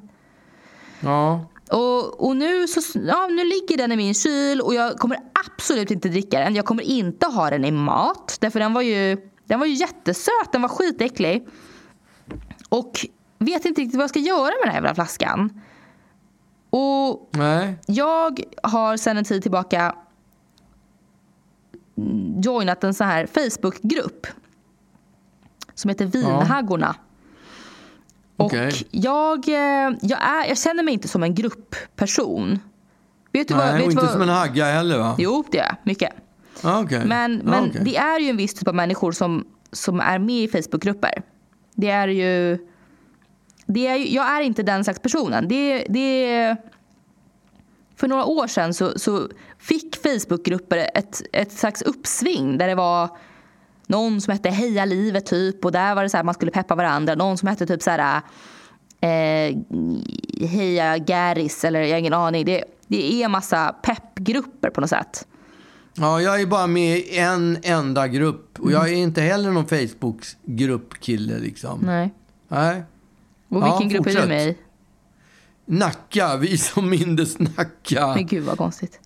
Ja. 0.99 1.45
Och, 1.73 2.27
och 2.27 2.37
nu, 2.37 2.67
så, 2.67 2.99
ja, 2.99 3.27
nu 3.27 3.43
ligger 3.43 3.77
den 3.77 3.91
i 3.91 3.95
min 3.95 4.13
kyl 4.13 4.61
och 4.61 4.73
jag 4.73 4.97
kommer 4.97 5.17
absolut 5.45 5.91
inte 5.91 6.09
dricka 6.09 6.39
den. 6.39 6.55
Jag 6.55 6.65
kommer 6.65 6.83
inte 6.83 7.25
ha 7.25 7.49
den 7.49 7.65
i 7.65 7.71
mat. 7.71 8.37
Därför 8.41 8.59
den 8.59 8.73
var 8.73 8.81
ju, 8.81 9.17
den 9.45 9.59
var 9.59 9.65
ju 9.65 9.73
jättesöt, 9.73 10.51
den 10.51 10.61
var 10.61 10.69
skitäcklig. 10.69 11.47
Och 12.69 13.05
vet 13.39 13.65
inte 13.65 13.81
riktigt 13.81 13.95
vad 13.95 14.03
jag 14.03 14.09
ska 14.09 14.19
göra 14.19 14.43
med 14.43 14.63
den 14.63 14.69
här 14.69 14.75
jävla 14.75 14.95
flaskan. 14.95 15.61
Och 16.69 17.29
Nej. 17.31 17.79
jag 17.85 18.43
har 18.63 18.97
sedan 18.97 19.17
en 19.17 19.23
tid 19.23 19.41
tillbaka 19.41 19.95
joinat 22.43 22.83
en 22.83 22.93
sån 22.93 23.07
här 23.07 23.27
Facebookgrupp 23.27 24.27
som 25.73 25.89
heter 25.89 26.05
Vinhaggorna. 26.05 26.95
Och 28.45 28.53
jag, 28.91 29.49
eh, 29.49 29.95
jag, 30.01 30.21
är, 30.21 30.47
jag 30.47 30.57
känner 30.57 30.83
mig 30.83 30.93
inte 30.93 31.07
som 31.07 31.23
en 31.23 31.35
gruppperson. 31.35 32.59
Vet 33.31 33.47
du 33.47 33.53
vad? 33.53 33.65
Nej, 33.65 33.73
vet 33.75 33.85
och 33.85 33.91
inte 33.91 34.03
vad? 34.03 34.11
som 34.11 34.21
en 34.21 34.29
hagga 34.29 34.65
heller 34.65 34.97
va? 34.99 35.15
Jo, 35.17 35.43
det 35.51 35.59
är 35.59 35.65
jag. 35.65 35.75
Mycket. 35.83 36.09
Ah, 36.61 36.81
okej. 36.81 37.01
Men, 37.05 37.41
Ah, 37.41 37.49
men 37.49 37.69
okej. 37.69 37.81
det 37.85 37.97
är 37.97 38.19
ju 38.19 38.29
en 38.29 38.37
viss 38.37 38.53
typ 38.53 38.67
av 38.67 38.75
människor 38.75 39.11
som, 39.11 39.45
som 39.71 39.99
är 39.99 40.19
med 40.19 40.35
i 40.43 40.47
Facebookgrupper. 40.47 41.21
Det 41.75 41.89
är 41.89 42.07
ju... 42.07 42.57
Det 43.65 43.87
är, 43.87 43.95
ju- 43.95 44.09
jag 44.15 44.25
är 44.37 44.41
inte 44.41 44.63
den 44.63 44.83
slags 44.83 44.99
personen. 44.99 45.47
Det, 45.47 45.85
det, 45.89 46.55
för 47.95 48.07
några 48.07 48.25
år 48.25 48.47
sedan 48.47 48.73
så, 48.73 48.99
så 48.99 49.27
fick 49.59 49.95
Facebookgrupper 50.03 50.77
ett, 50.95 51.21
ett 51.33 51.51
slags 51.51 51.81
uppsving 51.81 52.57
där 52.57 52.67
det 52.67 52.75
var 52.75 53.17
någon 53.87 54.21
som 54.21 54.31
hette 54.31 54.49
Heja 54.49 54.85
livet 54.85 55.25
typ 55.25 55.65
och 55.65 55.71
där 55.71 55.95
var 55.95 56.03
det 56.03 56.09
så 56.09 56.17
här 56.17 56.23
man 56.23 56.33
skulle 56.33 56.51
peppa 56.51 56.75
varandra. 56.75 57.15
Någon 57.15 57.37
som 57.37 57.47
hette 57.47 57.65
typ 57.65 57.81
så 57.81 57.89
här 57.89 58.21
eh, 59.01 59.57
Heja 60.49 60.97
Garis 60.97 61.63
eller 61.63 61.81
jag 61.81 61.89
har 61.91 61.97
ingen 61.99 62.13
aning. 62.13 62.45
Det, 62.45 62.63
det 62.87 63.23
är 63.23 63.27
massa 63.29 63.75
peppgrupper 63.83 64.69
på 64.69 64.81
något 64.81 64.89
sätt. 64.89 65.27
Ja, 65.95 66.21
jag 66.21 66.41
är 66.41 66.45
bara 66.45 66.67
med 66.67 66.97
i 66.97 67.17
en 67.17 67.57
enda 67.63 68.07
grupp. 68.07 68.59
Och 68.59 68.71
jag 68.71 68.89
är 68.89 68.93
inte 68.93 69.21
heller 69.21 69.51
någon 69.51 69.65
Facebook-gruppkille 69.67 71.39
liksom. 71.39 71.79
Nej. 71.83 72.13
Nej. 72.47 72.83
Och 73.49 73.61
Ja, 73.61 73.77
vilken 73.79 73.89
grupp 73.89 74.05
är 74.07 74.09
du 74.09 74.15
fortsätt. 74.15 74.29
med 74.29 74.47
i? 74.47 74.57
Nacka, 75.65 76.37
vi 76.37 76.57
som 76.57 76.89
mindes 76.89 77.39
Nacka. 77.39 78.07
Men 78.15 78.25
gud 78.25 78.43
vad 78.43 78.57
konstigt. 78.57 78.99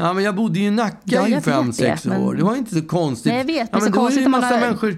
Ja, 0.00 0.12
men 0.12 0.24
jag 0.24 0.34
bodde 0.34 0.58
ju 0.58 0.66
i 0.66 0.70
Nacka 0.70 1.28
i 1.28 1.40
fem, 1.40 1.72
sex 1.72 2.02
det, 2.02 2.08
men- 2.08 2.22
år. 2.22 2.34
Det 2.34 2.42
var 2.44 2.56
inte 2.56 2.74
så 2.74 2.82
konstigt. 2.82 3.32
Nej, 3.32 3.38
jag 3.38 3.44
vet. 3.44 3.54
Det 3.54 3.60
är 3.60 3.68
Ja, 3.72 3.78
så 3.78 3.84
men 3.84 3.92
då 3.92 3.98
konstigt 3.98 4.18
är 4.18 4.20
det 4.20 4.26
om 4.26 4.30
man 4.30 4.42
har- 4.44 4.60
människor... 4.60 4.96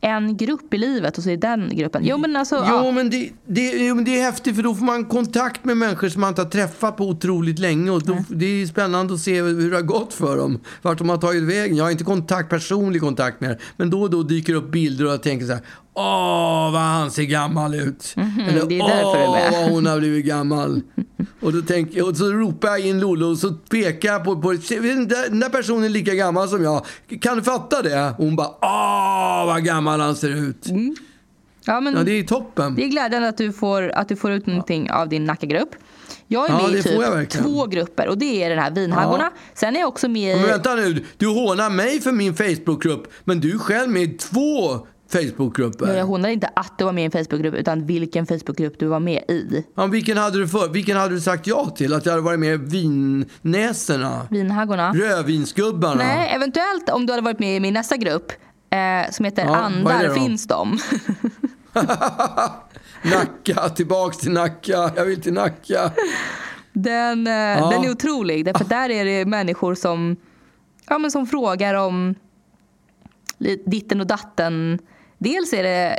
En 0.00 0.36
grupp 0.36 0.74
i 0.74 0.78
livet 0.78 1.18
och 1.18 1.24
så 1.24 1.30
är 1.30 1.36
den 1.36 1.70
gruppen. 1.76 2.02
Jo 2.04 2.18
men 2.18 2.36
alltså, 2.36 2.54
Jo, 2.68 2.74
ja. 2.84 2.90
men 2.92 3.10
det, 3.10 3.30
det, 3.46 3.70
jo, 3.86 3.94
men 3.94 4.04
det 4.04 4.20
är 4.20 4.22
häftigt 4.24 4.56
för 4.56 4.62
då 4.62 4.74
får 4.74 4.84
man 4.84 5.04
kontakt 5.04 5.64
med 5.64 5.76
människor 5.76 6.08
som 6.08 6.20
man 6.20 6.28
inte 6.28 6.42
har 6.42 6.48
träffat 6.48 6.96
på 6.96 7.04
otroligt 7.08 7.58
länge. 7.58 7.90
Och 7.90 8.02
då, 8.02 8.16
det 8.28 8.46
är 8.62 8.66
spännande 8.66 9.14
att 9.14 9.20
se 9.20 9.42
hur 9.42 9.70
det 9.70 9.76
har 9.76 9.82
gått 9.82 10.12
för 10.14 10.36
dem. 10.36 10.60
Vart 10.82 10.98
de 10.98 11.08
har 11.08 11.16
tagit 11.16 11.42
vägen. 11.42 11.76
Jag 11.76 11.84
har 11.84 11.90
inte 11.90 12.04
kontakt, 12.04 12.50
personlig 12.50 13.00
kontakt 13.02 13.40
med 13.40 13.50
er. 13.50 13.58
Men 13.76 13.90
då 13.90 14.02
och 14.02 14.10
då 14.10 14.22
dyker 14.22 14.54
upp 14.54 14.70
bilder 14.72 15.04
och 15.06 15.12
jag 15.12 15.22
tänker 15.22 15.46
så 15.46 15.52
här. 15.52 15.62
Åh, 15.98 16.72
vad 16.72 16.80
han 16.82 17.10
ser 17.10 17.22
gammal 17.22 17.74
ut. 17.74 18.12
Mhm, 18.16 18.40
Eller 18.48 18.66
det 18.66 18.78
är 18.78 18.88
därför 18.88 19.18
är 19.18 19.28
åh, 19.28 19.32
med." 19.32 19.52
vad 19.52 19.70
hon 19.70 19.86
har 19.86 19.98
blivit 19.98 20.24
gammal. 20.26 20.80
och, 21.40 21.52
då 21.52 21.62
tänker, 21.62 22.08
och 22.08 22.16
så 22.16 22.24
ropar 22.32 22.68
jag 22.68 22.80
in 22.80 23.00
Lollo 23.00 23.26
och 23.30 23.38
så 23.38 23.52
pekar 23.52 24.12
jag 24.12 24.24
på, 24.24 24.42
på 24.42 24.52
den, 24.52 25.08
där, 25.08 25.28
den 25.28 25.40
där 25.40 25.48
personen 25.48 25.84
är 25.84 25.88
lika 25.88 26.14
gammal 26.14 26.48
som 26.48 26.62
jag. 26.64 26.86
Kan 27.20 27.36
du 27.36 27.42
fatta 27.42 27.82
det? 27.82 28.14
Och 28.18 28.24
hon 28.24 28.36
bara, 28.36 28.48
åh, 28.62 29.46
vad 29.46 29.64
gammal 29.64 30.00
han 30.00 30.16
ser 30.16 30.28
ut. 30.48 30.66
Ja, 31.64 31.80
men 31.80 31.94
Ja, 31.96 32.02
det 32.02 32.12
är 32.12 32.22
toppen. 32.22 32.74
Det 32.74 32.84
är 32.84 32.88
glädjande 32.88 33.28
att 33.28 33.36
du 33.38 33.52
får, 33.52 33.88
att 33.90 34.08
du 34.08 34.16
får 34.16 34.30
ut 34.30 34.46
någonting 34.46 34.90
av 34.90 35.08
din 35.08 35.24
Nackagrupp. 35.24 35.70
Jag 36.26 36.44
är 36.50 36.52
Ja, 36.52 36.68
med 36.68 36.78
i 36.78 36.82
typ 37.26 37.42
två 37.42 37.66
grupper 37.66 38.08
och 38.08 38.18
det 38.18 38.44
är 38.44 38.50
den 38.50 38.58
här 38.58 38.70
vinhaggorna. 38.70 39.30
Ja. 39.34 39.40
Sen 39.54 39.76
är 39.76 39.80
jag 39.80 39.88
också 39.88 40.08
med 40.08 40.36
Men 40.36 40.44
i... 40.46 40.48
vänta 40.50 40.74
nu, 40.74 41.04
du 41.16 41.26
hånar 41.26 41.70
mig 41.70 42.00
för 42.00 42.12
min 42.12 42.34
Facebookgrupp, 42.34 43.12
men 43.24 43.40
du 43.40 43.54
är 43.54 43.58
själv 43.58 43.90
med 43.90 44.02
i 44.02 44.08
två 44.08 44.86
Facebookgrupper. 45.12 45.96
Jag 45.96 46.06
hånar 46.06 46.28
inte 46.28 46.50
att 46.56 46.78
du 46.78 46.84
var 46.84 46.92
med 46.92 47.02
i 47.02 47.04
en 47.04 47.10
Facebookgrupp 47.10 47.54
utan 47.54 47.86
vilken 47.86 48.26
Facebookgrupp 48.26 48.78
du 48.78 48.86
var 48.86 49.00
med 49.00 49.22
i. 49.28 49.64
Ja, 49.74 49.86
vilken, 49.86 50.18
hade 50.18 50.38
du 50.38 50.48
för, 50.48 50.68
vilken 50.68 50.96
hade 50.96 51.14
du 51.14 51.20
sagt 51.20 51.46
ja 51.46 51.70
till? 51.70 51.94
Att 51.94 52.06
jag 52.06 52.12
hade 52.12 52.22
varit 52.22 52.40
med 52.40 52.54
i 52.54 52.56
Vinnäsorna? 52.56 54.26
Vinhaggorna. 54.30 54.92
Rödvinsgubbarna? 54.92 55.94
Nej, 55.94 56.30
eventuellt 56.34 56.90
om 56.90 57.06
du 57.06 57.12
hade 57.12 57.22
varit 57.22 57.38
med 57.38 57.56
i 57.56 57.60
min 57.60 57.74
nästa 57.74 57.96
grupp 57.96 58.32
eh, 58.70 59.10
som 59.10 59.24
heter 59.24 59.44
Ja, 59.44 59.56
Andar 59.56 60.14
finns 60.14 60.46
de. 60.46 60.78
Nacka, 63.02 63.68
tillbaks 63.68 64.18
till 64.18 64.32
Nacka. 64.32 64.92
Jag 64.96 65.04
vill 65.04 65.20
till 65.20 65.32
Nacka. 65.32 65.90
Den, 66.72 67.26
eh, 67.26 67.70
den 67.70 67.84
är 67.84 67.90
otrolig. 67.90 68.44
Därför 68.44 68.64
där 68.64 68.90
är 68.90 69.04
det 69.04 69.24
människor 69.24 69.74
som, 69.74 70.16
ja, 70.88 70.98
men 70.98 71.10
som 71.10 71.26
frågar 71.26 71.74
om 71.74 72.14
ditten 73.66 74.00
och 74.00 74.06
datten. 74.06 74.78
Dels 75.18 75.52
är 75.52 75.62
det 75.62 75.98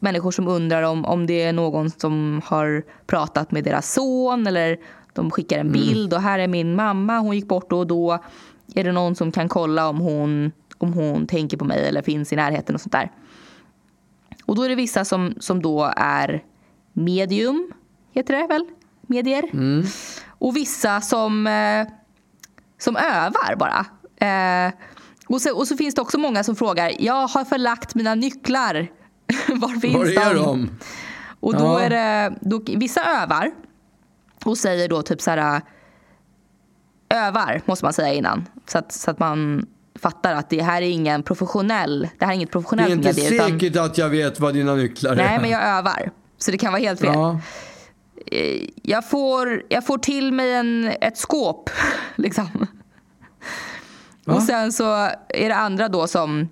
människor 0.00 0.30
som 0.30 0.48
undrar 0.48 0.82
om, 0.82 1.04
om 1.04 1.26
det 1.26 1.42
är 1.42 1.52
någon 1.52 1.90
som 1.90 2.42
har 2.44 2.82
pratat 3.06 3.50
med 3.50 3.64
deras 3.64 3.92
son 3.92 4.46
eller 4.46 4.78
de 5.12 5.30
skickar 5.30 5.58
en 5.58 5.72
bild 5.72 6.14
och 6.14 6.20
här 6.20 6.38
är 6.38 6.48
min 6.48 6.74
mamma, 6.74 7.18
hon 7.18 7.34
gick 7.34 7.48
bort 7.48 7.70
då 7.70 7.78
och 7.78 7.86
då. 7.86 8.18
Är 8.74 8.84
det 8.84 8.92
någon 8.92 9.14
som 9.14 9.32
kan 9.32 9.48
kolla 9.48 9.88
om 9.88 10.00
hon, 10.00 10.52
om 10.78 10.92
hon 10.92 11.26
tänker 11.26 11.56
på 11.56 11.64
mig 11.64 11.88
eller 11.88 12.02
finns 12.02 12.32
i 12.32 12.36
närheten 12.36 12.74
och 12.74 12.80
sånt 12.80 12.92
där. 12.92 13.10
Och 14.44 14.56
då 14.56 14.62
är 14.62 14.68
det 14.68 14.74
vissa 14.74 15.04
som, 15.04 15.34
som 15.40 15.62
då 15.62 15.92
är 15.96 16.42
medium, 16.92 17.72
heter 18.12 18.36
det 18.36 18.46
väl? 18.46 18.66
Medier. 19.02 19.50
Och 20.28 20.56
vissa 20.56 21.00
som, 21.00 21.46
eh, 21.46 21.86
som 22.78 22.96
övar 22.96 23.56
bara. 23.56 23.86
Och, 25.26 25.42
så, 25.42 25.56
och 25.56 25.68
så 25.68 25.76
finns 25.76 25.94
det 25.94 26.00
också 26.00 26.18
många 26.18 26.44
som 26.44 26.56
frågar, 26.56 26.92
jag 26.98 27.26
har 27.26 27.44
förlagt 27.44 27.94
mina 27.94 28.14
nycklar. 28.14 28.86
Var 29.48 29.80
finns 29.80 29.94
Var 29.96 30.06
är 30.06 30.34
de? 30.34 30.44
de? 30.44 30.70
Och 31.40 31.52
då 31.56 31.64
Ja. 31.64 31.80
är 31.80 31.90
det, 31.90 32.34
då, 32.40 32.62
vissa 32.66 33.22
övar 33.22 33.50
och 34.44 34.58
säger 34.58 34.88
då 34.88 35.02
typ 35.02 35.20
så 35.22 35.30
här, 35.30 35.60
övar 37.08 37.62
måste 37.64 37.84
man 37.84 37.92
säga 37.92 38.14
innan. 38.14 38.48
Så 38.66 38.78
att, 38.78 38.92
så 38.92 39.10
att 39.10 39.18
man 39.18 39.66
fattar 39.98 40.34
att 40.34 40.50
det 40.50 40.62
här 40.62 40.82
är 40.82 40.86
ingen 40.90 41.22
professionell, 41.22 42.08
det 42.18 42.24
här 42.24 42.32
är 42.32 42.36
inget 42.36 42.48
Det 42.48 42.50
är 42.50 42.52
professionellt 42.52 42.90
inte 42.90 43.08
medie. 43.08 43.34
utan- 43.34 43.50
säkert 43.50 43.76
att 43.76 43.98
jag 43.98 44.08
vet 44.08 44.40
vad 44.40 44.54
dina 44.54 44.74
nycklar 44.74 45.12
är. 45.12 45.16
Nej, 45.16 45.38
men 45.40 45.50
jag 45.50 45.62
övar. 45.62 46.10
Så 46.38 46.50
det 46.50 46.58
kan 46.58 46.72
vara 46.72 46.82
helt 46.82 47.00
fel. 47.00 47.10
Ja. 47.14 47.40
Eh, 48.26 48.68
Jag, 48.82 49.10
får, 49.10 49.62
jag 49.68 49.86
får 49.86 49.98
till 49.98 50.32
mig 50.32 50.54
en, 50.54 50.92
ett 51.00 51.18
skåp. 51.18 51.70
Liksom. 52.16 52.66
Och 54.26 54.42
sen 54.42 54.72
så 54.72 54.92
är 55.28 55.48
det 55.48 55.56
andra 55.56 55.88
då 55.88 56.06
som 56.06 56.48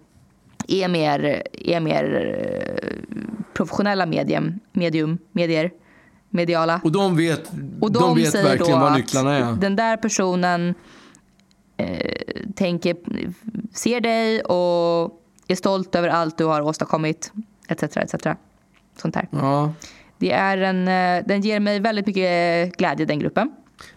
är 0.68 0.89
mer, 0.89 1.43
är 1.53 1.81
mer 1.81 2.37
eh, 2.37 3.14
professionella 3.55 4.07
medium, 4.07 4.61
medium, 4.73 5.18
medier, 5.33 5.70
mediala. 6.31 6.81
Och 6.85 6.93
de 6.93 7.16
vet, 7.16 7.51
Och 7.81 7.93
de 7.93 8.16
vet 8.16 8.31
säger 8.33 8.45
verkligen 8.49 8.81
vad 8.81 8.93
nycklarna 8.93 9.35
är. 9.37 9.53
Den 9.53 9.77
där 9.77 9.97
personen 9.97 10.75
eh, 11.77 12.12
tänker, 12.55 12.97
ser 13.75 14.01
dig 14.01 14.41
och 14.41 15.20
är 15.49 15.55
stolt 15.55 15.95
över 15.95 16.09
allt 16.09 16.39
du 16.39 16.45
har 16.45 16.61
åstadkommit. 16.61 17.33
Etc. 17.68 17.97
etc. 17.97 18.14
Sånt 18.97 19.14
där. 19.14 19.29
Ja. 19.31 19.73
Det 20.18 20.33
är 20.33 20.59
en, 20.59 20.89
eh, 20.89 21.27
den 21.27 21.41
ger 21.41 21.61
mig 21.61 21.81
väldigt 21.81 22.07
mycket 22.07 22.77
glädje, 22.77 23.07
den 23.07 23.18
gruppen. 23.18 23.53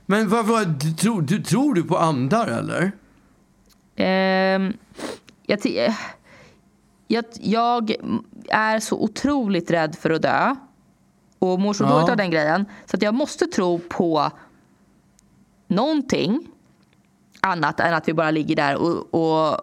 Men 0.06 0.30
vad, 0.30 0.46
vad, 0.46 0.68
du, 0.68 0.92
tror, 0.94 1.22
du, 1.22 1.44
tror 1.44 1.74
du 1.74 1.84
på 1.84 1.98
andar 1.98 2.48
eller? 2.48 2.92
Ehm, 3.96 4.74
jag, 5.46 5.66
eh, 5.66 5.94
jag, 7.08 7.26
jag 7.42 7.96
är 8.50 8.80
så 8.80 9.02
otroligt 9.04 9.72
rädd 9.72 9.96
för 9.96 10.10
att 10.10 10.22
dö 10.22 10.56
och 11.40 11.60
mår 11.60 11.74
så 11.74 11.84
Ja. 11.84 11.90
dåligt 11.90 12.10
av 12.10 12.18
den 12.18 12.32
grejen 12.32 12.66
så 12.86 12.98
att 12.98 13.02
jag 13.04 13.14
måste 13.14 13.46
tro 13.46 13.80
på 13.80 14.32
någonting 15.68 16.48
annat 17.42 17.80
än 17.80 17.94
att 17.94 18.08
vi 18.08 18.14
bara 18.14 18.32
ligger 18.32 18.56
där 18.56 18.76
och, 18.76 19.14
och, 19.14 19.60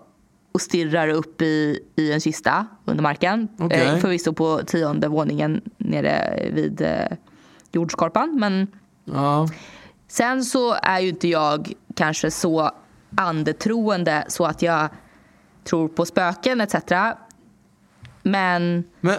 och 0.53 0.61
stirrar 0.61 1.09
upp 1.09 1.43
i, 1.43 1.79
i 1.97 2.13
en 2.13 2.21
kista 2.21 2.67
under 2.85 3.03
marken. 3.03 3.49
Okej. 3.59 3.81
Eh, 3.89 3.97
förvisso 3.99 4.33
på 4.33 4.61
tionde 4.67 5.09
våningen 5.09 5.61
nere 5.79 6.49
vid 6.53 6.81
eh, 6.81 7.07
jordskorpan. 7.73 8.37
Men 8.41 8.67
Ja. 9.05 9.49
Sen 10.09 10.45
så 10.45 10.75
är 10.83 11.01
ju 11.01 11.09
inte 11.09 11.29
jag 11.29 11.73
kanske 11.97 12.31
så 12.31 12.71
andetroende 13.15 14.25
så 14.29 14.45
att 14.45 14.63
jag 14.63 14.89
tror 15.65 15.89
på 15.89 16.07
spöken 16.07 16.61
etc. 16.61 16.75
Men 18.23 18.85
Men, 19.01 19.19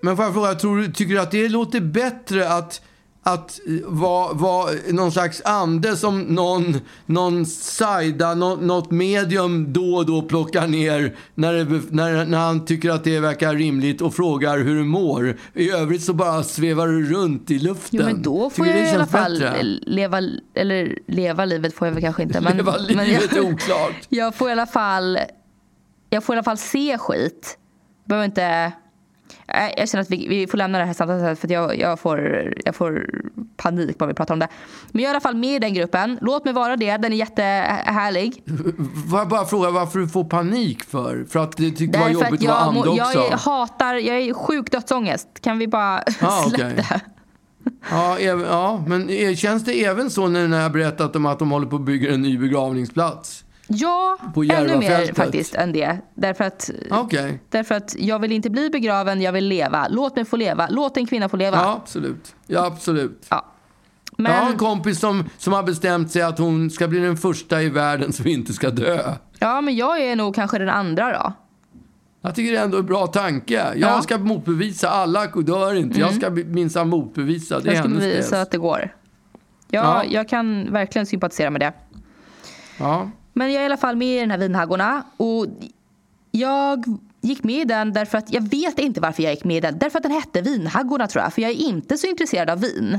men 0.00 0.16
får 0.16 0.24
jag 0.24 0.34
fråga, 0.34 0.54
tror 0.54 0.92
tycker 0.92 1.14
du 1.14 1.20
att 1.20 1.30
det 1.30 1.48
låter 1.48 1.80
bättre 1.80 2.52
att, 2.52 2.82
att 3.24 3.60
vara 3.84 4.32
var 4.32 4.92
någon 4.92 5.12
slags 5.12 5.42
ande 5.44 5.96
som 5.96 6.20
någon, 6.22 6.80
någon 7.06 7.46
sajda, 7.46 8.34
nå- 8.34 8.56
något 8.56 8.90
medium 8.90 9.72
då 9.72 9.94
och 9.96 10.06
då 10.06 10.22
plockar 10.22 10.66
ner 10.66 11.16
när, 11.34 11.52
det, 11.54 11.82
när, 11.90 12.24
när 12.24 12.38
han 12.38 12.64
tycker 12.64 12.90
att 12.90 13.04
det 13.04 13.20
verkar 13.20 13.54
rimligt 13.54 14.00
och 14.00 14.14
frågar 14.14 14.58
hur 14.58 14.74
du 14.74 14.84
mår. 14.84 15.36
I 15.54 15.70
övrigt 15.70 16.02
så 16.02 16.12
bara 16.12 16.42
svävar 16.42 16.86
du 16.86 17.04
runt 17.12 17.50
i 17.50 17.58
luften. 17.58 18.00
Jo, 18.00 18.06
men 18.06 18.22
då 18.22 18.50
får 18.50 18.64
Tycker 18.64 18.78
jag 18.78 18.88
i 18.88 18.94
alla 18.94 19.06
fall 19.06 19.32
bättre? 19.40 19.62
leva, 19.82 20.20
eller 20.54 20.98
leva 21.08 21.44
livet 21.44 21.74
får 21.74 21.88
jag 21.88 21.94
väl 21.94 22.02
kanske 22.02 22.22
inte. 22.22 22.40
Men, 22.40 22.56
Leva 22.56 22.76
men 22.94 23.06
livet 23.06 23.30
jag, 23.36 23.44
är 23.44 23.52
oklart. 23.52 23.94
jag 24.08 24.34
får 24.34 24.48
i 24.48 24.52
alla 24.52 24.66
fall 24.66 25.18
jag 26.10 26.24
får 26.24 26.34
i 26.34 26.36
alla 26.36 26.44
fall 26.44 26.58
se 26.58 26.98
skit. 26.98 27.58
Jag 28.04 28.08
behöver 28.08 28.24
inte... 28.24 28.72
Nej, 29.48 29.74
Jag 29.76 29.88
känner 29.88 30.02
att 30.02 30.10
vi, 30.10 30.28
vi 30.28 30.46
får 30.46 30.58
lämna 30.58 30.78
det 30.78 30.84
här 30.84 30.92
samtalet 30.92 31.38
för 31.38 31.52
jag, 31.52 31.78
jag, 31.78 32.00
får, 32.00 32.48
jag 32.64 32.74
får 32.76 33.10
panik 33.56 33.98
bara 33.98 34.06
vi 34.06 34.14
pratar 34.14 34.34
om 34.34 34.38
det. 34.38 34.48
Men 34.90 35.02
jag 35.02 35.08
är 35.08 35.12
i 35.12 35.16
alla 35.16 35.20
fall 35.20 35.34
med 35.36 35.56
i 35.56 35.58
den 35.58 35.74
gruppen. 35.74 36.18
Låt 36.20 36.44
mig 36.44 36.54
vara 36.54 36.76
det. 36.76 36.96
Den 36.96 37.12
är 37.12 37.16
jättehärlig. 37.16 38.42
Får 39.10 39.18
jag 39.18 39.28
bara 39.28 39.44
fråga 39.44 39.70
varför 39.70 39.98
du 39.98 40.08
får 40.08 40.24
panik 40.24 40.84
för? 40.84 41.24
För 41.30 41.40
att 41.40 41.56
du 41.56 41.70
tyckte 41.70 41.98
det 41.98 42.04
var 42.04 42.10
jobbigt 42.10 42.26
att 42.32 42.40
att 42.40 42.44
vara 42.44 42.58
ande 42.58 42.80
också? 42.88 43.18
jag 43.30 43.38
hatar, 43.38 43.94
jag 43.94 44.16
är 44.16 44.34
sjuk 44.34 44.70
dödsångest. 44.70 45.28
Kan 45.40 45.58
vi 45.58 45.68
bara 45.68 45.98
Ah, 46.20 46.42
släppa 46.48 46.66
okej. 46.66 46.74
det? 46.76 47.00
Ja, 47.90 48.18
ja, 48.18 48.84
men 48.86 49.08
eh, 49.10 49.34
känns 49.34 49.64
det 49.64 49.84
även 49.84 50.10
så 50.10 50.28
när 50.28 50.48
jag 50.56 50.62
har 50.62 50.70
berättat 50.70 51.16
om 51.16 51.26
att 51.26 51.38
de 51.38 51.50
håller 51.50 51.66
på 51.66 51.76
att 51.76 51.82
bygga 51.82 52.14
en 52.14 52.22
ny 52.22 52.38
begravningsplats? 52.38 53.44
Ja, 53.74 54.18
ännu 54.50 54.76
mer 54.76 55.14
faktiskt 55.14 55.54
än 55.54 55.72
det. 55.72 55.98
Därför 56.14 56.44
att, 56.44 56.70
Okej. 56.90 57.40
därför 57.48 57.74
att 57.74 57.96
jag 57.98 58.18
vill 58.18 58.32
inte 58.32 58.50
bli 58.50 58.70
begraven, 58.70 59.20
jag 59.22 59.32
vill 59.32 59.44
leva. 59.48 59.88
Låt 59.90 60.16
mig 60.16 60.24
få 60.24 60.36
leva. 60.36 60.68
Låt 60.70 60.96
en 60.96 61.06
kvinna 61.06 61.28
få 61.28 61.36
leva. 61.36 61.56
Ja, 61.56 61.80
absolut. 61.82 62.34
Ja, 62.46 62.66
absolut. 62.66 63.26
Ja. 63.28 63.44
Jag 64.16 64.24
har 64.30 64.40
en 64.42 64.48
Men, 64.48 64.58
kompis 64.58 65.00
som, 65.00 65.24
som 65.38 65.52
har 65.52 65.62
bestämt 65.62 66.10
sig 66.10 66.22
att 66.22 66.38
hon 66.38 66.70
ska 66.70 66.88
bli 66.88 66.98
den 66.98 67.16
första 67.16 67.62
i 67.62 67.68
världen 67.68 68.12
som 68.12 68.26
inte 68.26 68.52
ska 68.52 68.70
dö. 68.70 69.14
ja, 69.38 69.60
men 69.60 69.76
jag 69.76 70.00
är 70.00 70.16
nog 70.16 70.34
kanske 70.34 70.58
den 70.58 70.68
andra 70.68 71.12
då. 71.12 71.32
Jag 72.24 72.34
tycker 72.34 72.52
det 72.52 72.58
är 72.58 72.64
ändå 72.64 72.78
en 72.78 72.86
bra 72.86 73.06
tanke. 73.06 73.54
Jag 73.54 73.76
Ja. 73.76 73.88
Mm. 73.90 74.02
ska 74.02 74.18
motbevisa, 74.18 74.88
alla 74.90 75.26
dör 75.26 75.74
inte. 75.74 76.00
Jag 76.00 76.14
ska 76.14 76.30
minsann 76.30 76.88
motbevisa. 76.88 77.60
Det 77.60 77.72
Jag 77.74 77.78
ska 77.84 77.88
bevisa 77.88 78.40
att 78.40 78.50
det 78.50 78.58
går. 78.58 78.94
Ja, 79.68 79.80
Ja. 79.80 80.04
Jag 80.04 80.28
kan 80.28 80.72
verkligen 80.72 81.06
sympatisera 81.06 81.50
med 81.50 81.60
det. 81.60 81.72
Ja. 82.78 83.10
Men 83.32 83.52
jag 83.52 83.56
är 83.56 83.62
i 83.62 83.66
alla 83.66 83.76
fall 83.76 83.96
med 83.96 84.16
i 84.16 84.20
den 84.20 84.30
här 84.30 84.38
vinhaggorna. 84.38 85.02
Och 85.16 85.46
jag 86.30 86.84
gick 87.20 87.44
med 87.44 87.54
i 87.60 87.64
den 87.64 87.92
därför 87.92 88.18
att 88.18 88.32
jag 88.32 88.40
vet 88.50 88.78
inte 88.78 89.00
varför 89.00 89.22
jag 89.22 89.32
gick 89.32 89.44
med 89.44 89.56
i 89.56 89.60
den. 89.60 89.78
Därför 89.78 89.98
att 89.98 90.02
den 90.02 90.12
hette 90.12 90.40
Vinhaggorna 90.42 91.06
tror 91.06 91.24
jag. 91.24 91.32
För 91.32 91.42
jag 91.42 91.50
är 91.50 91.54
inte 91.54 91.98
så 91.98 92.06
intresserad 92.06 92.50
av 92.50 92.60
vin. 92.60 92.98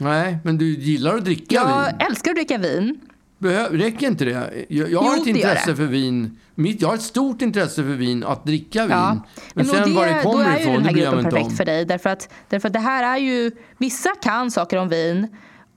Nej, 0.00 0.38
men 0.44 0.58
du 0.58 0.74
gillar 0.78 1.14
att 1.16 1.24
dricka 1.24 1.54
Jag 1.54 1.66
vin. 1.86 1.96
älskar 2.10 2.30
att 2.30 2.36
dricka 2.36 2.58
vin. 2.58 3.00
Behö- 3.38 3.68
räcker 3.78 4.06
inte 4.06 4.24
det? 4.24 4.64
Jag, 4.68 4.90
jag 4.90 5.00
har 5.00 5.12
Jo, 5.14 5.18
ett 5.18 5.24
det 5.24 5.30
intresse 5.30 5.70
det. 5.70 5.76
för 5.76 5.84
vin. 5.84 6.38
Mitt, 6.54 6.80
jag 6.82 6.88
har 6.88 6.94
ett 6.94 7.02
stort 7.02 7.42
intresse 7.42 7.74
för 7.82 7.90
vin, 7.94 8.24
att 8.24 8.44
dricka 8.44 8.82
vin. 8.82 8.90
Ja. 8.90 9.12
Men 9.14 9.22
Men 9.54 9.66
sen 9.66 9.88
då 9.94 9.94
var 10.00 10.06
det 10.06 10.20
då 10.24 10.30
kommer 10.30 10.44
är 10.44 10.54
ju 10.56 10.60
ifrån, 10.60 10.74
den 10.74 10.82
det 10.82 10.88
här 10.88 10.92
bryr 10.92 11.02
jag 11.04 11.14
mig 11.14 11.22
gruppen 11.22 11.26
inte 11.26 11.30
perfekt 11.30 11.50
om. 11.50 11.56
för 11.56 11.64
dig. 11.64 11.84
Därför 11.84 12.10
att, 12.10 12.32
därför 12.48 12.68
att 12.68 12.72
det 12.72 12.78
här 12.80 13.14
är 13.14 13.18
ju, 13.18 13.50
vissa 13.78 14.10
kan 14.22 14.50
saker 14.50 14.76
om 14.76 14.88
vin 14.88 15.28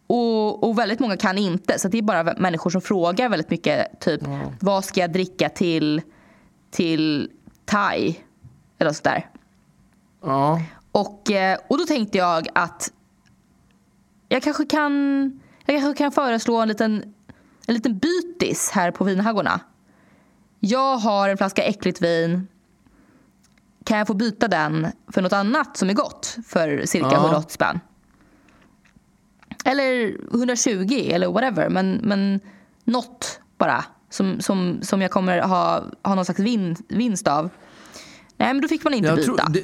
och, 0.10 0.64
och 0.64 0.80
väldigt 0.80 1.00
många 1.00 1.18
kan 1.18 1.38
inte. 1.38 1.80
Så 1.80 1.88
det 1.88 1.98
är 1.98 2.02
bara 2.02 2.24
människor 2.24 2.70
som 2.70 2.82
frågar 2.82 3.30
väldigt 3.30 3.50
mycket. 3.50 4.00
Typ, 4.00 4.22
vad 4.60 4.86
ska 4.86 5.02
jag 5.02 5.12
dricka 5.12 5.50
till, 5.50 6.02
till 6.72 7.32
thai? 7.66 8.16
Eller 8.80 8.92
sådär. 8.92 9.30
Ja. 10.22 10.62
Och, 10.92 11.32
eh, 11.32 11.60
och 11.68 11.78
då 11.78 11.86
tänkte 11.86 12.18
jag 12.18 12.48
att 12.56 12.92
jag 14.30 14.44
kanske 14.44 14.66
kan, 14.66 14.92
jag 15.66 15.82
kanske 15.82 16.04
kan 16.04 16.12
föreslå 16.12 16.58
en 16.58 16.68
liten, 16.68 17.14
en 17.68 17.74
liten 17.74 17.98
bytis 17.98 18.70
här 18.72 18.92
på 18.92 19.04
vinhaggorna. 19.04 19.60
Jag 20.60 20.98
har 20.98 21.30
en 21.30 21.38
flaska 21.38 21.64
äckligt 21.64 22.02
vin. 22.02 22.48
Kan 23.84 23.98
jag 23.98 24.08
få 24.08 24.14
byta 24.14 24.48
den 24.48 24.88
för 25.14 25.22
något 25.22 25.34
annat 25.34 25.78
som 25.78 25.90
är 25.90 25.94
gott 25.94 26.38
för 26.48 26.86
cirka 26.86 27.08
Ja. 27.12 27.18
180 27.18 27.54
spänn? 27.54 27.80
Eller 29.72 30.16
120 30.34 31.10
eller 31.12 31.28
whatever. 31.28 31.70
Men, 31.70 32.00
men 32.04 32.40
något 32.84 33.40
bara 33.58 33.86
som, 34.10 34.42
som, 34.42 34.80
som 34.82 35.02
jag 35.02 35.12
kommer 35.12 35.40
ha, 35.42 35.84
ha 36.04 36.16
någon 36.16 36.26
slags 36.26 36.40
vin, 36.40 36.76
vinst 36.88 37.28
av. 37.28 37.50
Nej, 38.38 38.54
men 38.54 38.62
då 38.62 38.68
fick 38.68 38.84
man 38.84 38.94
inte 38.94 39.08
Jag 39.08 39.18
byta. 39.18 39.36
tror, 39.36 39.54
det, 39.54 39.64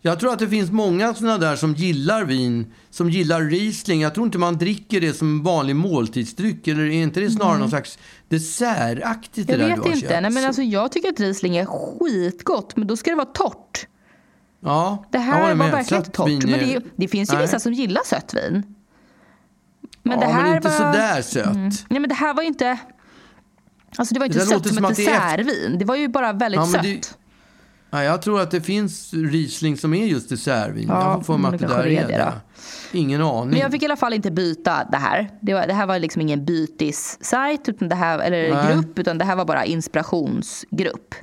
jag 0.00 0.20
tror 0.20 0.32
att 0.32 0.38
det 0.38 0.48
finns 0.48 0.70
många 0.70 1.14
sådana 1.14 1.38
där 1.38 1.56
som 1.56 1.74
gillar 1.74 2.24
vin, 2.24 2.72
som 2.90 3.10
gillar 3.10 3.40
Riesling. 3.40 4.00
Jag 4.00 4.14
tror 4.14 4.26
inte 4.26 4.38
man 4.38 4.58
dricker 4.58 5.00
det 5.00 5.12
som 5.14 5.42
vanlig 5.42 5.76
måltidsdryck. 5.76 6.68
Eller 6.68 6.82
är 6.82 6.90
inte 6.90 7.20
det 7.20 7.30
snarare 7.30 7.58
någon 7.58 7.68
slags 7.70 7.98
dessertaktigt? 8.28 9.48
Jag 9.48 9.58
det 9.58 9.62
där 9.62 9.68
vet 9.68 9.76
du 9.76 9.82
har 9.82 9.88
inte. 9.88 10.00
köpt? 10.00 10.10
Nej, 10.12 10.20
men 10.22 10.32
Så- 10.32 10.46
alltså, 10.46 10.62
jag 10.62 10.92
tycker 10.92 11.08
att 11.08 11.20
Riesling 11.20 11.56
är 11.56 11.66
skitgott, 11.66 12.76
men 12.76 12.86
då 12.86 12.96
ska 12.96 13.10
det 13.10 13.16
vara 13.16 13.26
torrt. 13.26 13.86
ja, 14.60 15.04
Det 15.10 15.18
här 15.18 15.54
var 15.54 15.70
verkligen 15.70 16.00
inte 16.02 16.10
torrt. 16.16 16.28
vin 16.28 16.40
Men 16.44 16.54
är- 16.60 16.66
det, 16.80 16.82
det 16.96 17.08
finns 17.08 17.30
ju 17.30 17.34
Nej. 17.34 17.42
vissa 17.46 17.60
som 17.60 17.72
gillar 17.72 18.02
sött 18.04 18.34
vin. 18.34 18.62
Men 20.08 20.20
ja, 20.20 20.26
det 20.26 20.32
här 20.32 20.42
men 20.42 20.56
inte 20.56 20.68
var... 20.68 20.76
Mm. 20.76 20.92
sådär 20.92 21.22
sött. 21.22 21.84
Nej, 21.90 22.00
men 22.00 22.08
det 22.08 22.14
här 22.14 22.34
var 22.34 22.42
ju 22.42 22.48
inte... 22.48 22.78
Alltså 23.98 24.14
det 24.14 24.18
var 24.20 24.26
inte 24.26 24.38
Det 24.38 24.44
där 24.44 24.50
sött 24.50 24.66
som 24.66 24.76
som 24.76 24.84
ett 24.84 24.96
det 24.96 25.04
dessertvin. 25.04 25.78
Det 25.78 25.84
var 25.84 25.96
ju 25.96 26.08
bara 26.08 26.32
väldigt 26.32 26.60
Ja, 26.60 26.66
sött. 26.66 26.82
det- 26.82 27.14
Ja, 27.90 28.02
jag 28.04 28.22
tror 28.22 28.40
att 28.40 28.50
det 28.50 28.60
finns 28.60 29.14
Riesling 29.14 29.76
som 29.76 29.94
är 29.94 30.06
just 30.06 30.28
dessertvin. 30.28 30.88
Ja, 30.88 31.00
jag 31.12 31.26
får 31.26 31.34
för 31.34 31.38
mig 31.42 31.54
att 31.54 31.60
det 31.60 31.66
där 31.66 31.86
är 31.86 32.06
det 32.08 32.16
det. 32.16 32.32
Ingen 32.98 33.22
aning. 33.22 33.50
Men 33.50 33.58
jag 33.58 33.70
fick 33.72 33.82
i 33.82 33.84
alla 33.84 33.96
fall 33.96 34.12
inte 34.12 34.30
byta 34.30 34.88
det 34.90 34.96
här. 34.96 35.30
Det, 35.40 35.54
var, 35.54 35.66
det 35.66 35.72
här 35.74 35.86
var 35.86 35.98
liksom 35.98 36.22
ingen 36.22 36.44
bytissajt 36.44 37.68
utan 37.68 37.88
det 37.88 37.94
här, 37.94 38.18
eller 38.18 38.54
Nej. 38.54 38.74
grupp, 38.74 38.98
utan 38.98 39.18
det 39.18 39.24
här 39.24 39.36
var 39.36 39.44
bara 39.44 39.64
inspirationsgrupp. 39.64 41.14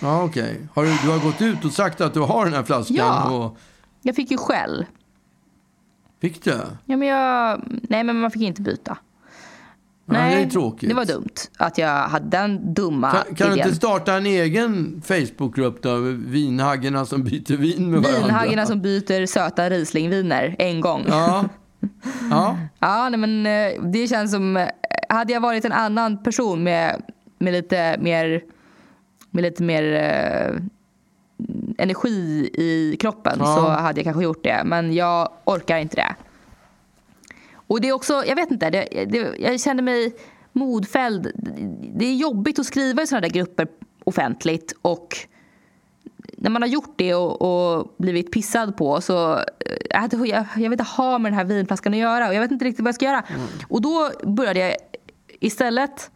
Ja, 0.00 0.22
okej. 0.22 0.68
Har 0.74 0.84
du, 0.84 0.88
du 1.02 1.08
har 1.10 1.18
gått 1.18 1.42
ut 1.42 1.64
och 1.64 1.72
sagt 1.72 2.00
att 2.00 2.14
du 2.14 2.20
har 2.20 2.44
den 2.44 2.54
här 2.54 2.62
flaskan? 2.62 2.96
Ja. 2.96 3.30
Och, 3.30 3.58
Jag 4.02 4.16
fick 4.16 4.30
ju 4.30 4.36
skäll. 4.36 4.86
Fick 6.22 6.44
du? 6.44 6.60
Ja, 6.86 6.96
men 6.96 7.08
jag, 7.08 7.62
nej, 7.68 8.04
men 8.04 8.20
man 8.20 8.30
fick 8.30 8.42
inte 8.42 8.62
byta. 8.62 8.98
Ja, 10.06 10.12
det 10.14 10.18
är 10.20 10.50
tråkigt. 10.50 10.88
det 10.88 10.94
var 10.94 11.04
dumt 11.04 11.28
att 11.56 11.78
jag 11.78 12.08
hade 12.08 12.28
den 12.28 12.74
dumma 12.74 13.10
Kan, 13.12 13.34
kan 13.34 13.50
du 13.50 13.56
inte 13.56 13.74
starta 13.74 14.14
en 14.14 14.26
egen 14.26 15.02
Facebookgrupp 15.04 15.82
då? 15.82 15.96
Vinhaggarna 16.26 17.06
som 17.06 17.22
byter 17.24 17.56
vin 17.56 17.90
med 17.90 18.00
varandra. 18.02 18.22
Vinhaggarna 18.26 18.66
som 18.66 18.82
byter 18.82 19.26
söta 19.26 19.70
Rieslingviner 19.70 20.56
en 20.58 20.80
gång. 20.80 21.04
Ja. 21.08 21.44
Ja. 22.30 22.56
Ja, 22.78 23.08
nej, 23.08 23.20
men 23.20 23.46
eh, 23.46 23.82
det 23.92 24.06
känns 24.08 24.30
som... 24.32 24.56
eh, 24.56 24.68
Hade 25.08 25.32
jag 25.32 25.40
varit 25.40 25.64
en 25.64 25.72
annan 25.72 26.22
person 26.22 26.62
med, 26.62 27.02
med 27.38 27.52
lite 27.52 27.96
mer, 28.00 28.42
med 29.30 29.42
lite 29.42 29.62
mer 29.62 29.82
eh, 29.94 30.62
energi 31.78 32.50
i 32.54 32.96
kroppen 33.00 33.36
Ja. 33.38 33.56
så 33.56 33.60
hade 33.68 34.00
jag 34.00 34.04
kanske 34.04 34.22
gjort 34.24 34.44
det. 34.44 34.62
Men 34.64 34.92
jag 34.94 35.28
orkar 35.44 35.78
inte 35.78 35.96
det. 35.96 36.14
Och 37.54 37.80
det 37.80 37.88
är 37.88 37.92
också, 37.92 38.24
jag 38.26 38.36
vet 38.36 38.50
inte, 38.50 38.70
det, 38.70 38.88
det, 39.10 39.34
jag 39.38 39.60
känner 39.60 39.82
mig 39.82 40.16
modfälld. 40.52 41.32
Det 41.94 42.04
är 42.06 42.14
jobbigt 42.14 42.58
att 42.58 42.66
skriva 42.66 43.02
i 43.02 43.06
sådana 43.06 43.20
där 43.20 43.34
grupper 43.34 43.68
offentligt 44.04 44.74
och 44.82 45.16
när 46.36 46.50
man 46.50 46.62
har 46.62 46.68
gjort 46.68 46.94
det 46.96 47.14
och, 47.14 47.42
och 47.42 47.94
blivit 47.98 48.32
pissad 48.32 48.76
på 48.76 49.00
så 49.00 49.36
eh, 49.36 49.44
jag, 49.90 50.26
jag, 50.26 50.46
jag 50.54 50.62
vill 50.62 50.72
inte 50.72 50.84
ha 50.84 51.18
med 51.18 51.32
den 51.32 51.38
här 51.38 51.44
vinflaskan 51.44 51.92
att 51.92 51.98
göra 51.98 52.28
och 52.28 52.34
jag 52.34 52.40
vet 52.40 52.50
inte 52.50 52.64
riktigt 52.64 52.82
vad 52.84 52.88
jag 52.88 52.94
ska 52.94 53.04
göra. 53.04 53.22
Och 53.68 53.82
då 53.82 54.10
började 54.22 54.58
jag 54.60 54.76
istället 55.40 56.10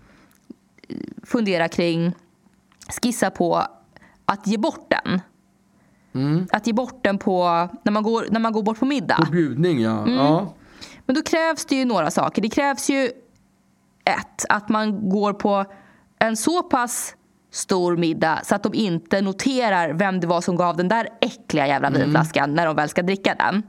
fundera 1.25 1.69
kring, 1.69 2.13
skissa 3.03 3.31
på 3.31 3.67
att 4.27 4.47
ge 4.47 4.59
bort 4.59 4.91
den. 4.91 5.21
Att 6.51 6.67
ge 6.67 6.73
bort 6.73 7.05
den 7.05 7.19
på, 7.19 7.69
när 7.83 7.93
man 7.93 8.03
går, 8.03 8.27
när 8.31 8.41
man 8.41 8.53
går 8.53 8.63
bort 8.63 8.79
på 8.79 8.87
middag. 8.87 9.17
På 9.17 9.31
bjudning, 9.31 9.81
ja. 9.81 9.99
Mm. 9.99 10.15
ja. 10.15 10.55
Men 11.07 11.15
då 11.15 11.23
krävs 11.23 11.65
det 11.65 11.77
ju 11.77 11.85
några 11.85 12.11
saker. 12.11 12.43
Det 12.43 12.49
krävs 12.49 12.91
ju 12.91 13.05
ett, 14.05 14.45
att 14.49 14.69
man 14.69 15.09
går 15.09 15.33
på 15.33 15.65
en 16.19 16.37
så 16.37 16.63
pass 16.63 17.15
stor 17.51 17.97
middag 17.97 18.41
så 18.45 18.55
att 18.55 18.63
de 18.63 18.75
inte 18.75 19.21
noterar 19.21 19.93
vem 19.93 20.21
det 20.21 20.27
var 20.27 20.41
som 20.41 20.57
gav 20.57 20.77
den 20.77 20.89
där 20.89 21.09
äckliga 21.21 21.67
jävla 21.67 21.91
vinflaskan 21.91 22.55
när 22.55 22.67
de 22.67 22.77
väl 22.77 22.89
ska 22.89 23.03
dricka 23.03 23.35
den. 23.35 23.63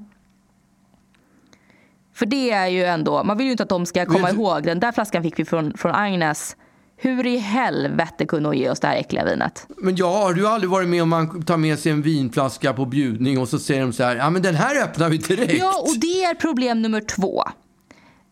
För 2.14 2.26
det 2.26 2.52
är 2.52 2.68
ju 2.68 2.84
ändå, 2.84 3.24
man 3.24 3.38
vill 3.38 3.46
ju 3.46 3.52
inte 3.52 3.64
att 3.64 3.70
de 3.70 3.86
ska 3.86 4.06
komma 4.06 4.30
ihåg, 4.30 4.64
den 4.64 4.80
där 4.80 4.92
flaskan 4.92 5.24
fick 5.24 5.40
vi 5.40 5.46
från, 5.46 5.78
från 5.78 5.96
Agnes. 5.96 6.58
Hur 7.00 7.28
i 7.28 7.38
helvete 7.38 8.26
kunde 8.26 8.50
hon 8.50 8.58
ge 8.58 8.70
oss 8.70 8.80
det 8.80 8.88
här 8.88 8.96
äckliga 8.96 9.26
vinet? 9.26 9.68
Men 9.78 9.96
ja, 9.96 10.24
har 10.24 10.34
du 10.34 10.48
aldrig 10.48 10.70
varit 10.70 10.90
med 10.90 11.04
om 11.04 11.10
man 11.10 11.44
tar 11.44 11.58
med 11.58 11.80
sig 11.80 11.92
en 11.92 12.02
vinflaska 12.02 12.74
på 12.74 12.86
bjudning 12.86 13.40
och 13.40 13.50
så 13.50 13.60
säger 13.60 13.82
de 13.82 13.94
så 13.94 14.04
här, 14.04 14.16
ja 14.16 14.30
men 14.30 14.42
den 14.42 14.56
här 14.56 14.84
öppnar 14.84 15.10
vi 15.10 15.18
direkt. 15.18 15.54
Ja, 15.54 15.74
och 15.82 16.00
det 16.00 16.24
är 16.24 16.36
problem 16.36 16.82
nummer 16.82 17.02
två. 17.02 17.44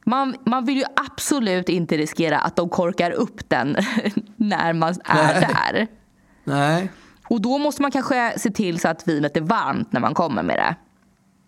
Man, 0.05 0.36
man 0.45 0.66
vill 0.66 0.78
ju 0.78 0.84
absolut 0.95 1.70
inte 1.70 1.97
riskera 1.97 2.39
att 2.39 2.55
de 2.55 2.70
korkar 2.70 3.11
upp 3.11 3.49
den 3.49 3.78
när 4.36 4.74
man 4.74 4.95
är 5.05 5.34
Nej. 5.34 5.47
där. 5.49 5.88
Nej. 6.43 6.91
Och 7.30 7.41
då 7.41 7.57
måste 7.57 7.82
man 7.82 7.91
kanske 7.91 8.39
se 8.39 8.51
till 8.51 8.80
så 8.80 8.88
att 8.88 9.07
vinet 9.07 9.38
är 9.38 9.41
varmt 9.41 9.91
när 9.91 9.99
man 9.99 10.13
kommer 10.13 10.43
med 10.43 10.55
det. 10.57 10.76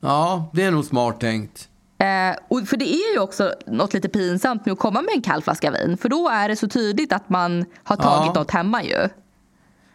Ja, 0.01 0.49
det 0.53 0.63
är 0.63 0.71
nog 0.71 0.85
smart 0.85 1.19
tänkt. 1.19 1.69
Eh, 1.99 2.35
och 2.47 2.67
för 2.67 2.77
det 2.77 2.93
är 2.93 3.13
ju 3.13 3.19
också 3.19 3.53
något 3.67 3.93
lite 3.93 4.09
pinsamt 4.09 4.65
med 4.65 4.73
att 4.73 4.79
komma 4.79 5.01
med 5.01 5.13
en 5.15 5.21
kall 5.21 5.41
flaska 5.41 5.71
vin. 5.71 5.97
För 5.97 6.09
då 6.09 6.29
är 6.29 6.49
det 6.49 6.55
så 6.55 6.67
tydligt 6.67 7.13
att 7.13 7.29
man 7.29 7.65
har 7.83 7.95
tagit 7.95 8.31
Ja. 8.35 8.41
något 8.41 8.51
hemma 8.51 8.83
ju. 8.83 9.09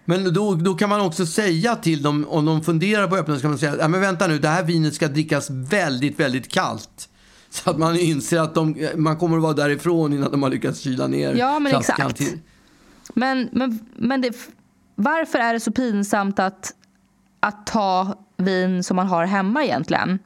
Men 0.05 0.35
då, 0.35 0.55
då 0.55 0.75
kan 0.75 0.89
man 0.89 1.01
också 1.01 1.27
säga 1.27 1.77
till 1.77 2.03
dem, 2.03 2.27
om 2.29 2.45
de 2.45 2.63
funderar 2.63 3.07
på 3.09 3.15
att 3.15 3.21
öppna, 3.21 3.35
så 3.35 3.41
kan 3.41 3.51
man 3.51 3.59
säga, 3.59 3.77
ja 3.79 3.89
men 3.89 4.01
vänta 4.01 4.27
nu, 4.27 4.39
det 4.39 4.49
här 4.49 4.63
vinet 4.63 4.95
ska 4.95 5.09
drickas 5.09 5.51
väldigt, 5.51 6.21
väldigt 6.21 6.49
kallt. 6.49 7.09
Så 7.51 7.71
att 7.71 7.79
man 7.79 7.97
inser 7.97 8.41
att 8.41 8.55
de, 8.55 8.89
man 8.97 9.17
kommer 9.17 9.37
att 9.37 9.43
vara 9.43 9.53
därifrån 9.53 10.13
innan 10.13 10.31
de 10.31 10.43
har 10.43 10.51
lyckats 10.51 10.81
kyla 10.81 11.07
ner 11.07 11.35
Ja, 11.35 11.59
men 11.59 11.75
exakt. 11.77 12.17
till. 12.17 12.39
Men, 13.15 13.49
men, 13.53 13.79
men 13.97 14.21
det, 14.21 14.37
varför 14.95 15.39
är 15.39 15.53
det 15.53 15.61
så 15.61 15.73
pinsamt 15.73 16.39
att, 16.39 16.73
att 17.41 17.67
ta 17.67 18.15
vin 18.37 18.85
som 18.85 18.97
man 18.97 19.07
har 19.07 19.25
hemma 19.27 19.65
egentligen? 19.65 20.19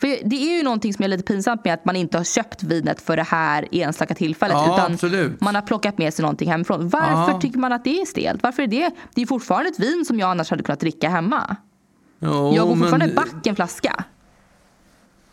För 0.00 0.08
det 0.24 0.36
är 0.36 0.56
ju 0.56 0.62
någonting 0.62 0.94
som 0.94 1.04
är 1.04 1.08
lite 1.08 1.22
pinsamt 1.24 1.64
med 1.64 1.74
att 1.74 1.84
man 1.84 1.96
inte 1.96 2.16
har 2.16 2.24
köpt 2.24 2.62
vinet 2.62 3.00
för 3.00 3.16
det 3.16 3.22
här 3.22 3.68
enstaka 3.72 4.14
tillfället. 4.14 4.56
Ja, 4.56 4.74
utan 4.74 4.92
absolut. 4.92 5.40
man 5.40 5.54
har 5.54 5.62
plockat 5.62 5.98
med 5.98 6.14
sig 6.14 6.22
någonting 6.22 6.50
hemifrån. 6.50 6.88
Varför 6.88 7.32
Ja. 7.32 7.40
tycker 7.40 7.58
man 7.58 7.72
att 7.72 7.84
det 7.84 8.00
är 8.00 8.04
stelt? 8.06 8.42
Varför 8.42 8.62
är 8.62 8.66
det? 8.66 8.90
Det 9.14 9.22
är 9.22 9.26
fortfarande 9.26 9.68
ett 9.70 9.80
vin 9.80 10.04
som 10.04 10.18
jag 10.18 10.30
annars 10.30 10.50
hade 10.50 10.62
kunnat 10.62 10.80
dricka 10.80 11.08
hemma. 11.08 11.56
Jo, 12.18 12.52
jag 12.56 12.68
går 12.68 12.76
fortfarande 12.76 13.06
men, 13.06 13.14
back 13.14 13.46
en 13.46 13.56
flaska. 13.56 14.04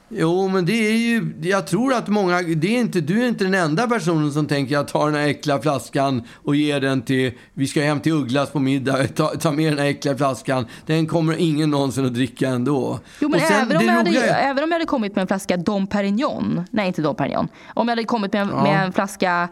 Jo, 0.09 0.47
men 0.47 0.65
det 0.65 0.73
är 0.73 0.97
ju, 0.97 1.33
jag 1.41 1.67
tror 1.67 1.93
att 1.93 2.07
många, 2.07 2.41
det 2.41 2.75
är 2.75 2.79
inte, 2.79 3.01
du 3.01 3.23
är 3.23 3.27
inte 3.27 3.43
den 3.43 3.53
enda 3.53 3.87
personen 3.87 4.31
som 4.31 4.47
tänker 4.47 4.73
jag 4.73 4.87
tar 4.87 5.05
den 5.05 5.15
här 5.15 5.27
äckliga 5.27 5.59
flaskan 5.59 6.23
och 6.33 6.55
ger 6.55 6.79
den 6.81 7.01
till, 7.01 7.31
vi 7.53 7.67
ska 7.67 7.81
hem 7.81 7.99
till 7.99 8.11
Ugglas 8.11 8.49
på 8.49 8.59
middag, 8.59 9.07
ta, 9.07 9.27
ta 9.27 9.51
med 9.51 9.71
den 9.71 9.79
här 9.79 9.85
äckliga 9.85 10.17
flaskan. 10.17 10.65
Den 10.85 11.07
kommer 11.07 11.35
ingen 11.37 11.69
någonsin 11.69 12.05
att 12.05 12.13
dricka 12.13 12.49
ändå. 12.49 12.99
Jo, 13.19 13.29
men 13.29 13.39
sen, 13.39 13.51
även, 13.61 13.77
om 13.77 13.83
jag 13.85 13.93
hade, 13.93 14.09
roliga 14.09 14.37
även 14.37 14.63
om 14.63 14.69
jag 14.69 14.75
hade 14.75 14.85
kommit 14.85 15.15
med 15.15 15.21
en 15.21 15.27
flaska 15.27 15.57
Dom 15.57 15.87
Perignon. 15.87 16.63
Nej, 16.71 16.87
inte 16.87 17.01
Dom 17.01 17.15
Perignon. 17.15 17.47
Om 17.73 17.87
jag 17.87 17.91
hade 17.91 18.03
kommit 18.03 18.33
med, 18.33 18.47
Ja. 18.51 18.63
med 18.63 18.85
en 18.85 18.93
flaska 18.93 19.49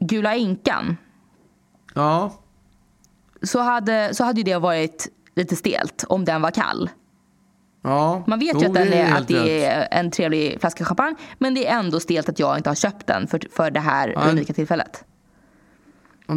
Gula 0.00 0.34
Inkan. 0.34 0.96
Ja, 1.94 2.38
så 3.42 3.58
hade, 3.60 4.14
så 4.14 4.24
hade 4.24 4.40
ju 4.40 4.44
det 4.44 4.58
varit 4.58 5.08
lite 5.36 5.56
stelt 5.56 6.04
om 6.08 6.24
den 6.24 6.42
var 6.42 6.50
kall. 6.50 6.90
Ja. 7.88 8.24
Man 8.26 8.38
vet 8.38 8.62
ju 8.62 8.66
att, 8.66 8.74
den 8.74 8.92
är, 8.92 9.12
att 9.14 9.28
det 9.28 9.64
är 9.64 9.88
en 9.90 10.10
trevlig 10.10 10.56
flaska 10.60 10.84
champagne 10.84 11.16
men 11.38 11.54
det 11.54 11.66
är 11.66 11.78
ändå 11.78 12.00
stelt 12.00 12.28
att 12.28 12.38
jag 12.38 12.56
inte 12.56 12.70
har 12.70 12.74
köpt 12.74 13.06
den 13.06 13.26
för, 13.26 13.40
för 13.52 13.70
det 13.70 13.80
här 13.80 14.12
Ja. 14.16 14.30
unika 14.30 14.52
tillfället. 14.52 15.04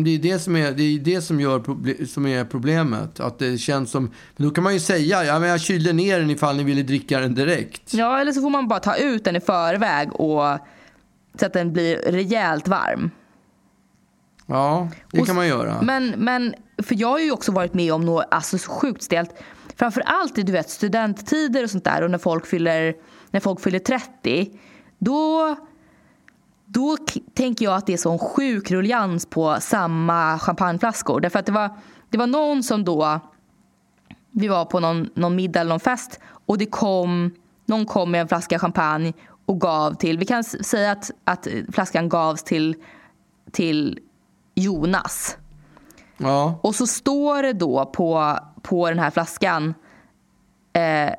Det 0.05 0.09
är 0.15 0.19
det 0.19 0.39
som 0.39 0.55
är, 0.55 0.71
det 0.71 0.83
är 0.83 0.99
det 0.99 1.21
som, 1.21 1.39
gör, 1.39 2.05
som 2.05 2.25
är 2.25 2.45
problemet. 2.45 3.19
Att 3.19 3.39
det 3.39 3.57
känns 3.57 3.91
som, 3.91 4.03
men 4.37 4.47
då 4.47 4.53
kan 4.53 4.63
man 4.63 4.73
ju 4.73 4.79
säga, 4.79 5.23
ja 5.23 5.39
men 5.39 5.49
jag 5.49 5.61
kylde 5.61 5.93
ner 5.93 6.19
den 6.19 6.29
ifall 6.29 6.57
ni 6.57 6.63
ville 6.63 6.83
dricka 6.83 7.19
den 7.19 7.35
direkt. 7.35 7.93
Ja, 7.93 8.19
eller 8.19 8.31
så 8.31 8.41
får 8.41 8.49
man 8.49 8.67
bara 8.67 8.79
ta 8.79 8.95
ut 8.95 9.23
den 9.23 9.35
i 9.35 9.39
förväg 9.39 10.09
och 10.15 10.57
så 11.39 11.45
att 11.45 11.53
den 11.53 11.73
blir 11.73 11.97
rejält 11.97 12.67
varm. 12.67 13.11
Ja, 14.45 14.89
det 15.11 15.19
Och- 15.21 15.27
kan 15.27 15.35
man 15.35 15.47
göra. 15.47 15.81
Men, 15.81 16.13
men 16.17 16.53
för 16.83 16.95
jag 16.99 17.07
har 17.07 17.19
ju 17.19 17.31
också 17.31 17.51
varit 17.51 17.73
med 17.73 17.93
om 17.93 18.05
något 18.05 18.25
alltså, 18.31 18.57
så 18.57 18.71
sjukt 18.71 19.03
stelt. 19.03 19.29
Framförallt 19.81 20.37
i 20.37 20.43
du 20.43 20.51
vet, 20.51 20.69
studenttider 20.69 21.63
och 21.63 21.69
sånt 21.69 21.83
där 21.83 22.01
och 22.01 22.11
när 22.11 22.17
folk 22.17 22.45
fyller, 22.45 22.95
när 23.31 23.39
folk 23.39 23.59
fyller 23.59 23.79
30. 23.79 24.59
Då, 24.99 25.55
då 26.65 26.97
tänker 27.33 27.65
jag 27.65 27.75
att 27.75 27.87
det 27.87 27.93
är 27.93 27.97
sån 27.97 28.19
sjuk 28.19 28.71
ruljans 28.71 29.25
på 29.25 29.57
samma 29.59 30.39
champagneflaskor. 30.39 31.19
Därför 31.19 31.39
att 31.39 31.45
det 31.45 31.51
var, 31.51 31.69
det 32.09 32.17
var 32.17 32.27
någon 32.27 32.63
som 32.63 32.83
då 32.83 33.19
vi 34.31 34.47
var 34.47 34.65
på 34.65 34.79
någon, 34.79 35.09
någon 35.13 35.35
middag 35.35 35.59
eller 35.59 35.69
någon 35.69 35.79
fest 35.79 36.19
och 36.45 36.57
det 36.57 36.65
kom, 36.65 37.35
någon 37.65 37.85
kom 37.85 38.11
med 38.11 38.21
en 38.21 38.27
flaska 38.27 38.59
champagne 38.59 39.13
och 39.45 39.61
gav 39.61 39.93
till, 39.93 40.17
vi 40.17 40.25
kan 40.25 40.43
säga 40.43 40.91
att, 40.91 41.11
att 41.23 41.47
flaskan 41.71 42.09
gavs 42.09 42.43
till, 42.43 42.75
till 43.51 43.99
Jonas. 44.55 45.37
Ja. 46.21 46.59
Och 46.63 46.75
så 46.75 46.87
står 46.87 47.43
det 47.43 47.53
då 47.53 47.85
på, 47.85 48.37
på 48.61 48.89
den 48.89 48.99
här 48.99 49.11
flaskan 49.11 49.73
eh, 50.73 51.13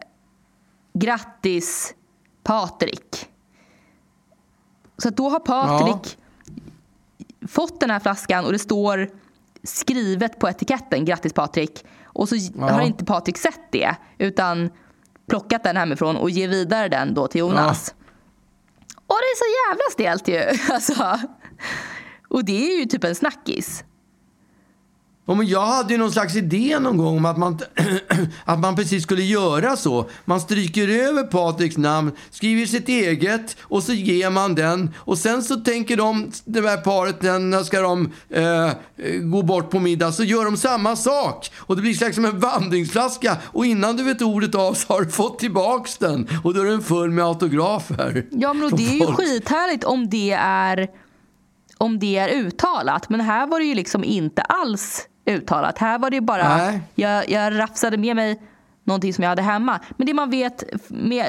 Grattis 0.94 1.94
Patrik. 2.42 3.28
Så 4.98 5.10
då 5.10 5.28
har 5.28 5.40
Patrik 5.40 6.18
ja. 6.46 7.48
fått 7.48 7.80
den 7.80 7.90
här 7.90 8.00
flaskan 8.00 8.44
och 8.44 8.52
det 8.52 8.58
står 8.58 9.10
skrivet 9.62 10.38
på 10.38 10.48
etiketten 10.48 11.04
Grattis 11.04 11.32
Patrik. 11.32 11.84
Och 12.04 12.28
så 12.28 12.36
ja. 12.36 12.70
har 12.70 12.82
inte 12.82 13.04
Patrik 13.04 13.38
sett 13.38 13.72
det 13.72 13.96
utan 14.18 14.70
plockat 15.28 15.64
den 15.64 15.76
hemifrån 15.76 16.16
och 16.16 16.30
ger 16.30 16.48
vidare 16.48 16.88
den 16.88 17.14
då 17.14 17.26
till 17.26 17.38
Jonas. 17.38 17.94
Ja. 17.96 18.04
Och 19.06 19.18
det 19.18 19.24
är 19.24 19.36
så 19.36 19.70
jävla 19.70 19.90
stelt 19.92 20.28
ju. 20.28 20.58
Alltså. 20.74 21.18
Och 22.28 22.44
det 22.44 22.72
är 22.72 22.78
ju 22.78 22.84
typ 22.84 23.04
en 23.04 23.14
snackis. 23.14 23.84
Men 25.34 25.46
jag 25.46 25.66
hade 25.66 25.92
ju 25.92 25.98
någon 25.98 26.12
slags 26.12 26.36
idé 26.36 26.78
någon 26.78 26.96
gång 26.96 27.16
om 27.16 27.24
att 27.24 27.38
man, 27.38 27.58
att 28.44 28.58
man 28.58 28.76
precis 28.76 29.02
skulle 29.02 29.22
göra 29.22 29.76
så. 29.76 30.10
Man 30.24 30.40
stryker 30.40 30.88
över 30.88 31.22
Patriks 31.22 31.76
namn, 31.76 32.12
skriver 32.30 32.66
sitt 32.66 32.88
eget 32.88 33.56
och 33.60 33.82
så 33.82 33.92
ger 33.92 34.30
man 34.30 34.54
den. 34.54 34.94
Och 34.98 35.18
sen 35.18 35.42
så 35.42 35.56
tänker 35.56 35.96
de, 35.96 36.30
det 36.44 36.68
här 36.68 36.76
paret, 36.76 37.22
när 37.22 37.62
ska 37.62 37.80
de 37.80 38.12
eh, 38.30 38.70
gå 39.22 39.42
bort 39.42 39.70
på 39.70 39.80
middag, 39.80 40.12
så 40.12 40.24
gör 40.24 40.44
de 40.44 40.56
samma 40.56 40.96
sak. 40.96 41.50
Och 41.58 41.76
det 41.76 41.82
blir 41.82 41.94
slags 41.94 42.14
som 42.14 42.24
en 42.24 42.40
vandringsflaska. 42.40 43.36
Och 43.44 43.66
innan 43.66 43.96
du 43.96 44.02
vet 44.02 44.22
ordet 44.22 44.54
av 44.54 44.74
så 44.74 44.92
har 44.92 45.00
du 45.00 45.10
fått 45.10 45.38
tillbaks 45.38 45.98
den. 45.98 46.28
Och 46.44 46.54
då 46.54 46.60
är 46.60 46.64
den 46.64 46.82
full 46.82 47.10
med 47.10 47.24
autografer. 47.24 48.26
Ja, 48.30 48.52
men 48.52 48.76
det 48.76 48.88
är 48.88 48.94
ju 48.94 49.06
skithärligt 49.06 49.84
om 49.84 50.10
det 50.10 50.30
är 50.38 50.88
om 51.78 51.98
det 51.98 52.18
är 52.18 52.28
uttalat. 52.28 53.08
Men 53.08 53.20
här 53.20 53.46
var 53.46 53.58
det 53.58 53.64
ju 53.64 53.74
liksom 53.74 54.04
inte 54.04 54.42
alls 54.42 55.06
uttalat. 55.26 55.78
Här 55.78 55.98
var 55.98 56.10
det 56.10 56.20
bara, 56.20 56.80
jag, 56.94 57.30
jag 57.30 57.58
rafsade 57.58 57.96
med 57.96 58.16
mig 58.16 58.40
någonting 58.84 59.14
som 59.14 59.22
jag 59.22 59.28
hade 59.28 59.42
hemma. 59.42 59.80
Men 59.96 60.06
det 60.06 60.14
man 60.14 60.30
vet 60.30 60.64
med, 60.88 61.26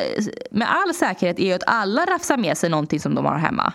med 0.52 0.68
all 0.72 0.94
säkerhet 0.94 1.40
är 1.40 1.46
ju 1.46 1.54
att 1.54 1.64
alla 1.68 2.06
rafsar 2.06 2.38
med 2.38 2.58
sig 2.58 2.70
någonting 2.70 3.00
som 3.00 3.16
de 3.16 3.26
har 3.26 3.38
hemma. 3.38 3.74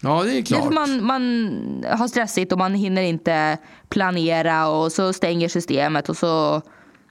Ja, 0.00 0.22
det 0.22 0.38
är 0.38 0.42
klart. 0.42 0.72
Man, 0.72 1.04
man 1.04 1.84
har 1.90 2.08
stressigt 2.08 2.52
och 2.52 2.58
man 2.58 2.74
hinner 2.74 3.02
inte 3.02 3.58
planera 3.88 4.68
och 4.68 4.92
så 4.92 5.12
stänger 5.12 5.48
systemet 5.48 6.08
och 6.08 6.16
så 6.16 6.62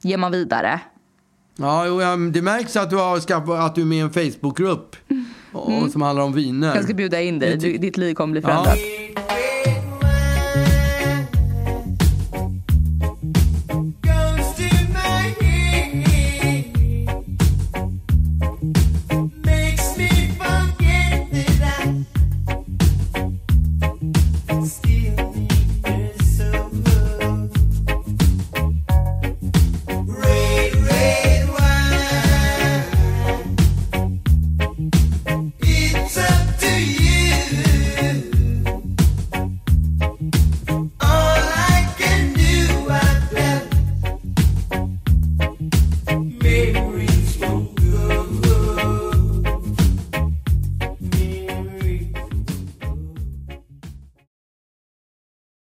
ger 0.01 0.17
man 0.17 0.31
vidare. 0.31 0.79
Ja, 1.55 1.85
det 2.33 2.41
märks 2.41 2.75
att 2.75 2.89
du, 2.89 2.95
har 2.95 3.17
att 3.57 3.75
du 3.75 3.81
är 3.81 3.85
med 3.85 3.97
i 3.97 4.01
en 4.01 4.13
Facebookgrupp 4.13 4.95
mm. 5.67 5.89
som 5.89 6.01
handlar 6.01 6.23
om 6.23 6.33
viner. 6.33 6.75
Jag 6.75 6.83
ska 6.83 6.93
bjuda 6.93 7.21
in 7.21 7.39
dig. 7.39 7.57
Ditt 7.57 7.97
liv 7.97 8.13
kommer 8.13 8.31
bli 8.31 8.41
förändrat. 8.41 8.77
Ja. 8.77 9.23